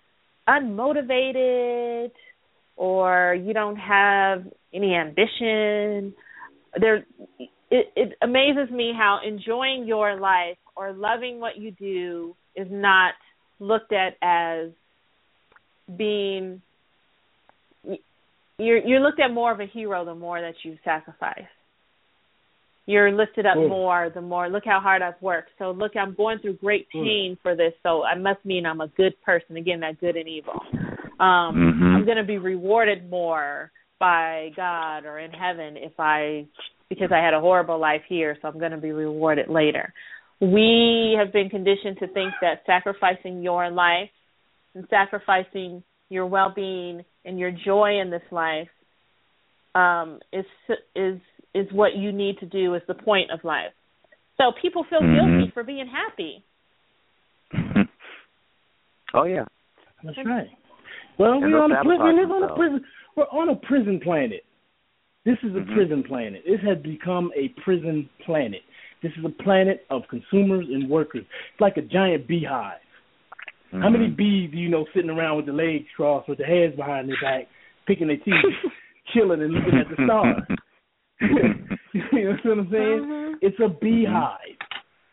unmotivated 0.47 2.11
or 2.75 3.37
you 3.39 3.53
don't 3.53 3.75
have 3.75 4.43
any 4.73 4.95
ambition 4.95 6.13
there 6.79 7.05
it, 7.73 7.91
it 7.95 8.17
amazes 8.21 8.69
me 8.71 8.93
how 8.95 9.19
enjoying 9.27 9.87
your 9.87 10.19
life 10.19 10.57
or 10.75 10.93
loving 10.93 11.39
what 11.39 11.57
you 11.57 11.71
do 11.71 12.35
is 12.55 12.67
not 12.69 13.15
looked 13.59 13.91
at 13.91 14.13
as 14.21 14.69
being 15.97 16.61
you're 18.59 18.77
you're 18.77 18.99
looked 18.99 19.19
at 19.19 19.33
more 19.33 19.51
of 19.51 19.59
a 19.59 19.65
hero 19.65 20.05
the 20.05 20.13
more 20.13 20.39
that 20.39 20.53
you 20.63 20.77
sacrifice 20.85 21.49
you're 22.85 23.11
lifted 23.11 23.47
up 23.47 23.57
more 23.57 24.11
the 24.13 24.21
more 24.21 24.49
look 24.49 24.63
how 24.65 24.79
hard 24.79 25.01
I've 25.01 25.21
worked. 25.21 25.49
So 25.57 25.71
look, 25.71 25.93
I'm 25.95 26.13
going 26.13 26.39
through 26.39 26.57
great 26.57 26.89
pain 26.89 27.37
for 27.41 27.55
this, 27.55 27.73
so 27.81 28.03
I 28.03 28.17
must 28.17 28.43
mean 28.45 28.65
I'm 28.65 28.81
a 28.81 28.89
good 28.89 29.13
person. 29.23 29.55
Again, 29.55 29.79
that 29.79 30.01
good 30.01 30.17
and 30.17 30.27
evil. 30.27 30.59
Um 31.19 31.55
mm-hmm. 31.55 31.95
I'm 31.95 32.05
going 32.05 32.17
to 32.17 32.25
be 32.25 32.37
rewarded 32.37 33.09
more 33.09 33.71
by 33.99 34.49
God 34.55 35.05
or 35.05 35.17
in 35.19 35.31
heaven 35.31 35.77
if 35.77 35.93
I 35.97 36.45
because 36.93 37.11
I 37.11 37.23
had 37.23 37.33
a 37.33 37.39
horrible 37.39 37.79
life 37.79 38.01
here, 38.07 38.37
so 38.41 38.47
I'm 38.47 38.59
going 38.59 38.71
to 38.71 38.77
be 38.77 38.91
rewarded 38.91 39.49
later. 39.49 39.93
We 40.39 41.17
have 41.17 41.31
been 41.31 41.49
conditioned 41.49 41.97
to 41.99 42.07
think 42.07 42.33
that 42.41 42.63
sacrificing 42.65 43.41
your 43.41 43.69
life 43.69 44.09
and 44.75 44.85
sacrificing 44.89 45.83
your 46.09 46.25
well-being 46.25 47.03
and 47.25 47.39
your 47.39 47.51
joy 47.51 47.99
in 48.01 48.09
this 48.09 48.23
life 48.31 48.67
um, 49.75 50.19
is 50.31 50.45
is 50.95 51.19
is 51.55 51.67
what 51.71 51.95
you 51.95 52.11
need 52.11 52.37
to 52.39 52.45
do 52.45 52.75
is 52.75 52.81
the 52.87 52.93
point 52.93 53.31
of 53.31 53.43
life. 53.43 53.71
So 54.37 54.51
people 54.61 54.85
feel 54.89 55.01
mm-hmm. 55.01 55.37
guilty 55.37 55.51
for 55.53 55.63
being 55.63 55.87
happy. 55.87 56.43
oh 59.13 59.23
yeah, 59.23 59.45
that's 60.03 60.17
right. 60.25 60.47
Well, 61.17 61.39
we're 61.39 61.61
on 61.61 61.71
a 61.71 61.83
prison. 61.83 62.15
We 62.15 62.23
on 62.23 62.51
a 62.51 62.55
prison. 62.55 62.83
We're 63.15 63.23
on 63.25 63.49
a 63.49 63.55
prison 63.55 63.99
planet. 64.03 64.43
This 65.25 65.37
is 65.43 65.55
a 65.55 65.59
mm-hmm. 65.59 65.73
prison 65.73 66.03
planet. 66.03 66.43
This 66.45 66.59
has 66.67 66.77
become 66.83 67.31
a 67.35 67.49
prison 67.63 68.09
planet. 68.25 68.61
This 69.01 69.11
is 69.17 69.25
a 69.25 69.43
planet 69.43 69.85
of 69.89 70.03
consumers 70.09 70.65
and 70.69 70.89
workers. 70.89 71.23
It's 71.51 71.61
like 71.61 71.77
a 71.77 71.81
giant 71.81 72.27
beehive. 72.27 72.77
Mm-hmm. 73.67 73.81
How 73.81 73.89
many 73.89 74.07
mm-hmm. 74.07 74.15
bees 74.15 74.51
do 74.51 74.57
you 74.57 74.69
know 74.69 74.85
sitting 74.93 75.09
around 75.09 75.37
with 75.37 75.45
their 75.45 75.55
legs 75.55 75.85
crossed, 75.95 76.27
with 76.29 76.39
their 76.39 76.47
heads 76.47 76.75
behind 76.75 77.09
their 77.09 77.17
back, 77.21 77.47
picking 77.87 78.07
their 78.07 78.17
teeth, 78.17 78.35
chilling 79.13 79.41
and 79.41 79.53
looking 79.53 79.79
at 79.79 79.89
the 79.89 80.03
stars? 80.03 80.43
you 81.21 82.25
know 82.25 82.37
what 82.43 82.59
I'm 82.59 82.69
saying? 82.71 83.01
Mm-hmm. 83.01 83.33
It's 83.41 83.57
a 83.63 83.69
beehive. 83.69 84.37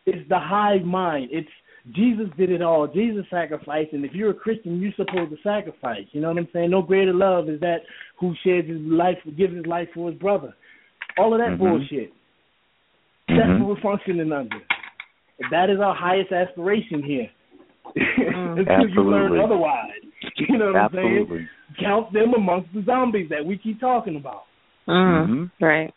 It's 0.06 0.28
the 0.28 0.38
hive 0.38 0.82
mind. 0.82 1.28
It's 1.30 1.48
Jesus 1.94 2.26
did 2.36 2.50
it 2.50 2.62
all. 2.62 2.86
Jesus 2.86 3.24
sacrificed, 3.30 3.92
and 3.92 4.04
if 4.04 4.12
you're 4.12 4.30
a 4.30 4.34
Christian, 4.34 4.80
you're 4.80 4.92
supposed 4.96 5.30
to 5.30 5.36
sacrifice. 5.42 6.04
You 6.12 6.20
know 6.20 6.28
what 6.28 6.38
I'm 6.38 6.48
saying? 6.52 6.70
No 6.70 6.82
greater 6.82 7.14
love 7.14 7.48
is 7.48 7.60
that 7.60 7.78
who 8.18 8.34
sheds 8.44 8.68
his 8.68 8.80
life, 8.80 9.16
gives 9.36 9.54
his 9.54 9.66
life 9.66 9.88
for 9.94 10.10
his 10.10 10.18
brother. 10.18 10.54
All 11.18 11.32
of 11.32 11.40
that 11.40 11.58
mm-hmm. 11.58 11.64
bullshit. 11.64 12.12
That's 13.28 13.40
mm-hmm. 13.40 13.64
what 13.64 13.76
we're 13.76 13.82
functioning 13.82 14.32
under. 14.32 14.58
That 15.50 15.70
is 15.70 15.78
our 15.82 15.94
highest 15.94 16.32
aspiration 16.32 17.02
here. 17.02 17.28
Mm. 17.96 18.58
Until 18.58 18.88
you 18.88 19.02
learn 19.02 19.40
otherwise. 19.40 19.90
You 20.36 20.58
know 20.58 20.66
what 20.66 20.76
Absolutely. 20.76 21.20
I'm 21.20 21.28
saying? 21.28 21.48
Count 21.80 22.12
them 22.12 22.34
amongst 22.36 22.72
the 22.74 22.82
zombies 22.84 23.28
that 23.30 23.44
we 23.44 23.56
keep 23.56 23.80
talking 23.80 24.16
about. 24.16 24.42
Mm-hmm. 24.86 25.32
mm-hmm. 25.32 25.64
Right. 25.64 25.94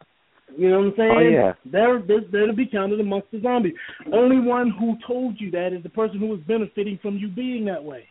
You 0.57 0.69
know 0.69 0.79
what 0.79 0.85
I'm 0.87 0.93
saying? 0.97 1.11
Oh, 1.15 1.29
yeah. 1.29 1.53
They're, 1.65 2.01
they're, 2.07 2.21
they're 2.31 2.47
to 2.47 2.53
be 2.53 2.65
counted 2.65 2.99
amongst 2.99 3.31
the 3.31 3.41
zombies. 3.41 3.73
Only 4.13 4.39
one 4.39 4.71
who 4.79 4.95
told 5.07 5.39
you 5.39 5.51
that 5.51 5.73
is 5.73 5.83
the 5.83 5.89
person 5.89 6.19
who 6.19 6.33
is 6.33 6.41
benefiting 6.47 6.99
from 7.01 7.17
you 7.17 7.27
being 7.27 7.65
that 7.65 7.83
way. 7.83 8.05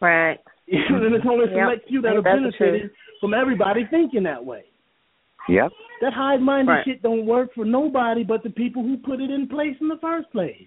Right. 0.00 0.38
and 0.68 1.14
it's 1.14 1.24
only 1.28 1.46
select 1.46 1.82
yep. 1.82 1.88
few 1.88 2.02
that 2.02 2.16
are 2.16 2.22
benefiting 2.22 2.90
from 3.20 3.34
everybody 3.34 3.86
thinking 3.90 4.22
that 4.24 4.44
way. 4.44 4.64
Yep. 5.48 5.70
That 6.00 6.12
high 6.12 6.36
minded 6.38 6.72
right. 6.72 6.84
shit 6.84 7.02
don't 7.02 7.26
work 7.26 7.50
for 7.54 7.64
nobody 7.64 8.24
but 8.24 8.42
the 8.42 8.50
people 8.50 8.82
who 8.82 8.96
put 8.96 9.20
it 9.20 9.30
in 9.30 9.48
place 9.48 9.76
in 9.80 9.88
the 9.88 9.98
first 10.00 10.30
place. 10.32 10.66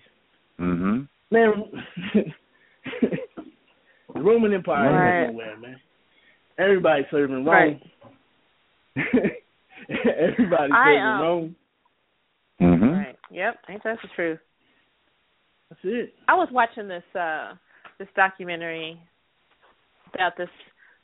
Mhm. 0.60 1.08
Man, 1.30 1.64
the 4.14 4.20
Roman 4.20 4.54
Empire 4.54 4.92
right. 4.92 5.24
ain't 5.24 5.34
nowhere, 5.34 5.58
man. 5.58 5.80
Everybody 6.58 7.06
serving 7.12 7.46
Rome. 7.46 7.46
Right. 7.46 7.82
Everybody 10.20 10.72
I, 10.74 10.86
serving 10.86 11.04
um, 11.04 11.22
Rome. 11.22 11.56
Mhm. 12.62 13.06
Right. 13.06 13.16
Yep. 13.32 13.56
Ain't 13.70 13.84
that 13.84 13.98
the 14.02 14.10
truth? 14.16 14.40
That's 15.70 15.82
it. 15.84 16.14
I 16.28 16.36
was 16.36 16.50
watching 16.52 16.88
this 16.88 17.04
uh 17.16 17.54
this 18.00 18.08
documentary 18.16 19.00
about 20.14 20.38
this 20.38 20.50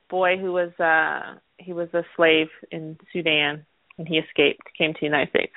boy 0.09 0.37
who 0.37 0.51
was 0.51 0.71
uh 0.79 1.37
he 1.57 1.73
was 1.73 1.89
a 1.93 2.03
slave 2.15 2.47
in 2.71 2.97
Sudan 3.11 3.65
and 3.97 4.07
he 4.07 4.17
escaped, 4.17 4.61
came 4.77 4.93
to 4.93 4.99
the 4.99 5.05
United 5.05 5.29
States. 5.29 5.53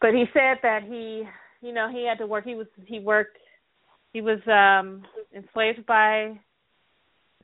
But 0.00 0.14
he 0.14 0.24
said 0.32 0.58
that 0.62 0.82
he 0.84 1.24
you 1.60 1.72
know, 1.72 1.88
he 1.90 2.06
had 2.06 2.18
to 2.18 2.26
work 2.26 2.44
he 2.44 2.54
was 2.54 2.66
he 2.86 3.00
worked 3.00 3.38
he 4.12 4.20
was 4.20 4.40
um 4.46 5.02
enslaved 5.34 5.84
by 5.86 6.38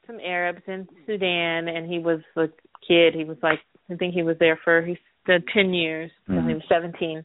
some 0.07 0.21
Arabs 0.21 0.63
in 0.67 0.87
Sudan 1.07 1.69
and 1.69 1.91
he 1.91 1.99
was 1.99 2.21
a 2.37 2.47
kid, 2.87 3.15
he 3.15 3.25
was 3.25 3.39
like 3.43 3.61
I 3.91 3.95
think 3.97 4.15
he 4.15 4.23
was 4.23 4.37
there 4.39 4.59
for 4.65 4.83
he 4.83 4.99
said 5.27 5.45
ten 5.53 5.75
years 5.75 6.11
mm-hmm. 6.29 6.49
he 6.49 6.55
was 6.55 6.63
seventeen. 6.69 7.25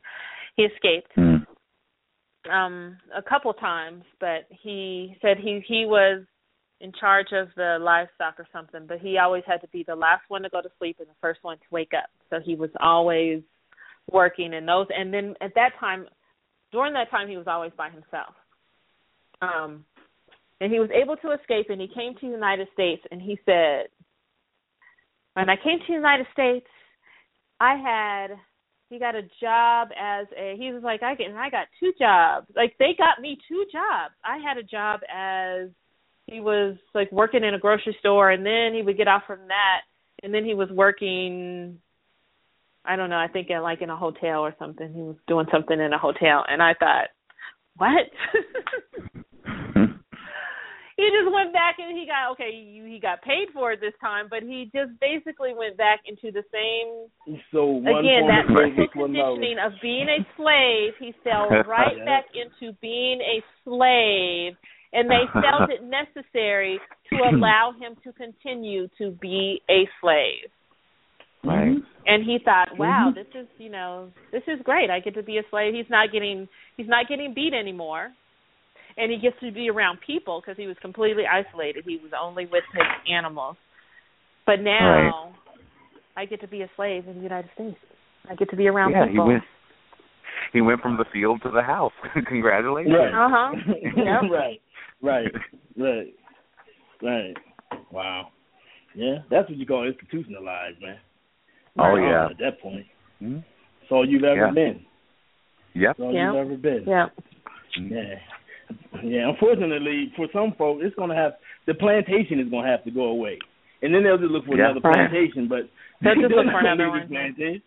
He 0.56 0.64
escaped. 0.64 1.16
Mm-hmm 1.18 1.44
um 2.50 2.98
a 3.16 3.22
couple 3.22 3.52
times 3.54 4.04
but 4.20 4.48
he 4.50 5.16
said 5.22 5.38
he 5.38 5.62
he 5.68 5.86
was 5.86 6.24
in 6.82 6.92
charge 6.98 7.28
of 7.34 7.50
the 7.56 7.78
livestock 7.82 8.40
or 8.40 8.48
something, 8.54 8.86
but 8.88 9.00
he 9.00 9.18
always 9.18 9.44
had 9.46 9.60
to 9.62 9.68
be 9.68 9.84
the 9.84 9.96
last 9.96 10.24
one 10.30 10.42
to 10.44 10.50
go 10.50 10.62
to 10.62 10.70
sleep 10.78 10.96
and 11.00 11.10
the 11.10 11.14
first 11.20 11.40
one 11.42 11.58
to 11.58 11.64
wake 11.72 11.92
up. 11.94 12.10
So 12.30 12.38
he 12.44 12.56
was 12.56 12.70
always 12.80 13.42
working 14.12 14.54
and 14.54 14.68
those 14.68 14.88
and 14.96 15.14
then 15.14 15.36
at 15.42 15.54
that 15.56 15.72
time 15.80 16.08
during 16.72 16.94
that 16.94 17.12
time 17.12 17.28
he 17.28 17.38
was 17.38 17.48
always 17.48 17.72
by 17.78 17.90
himself. 17.90 18.34
Um 19.42 19.86
and 20.62 20.72
he 20.72 20.80
was 20.80 20.90
able 20.92 21.16
to 21.18 21.32
escape 21.32 21.68
and 21.70 21.80
he 21.80 21.88
came 21.88 22.16
to 22.16 22.22
the 22.22 22.34
United 22.34 22.68
States 22.74 23.02
and 23.12 23.22
he 23.22 23.38
said 23.46 23.88
when 25.34 25.50
I 25.50 25.56
came 25.56 25.80
to 25.80 25.86
the 25.88 25.94
United 25.94 26.28
States 26.34 26.68
I 27.60 27.76
had 27.76 28.38
he 28.90 28.98
got 28.98 29.16
a 29.16 29.22
job 29.42 29.90
as 30.00 30.28
a 30.38 30.56
he 30.58 30.72
was 30.72 30.82
like 30.84 31.04
I 31.04 31.16
get 31.16 31.30
and 31.30 31.38
I 31.38 31.50
got 31.50 31.68
two 31.80 31.94
jobs. 32.00 32.48
Like 32.56 32.76
they 32.80 32.96
got 32.98 33.22
me 33.22 33.38
two 33.48 33.66
jobs. 33.72 34.14
I 34.24 34.38
had 34.38 34.58
a 34.58 34.64
job 34.64 35.02
as 35.14 35.70
he 36.26 36.40
was 36.40 36.76
like 36.94 37.12
working 37.12 37.44
in 37.44 37.54
a 37.54 37.60
grocery 37.60 37.96
store 38.00 38.32
and 38.32 38.46
then 38.46 38.74
he 38.74 38.82
would 38.82 38.98
get 38.98 39.08
off 39.08 39.24
from 39.28 39.40
that 39.48 39.82
and 40.24 40.34
then 40.34 40.46
he 40.46 40.54
was 40.54 40.70
working 40.72 41.80
I 42.86 42.96
don't 42.96 43.10
know, 43.10 43.18
I 43.18 43.28
think 43.28 43.50
in, 43.50 43.62
like 43.62 43.82
in 43.82 43.90
a 43.90 43.98
hotel 43.98 44.40
or 44.40 44.56
something. 44.58 44.92
He 44.94 45.02
was 45.02 45.18
doing 45.28 45.46
something 45.52 45.80
in 45.80 45.94
a 45.94 45.98
hotel 45.98 46.46
and 46.48 46.64
I 46.64 46.74
thought, 46.74 47.10
"What?" 47.78 48.10
he 51.00 51.08
just 51.16 51.32
went 51.32 51.54
back 51.54 51.80
and 51.80 51.98
he 51.98 52.06
got 52.06 52.32
okay, 52.36 52.52
he 52.52 53.00
got 53.02 53.22
paid 53.24 53.48
for 53.54 53.72
it 53.72 53.80
this 53.80 53.96
time, 54.02 54.28
but 54.30 54.44
he 54.44 54.70
just 54.76 54.92
basically 55.00 55.56
went 55.56 55.78
back 55.78 56.02
into 56.06 56.28
the 56.32 56.44
same 56.52 57.08
so 57.52 57.80
again 57.80 58.28
that 58.28 58.52
mental 58.52 58.88
conditioning 58.92 59.56
of 59.64 59.72
being 59.82 60.12
a 60.12 60.20
slave. 60.36 60.92
He 61.00 61.16
fell 61.24 61.48
right 61.68 62.04
back 62.04 62.26
into 62.36 62.76
being 62.82 63.22
a 63.22 63.40
slave 63.64 64.60
and 64.92 65.10
they 65.10 65.24
felt 65.32 65.70
it 65.70 65.84
necessary 65.84 66.80
to 67.10 67.16
allow 67.32 67.72
him 67.80 67.96
to 68.04 68.12
continue 68.12 68.88
to 68.98 69.12
be 69.22 69.62
a 69.70 69.88
slave. 70.02 70.52
Right. 71.44 71.78
And 72.08 72.26
he 72.26 72.40
thought, 72.44 72.78
"Wow, 72.78 73.12
Mhm. 73.12 73.16
this 73.16 73.28
is, 73.36 73.48
you 73.58 73.70
know, 73.70 74.12
this 74.32 74.44
is 74.48 74.60
great. 74.64 74.90
I 74.90 75.00
get 75.00 75.14
to 75.14 75.24
be 75.24 75.38
a 75.38 75.44
slave. 75.50 75.74
He's 75.74 75.90
not 75.90 76.12
getting 76.12 76.50
he's 76.76 76.88
not 76.90 77.08
getting 77.08 77.34
beat 77.34 77.54
anymore." 77.54 78.12
And 79.00 79.12
he 79.12 79.18
gets 79.18 79.40
to 79.40 79.52
be 79.52 79.70
around 79.70 80.00
people 80.06 80.42
because 80.42 80.58
he 80.58 80.68
was 80.68 80.76
completely 80.82 81.24
isolated. 81.26 81.86
He 81.88 81.98
was 81.98 82.12
only 82.20 82.46
with 82.46 82.64
his 82.74 82.84
animals. 83.10 83.56
But 84.46 84.58
now 84.62 85.34
I 86.18 86.26
get 86.26 86.42
to 86.42 86.48
be 86.48 86.62
a 86.62 86.70
slave 86.76 87.08
in 87.08 87.16
the 87.16 87.22
United 87.22 87.50
States. 87.54 87.78
I 88.30 88.36
get 88.36 88.50
to 88.50 88.58
be 88.58 88.68
around 88.68 88.92
yeah, 88.92 89.10
he 89.10 89.18
went. 89.18 89.44
He 90.52 90.62
went 90.62 90.82
from 90.82 90.98
the 90.98 91.06
field 91.14 91.42
to 91.44 91.52
the 91.52 91.62
house. 91.62 91.94
Congratulations. 92.28 92.94
Right. 92.98 93.14
Uh-huh. 93.14 93.56
Yep. 93.96 94.32
right. 94.32 94.62
Right. 95.02 95.32
Right. 95.78 96.14
Right. 97.02 97.34
Wow. 97.92 98.30
Yeah, 98.96 99.20
that's 99.30 99.48
what 99.48 99.58
you 99.58 99.66
call 99.66 99.88
institutionalized, 99.88 100.82
man. 100.82 100.98
Oh 101.78 101.94
Wow, 101.94 101.96
yeah. 101.96 102.26
At 102.32 102.38
that 102.40 102.62
point, 102.62 102.86
Hmm? 103.20 103.36
that's 103.36 103.92
all 103.92 104.08
you've 104.08 104.24
ever 104.24 104.48
Yeah. 104.48 104.52
been. 104.52 104.86
Yep. 105.76 105.88
That's 105.88 106.00
all 106.00 106.14
Yeah. 106.14 106.28
you've 106.28 106.48
ever 106.48 106.58
been. 106.58 106.84
Yeah. 106.88 107.06
Yeah. 107.78 108.16
Yeah. 109.04 109.30
Unfortunately, 109.30 110.12
for 110.16 110.28
some 110.34 110.54
folks, 110.58 110.82
it's 110.86 110.96
gonna 110.96 111.16
have 111.16 111.34
the 111.68 111.74
plantation 111.74 112.40
is 112.40 112.50
gonna 112.50 112.68
have 112.68 112.84
to 112.84 112.92
go 112.92 113.06
away, 113.06 113.38
and 113.82 113.94
then 113.94 114.04
they'll 114.04 114.18
just 114.18 114.32
look 114.32 114.46
for 114.46 114.58
Yeah. 114.58 114.66
another 114.72 114.82
plantation. 114.82 115.48
But 115.48 115.70
They'll 116.02 116.16
just 116.16 116.34
look 116.34 116.46
they're 116.46 116.52
for 116.52 116.60
another 116.60 116.90
one. 116.96 117.08
Plantation. 117.08 117.62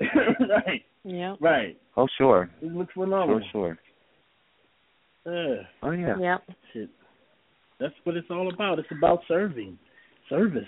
right. 0.50 0.82
Yeah. 1.04 1.36
Right. 1.40 1.78
Oh 1.96 2.06
sure. 2.18 2.50
Just 2.60 2.72
look 2.74 2.88
for 2.94 3.04
another. 3.04 3.42
Sure, 3.52 3.52
sure. 3.52 3.78
one. 5.24 5.34
Yeah. 5.34 5.62
Oh 5.82 5.90
yeah. 5.90 6.14
Yeah. 6.20 6.38
Shit. 6.72 6.88
That's 7.80 7.94
what 8.04 8.16
it's 8.16 8.28
all 8.30 8.52
about. 8.52 8.78
It's 8.78 8.88
about 8.96 9.20
serving, 9.28 9.78
service, 10.28 10.62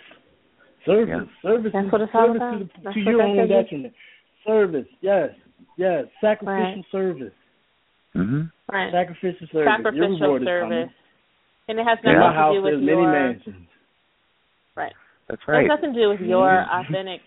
service, 0.84 1.08
Yeah. 1.08 1.50
service. 1.50 1.72
That's 1.72 1.86
is- 1.86 1.92
what 1.92 2.00
it's 2.00 2.10
all 2.14 2.26
service 2.26 2.36
about. 2.36 2.58
to, 2.58 2.68
the, 2.84 2.92
to 2.92 3.00
your 3.00 3.22
own 3.22 3.36
says. 3.38 3.48
detriment. 3.48 3.94
Service, 4.46 4.86
yes, 5.00 5.30
yes. 5.76 6.04
Sacrificial 6.20 6.54
Right. 6.76 6.84
service, 6.92 7.32
Mhm. 8.16 8.52
Right. 8.72 8.90
sacrificial 8.92 9.46
service. 9.48 9.66
Sacrificial 9.76 10.38
service. 10.44 10.90
And 11.68 11.78
it 11.80 11.84
has 11.86 11.98
nothing 12.04 12.20
my 12.20 12.48
to 12.48 12.52
do 12.54 12.62
with 12.62 12.72
there's 12.74 12.84
your 12.86 13.12
mansions. 13.12 13.66
right. 14.76 14.92
That's 15.28 15.42
It 15.42 15.52
has 15.52 15.66
nothing 15.68 15.94
to 15.94 16.00
do 16.00 16.08
with 16.10 16.20
your 16.20 16.48
Mhm. 16.48 16.68
authentic 16.80 17.22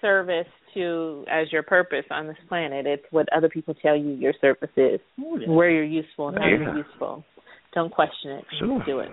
service 0.00 0.48
to 0.74 1.24
as 1.28 1.52
your 1.52 1.62
purpose 1.62 2.04
on 2.10 2.26
this 2.26 2.36
planet. 2.48 2.86
It's 2.86 3.06
what 3.12 3.28
other 3.32 3.48
people 3.48 3.74
tell 3.74 3.94
you 3.96 4.10
your 4.14 4.32
service 4.34 4.70
is, 4.76 5.00
Oh, 5.24 5.36
yeah. 5.38 5.48
where 5.48 5.70
you're 5.70 5.84
useful 5.84 6.28
and 6.28 6.38
how 6.38 6.44
Yeah. 6.46 6.56
you're 6.58 6.76
useful. 6.78 7.24
Don't 7.72 7.90
question 7.90 8.32
it. 8.32 8.44
Just 8.50 8.58
Sure. 8.60 8.80
do 8.80 8.98
it. 9.00 9.10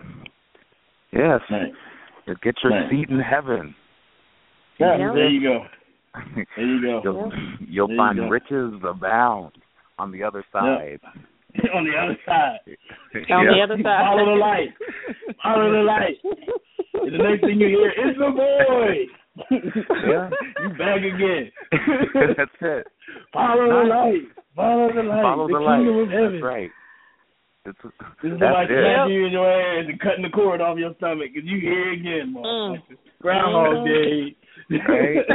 Yes. 1.11 1.41
Right. 1.49 1.73
You 2.25 2.35
Get 2.41 2.61
your 2.63 2.71
Right. 2.71 2.89
seat 2.89 3.09
in 3.09 3.19
heaven. 3.19 3.75
Yeah, 4.79 4.95
Yeah. 4.97 5.11
there 5.13 5.29
you 5.29 5.41
go. 5.41 5.67
There 6.55 6.65
you 6.65 6.81
go. 6.81 7.01
you'll 7.03 7.33
you'll 7.67 7.87
There 7.87 7.95
you 7.95 8.01
find 8.01 8.17
go. 8.17 8.27
riches 8.27 8.73
abound 8.83 9.51
on 10.03 10.11
the 10.11 10.23
other 10.23 10.43
side. 10.51 10.99
On 11.75 11.83
the 11.83 11.91
other 11.99 12.17
side, 12.25 12.59
On 13.29 13.45
the 13.45 13.59
other 13.61 13.75
side. 13.83 14.01
follow 14.07 14.23
the 14.25 14.39
light. 14.39 14.71
Follow 15.43 15.71
the 15.71 15.83
light. 15.83 16.17
And 16.93 17.13
the 17.13 17.17
next 17.23 17.41
thing 17.41 17.59
you 17.59 17.67
hear, 17.67 17.91
it's 17.97 18.19
the 18.19 18.29
boy. 18.29 19.07
Yeah. 19.49 20.29
you 20.61 20.69
back 20.77 21.01
again. 21.01 21.51
That's 22.37 22.51
it. 22.61 22.87
Follow 23.33 23.65
the 23.67 23.89
light. 23.89 24.21
Follow 24.55 24.93
the 24.93 25.01
light. 25.01 25.21
Follow 25.23 25.47
the, 25.47 25.53
the 25.53 25.59
light. 25.59 25.77
kingdom 25.79 25.97
of 26.03 26.09
heaven. 26.09 26.31
That's 26.33 26.43
right. 26.43 26.69
It's, 27.65 27.77
This 28.21 28.31
is 28.33 28.39
like 28.39 28.69
it. 28.69 28.83
slapping 28.85 29.13
you 29.13 29.25
in 29.25 29.31
your 29.31 29.49
ass 29.49 29.85
and 29.87 29.99
cutting 29.99 30.21
the 30.23 30.29
cord 30.29 30.61
off 30.61 30.77
your 30.77 30.93
stomach 30.97 31.29
because 31.33 31.47
you 31.49 31.59
here 31.59 31.91
again, 31.93 32.35
Mm. 32.37 32.77
Groundhog 33.21 33.81
Mhm. 33.81 33.85
Day. 33.87 34.35
Right? 34.87 35.25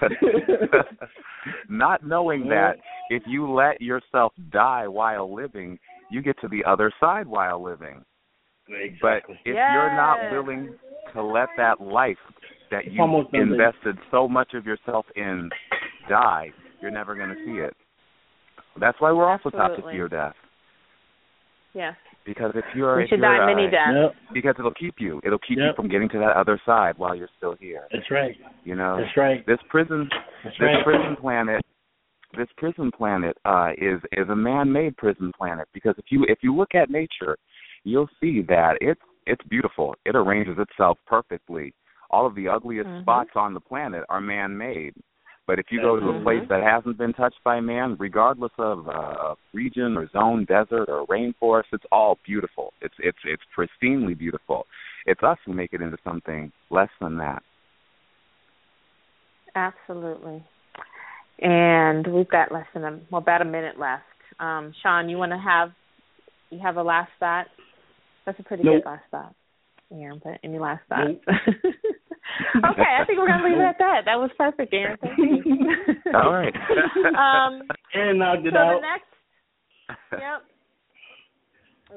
Not 1.68 2.06
knowing 2.06 2.48
that 2.48 2.76
if 3.10 3.22
you 3.26 3.50
let 3.50 3.80
yourself 3.80 4.32
die 4.50 4.86
while 4.88 5.34
living, 5.34 5.78
you 6.10 6.22
get 6.22 6.38
to 6.40 6.48
the 6.48 6.64
other 6.64 6.92
side 7.00 7.26
while 7.26 7.62
living. 7.62 8.04
But 8.66 8.82
exactly. 8.82 9.34
if 9.46 9.54
you're 9.54 9.96
not 9.96 10.30
willing 10.30 10.74
to 11.14 11.22
let 11.22 11.48
that 11.56 11.80
life 11.80 12.18
that 12.70 12.90
you 12.90 13.00
almost 13.00 13.32
done, 13.32 13.40
invested 13.52 13.96
so 14.10 14.28
much 14.28 14.52
of 14.52 14.66
yourself 14.66 15.06
in 15.16 15.48
die, 16.06 16.50
you're 16.82 16.90
never 16.90 17.14
going 17.14 17.30
to 17.30 17.44
see 17.46 17.60
it. 17.60 17.74
That's 18.78 19.00
why 19.00 19.10
we're 19.12 19.30
also 19.30 19.48
taught 19.50 19.76
to 19.76 19.82
fear 19.90 20.08
death. 20.08 20.34
yes. 21.74 21.94
Because 22.24 22.52
if 22.54 22.64
you're, 22.74 22.96
We 22.98 23.04
if 23.04 23.08
should 23.10 23.20
you're 23.20 23.38
die 23.38 23.46
many 23.54 23.70
deaths. 23.70 23.92
Yep, 23.94 24.14
because 24.34 24.54
it'll 24.58 24.74
keep 24.74 24.96
you. 24.98 25.20
It'll 25.24 25.38
keep 25.38 25.56
you 25.58 25.70
from 25.74 25.88
getting 25.88 26.08
to 26.10 26.18
that 26.18 26.36
other 26.36 26.60
side 26.66 26.94
while 26.98 27.14
you're 27.14 27.30
still 27.38 27.56
here. 27.58 27.84
that's 27.90 28.10
right. 28.10 28.36
You 28.64 28.74
know, 28.74 28.98
That's 29.00 29.16
right. 29.16 29.46
this 29.46 29.58
prison, 29.70 30.08
That's 30.44 30.56
this 30.58 30.66
right. 30.66 30.84
prison 30.84 31.16
planet, 31.18 31.62
this 32.36 32.48
prison 32.58 32.90
planet 32.90 33.36
uh, 33.46 33.70
is 33.78 34.00
is 34.12 34.28
a 34.28 34.36
man-made 34.36 34.96
prison 34.98 35.32
planet. 35.36 35.66
Because 35.72 35.94
if 35.96 36.04
you 36.10 36.26
if 36.28 36.38
you 36.42 36.54
look 36.54 36.74
at 36.74 36.90
nature, 36.90 37.38
you'll 37.84 38.10
see 38.20 38.42
that 38.48 38.76
it's 38.82 39.00
it's 39.26 39.42
beautiful. 39.48 39.94
It 40.04 40.14
arranges 40.14 40.56
itself 40.58 40.98
perfectly. 41.06 41.72
All 42.10 42.26
of 42.26 42.34
the 42.34 42.48
ugliest 42.48 42.88
Mhm. 42.88 43.02
spots 43.02 43.30
on 43.36 43.54
the 43.54 43.60
planet 43.60 44.04
are 44.10 44.20
man-made. 44.20 44.92
But 45.48 45.58
if 45.58 45.72
you 45.72 45.80
go 45.80 45.98
to 45.98 46.10
a 46.10 46.12
Mhm. 46.12 46.22
place 46.24 46.46
that 46.50 46.62
hasn't 46.62 46.98
been 46.98 47.14
touched 47.14 47.42
by 47.42 47.58
man, 47.58 47.96
regardless 47.98 48.52
of 48.58 48.86
uh, 48.86 49.34
region 49.54 49.96
or 49.96 50.06
zone, 50.08 50.44
desert 50.44 50.90
or 50.90 51.06
rainforest, 51.06 51.72
it's 51.72 51.86
all 51.90 52.18
beautiful. 52.22 52.74
It's 52.82 52.94
it's 52.98 53.18
it's 53.24 53.42
pristinely 53.56 54.16
beautiful. 54.16 54.66
It's 55.06 55.22
us 55.22 55.38
who 55.46 55.54
make 55.54 55.72
it 55.72 55.80
into 55.80 55.96
something 56.04 56.52
less 56.68 56.90
than 57.00 57.16
that. 57.16 57.42
Absolutely. 59.54 60.44
And 61.38 62.06
we've 62.06 62.28
got 62.28 62.52
less 62.52 62.66
than 62.74 62.84
a 62.84 63.00
well, 63.10 63.22
about 63.22 63.40
a 63.40 63.46
minute 63.46 63.78
left. 63.78 64.04
Um, 64.38 64.74
Sean, 64.82 65.08
you 65.08 65.16
want 65.16 65.32
to 65.32 65.38
have 65.38 65.72
you 66.50 66.58
have 66.58 66.76
a 66.76 66.82
last 66.82 67.10
thought? 67.18 67.46
That's 68.26 68.38
a 68.38 68.42
pretty 68.42 68.64
Nope. 68.64 68.84
good 68.84 68.90
last 68.90 69.04
thought. 69.10 69.34
Yeah, 69.88 70.12
but 70.22 70.40
any 70.44 70.58
last 70.58 70.82
thoughts? 70.90 71.24
Nope. 71.26 71.74
okay, 72.70 72.92
I 73.00 73.04
think 73.06 73.18
we're 73.18 73.28
gonna 73.28 73.44
leave 73.44 73.58
it 73.58 73.64
at 73.64 73.78
that. 73.78 74.02
That 74.06 74.18
was 74.18 74.30
perfect, 74.36 74.72
Aaron. 74.72 74.98
Thank 75.00 75.18
you. 75.18 76.12
All 76.14 76.32
right. 76.32 76.54
um, 77.16 77.62
And 77.94 78.18
knocked 78.18 78.42
so 78.42 78.48
it 78.48 78.56
out. 78.56 78.80
the 78.80 78.86
next, 78.86 80.22
yep, 80.22 80.42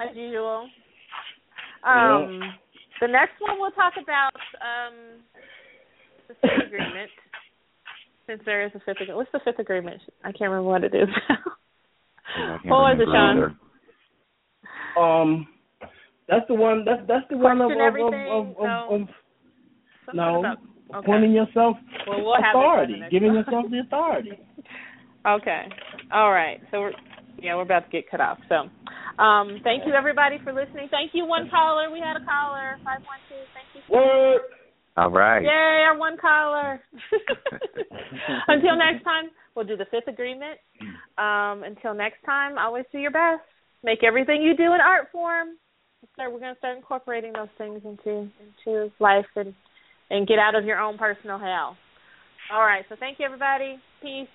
as 0.09 0.15
usual. 0.15 0.67
Um, 1.83 2.53
the 3.01 3.07
next 3.07 3.33
one 3.39 3.57
we'll 3.59 3.71
talk 3.71 3.93
about 4.01 4.35
um, 4.61 5.21
the 6.27 6.33
fifth 6.35 6.67
agreement. 6.67 7.09
Since 8.27 8.41
there 8.45 8.65
is 8.65 8.71
a 8.75 8.79
fifth 8.79 9.01
agreement, 9.01 9.17
what's 9.17 9.31
the 9.33 9.41
fifth 9.43 9.59
agreement? 9.59 9.99
I 10.23 10.31
can't 10.31 10.51
remember 10.51 10.69
what 10.69 10.83
it 10.83 10.93
is. 10.93 11.09
I 11.29 12.57
can't 12.61 12.65
what 12.65 12.79
was 12.79 12.97
it, 12.99 13.07
remember 13.09 13.49
Sean? 13.49 13.57
either. 14.97 15.03
Um, 15.03 15.47
that's 16.29 16.47
the 16.47 16.53
one. 16.53 16.85
That's 16.85 17.01
that's 17.07 17.25
the 17.29 17.37
one 17.37 17.59
of 17.59 17.67
Question 17.67 17.81
of, 17.81 17.87
everything, 17.87 18.27
of, 18.31 18.47
of, 18.49 18.55
no. 18.59 18.87
of, 18.91 19.01
of 19.01 19.07
Something 20.11 20.17
no 20.33 20.39
about- 20.39 20.57
okay. 20.59 20.99
appointing 20.99 21.31
yourself 21.31 21.77
Well, 22.07 22.23
we'll 22.23 22.35
have 22.35 22.51
it 22.51 22.53
for 22.53 22.53
the 22.53 22.59
authority, 22.59 22.99
next 22.99 23.11
giving 23.11 23.33
yourself 23.39 23.65
the 23.71 23.79
authority. 23.79 24.31
Okay. 25.25 25.63
All 26.11 26.31
right. 26.31 26.59
So 26.71 26.79
we're 26.81 26.93
yeah, 27.41 27.55
we're 27.55 27.63
about 27.63 27.85
to 27.85 27.91
get 27.91 28.09
cut 28.09 28.21
off. 28.21 28.39
So 28.49 28.69
um 29.21 29.59
thank 29.63 29.85
you 29.85 29.93
everybody 29.93 30.37
for 30.43 30.51
listening. 30.53 30.87
Thank 30.91 31.11
you, 31.13 31.25
one 31.25 31.49
caller. 31.49 31.89
We 31.91 31.99
had 31.99 32.17
a 32.17 32.25
caller. 32.25 32.77
Five 32.83 32.99
one 33.05 33.21
two. 33.29 33.41
Thank 33.53 33.67
you. 33.73 33.81
Word. 33.95 34.41
All 34.97 35.09
right. 35.09 35.41
Yay, 35.41 35.85
our 35.87 35.97
one 35.97 36.17
caller. 36.17 36.81
until 38.47 38.75
next 38.75 39.03
time, 39.03 39.29
we'll 39.55 39.65
do 39.65 39.77
the 39.77 39.85
fifth 39.89 40.07
agreement. 40.07 40.59
Um, 41.17 41.63
until 41.63 41.93
next 41.93 42.23
time, 42.25 42.57
always 42.57 42.83
do 42.91 42.99
your 42.99 43.11
best. 43.11 43.41
Make 43.83 44.03
everything 44.03 44.41
you 44.41 44.55
do 44.55 44.73
in 44.73 44.81
art 44.81 45.07
form. 45.11 45.49
Start, 46.13 46.33
we're 46.33 46.39
going 46.39 46.53
to 46.53 46.57
start 46.57 46.77
incorporating 46.77 47.31
those 47.33 47.47
things 47.57 47.81
into 47.85 48.27
into 48.65 48.91
life 48.99 49.25
and 49.35 49.53
and 50.11 50.27
get 50.27 50.37
out 50.37 50.55
of 50.55 50.65
your 50.65 50.79
own 50.79 50.97
personal 50.97 51.39
hell. 51.39 51.77
All 52.53 52.61
right. 52.61 52.83
So 52.89 52.95
thank 52.99 53.17
you, 53.17 53.25
everybody. 53.25 53.77
Peace. 54.01 54.27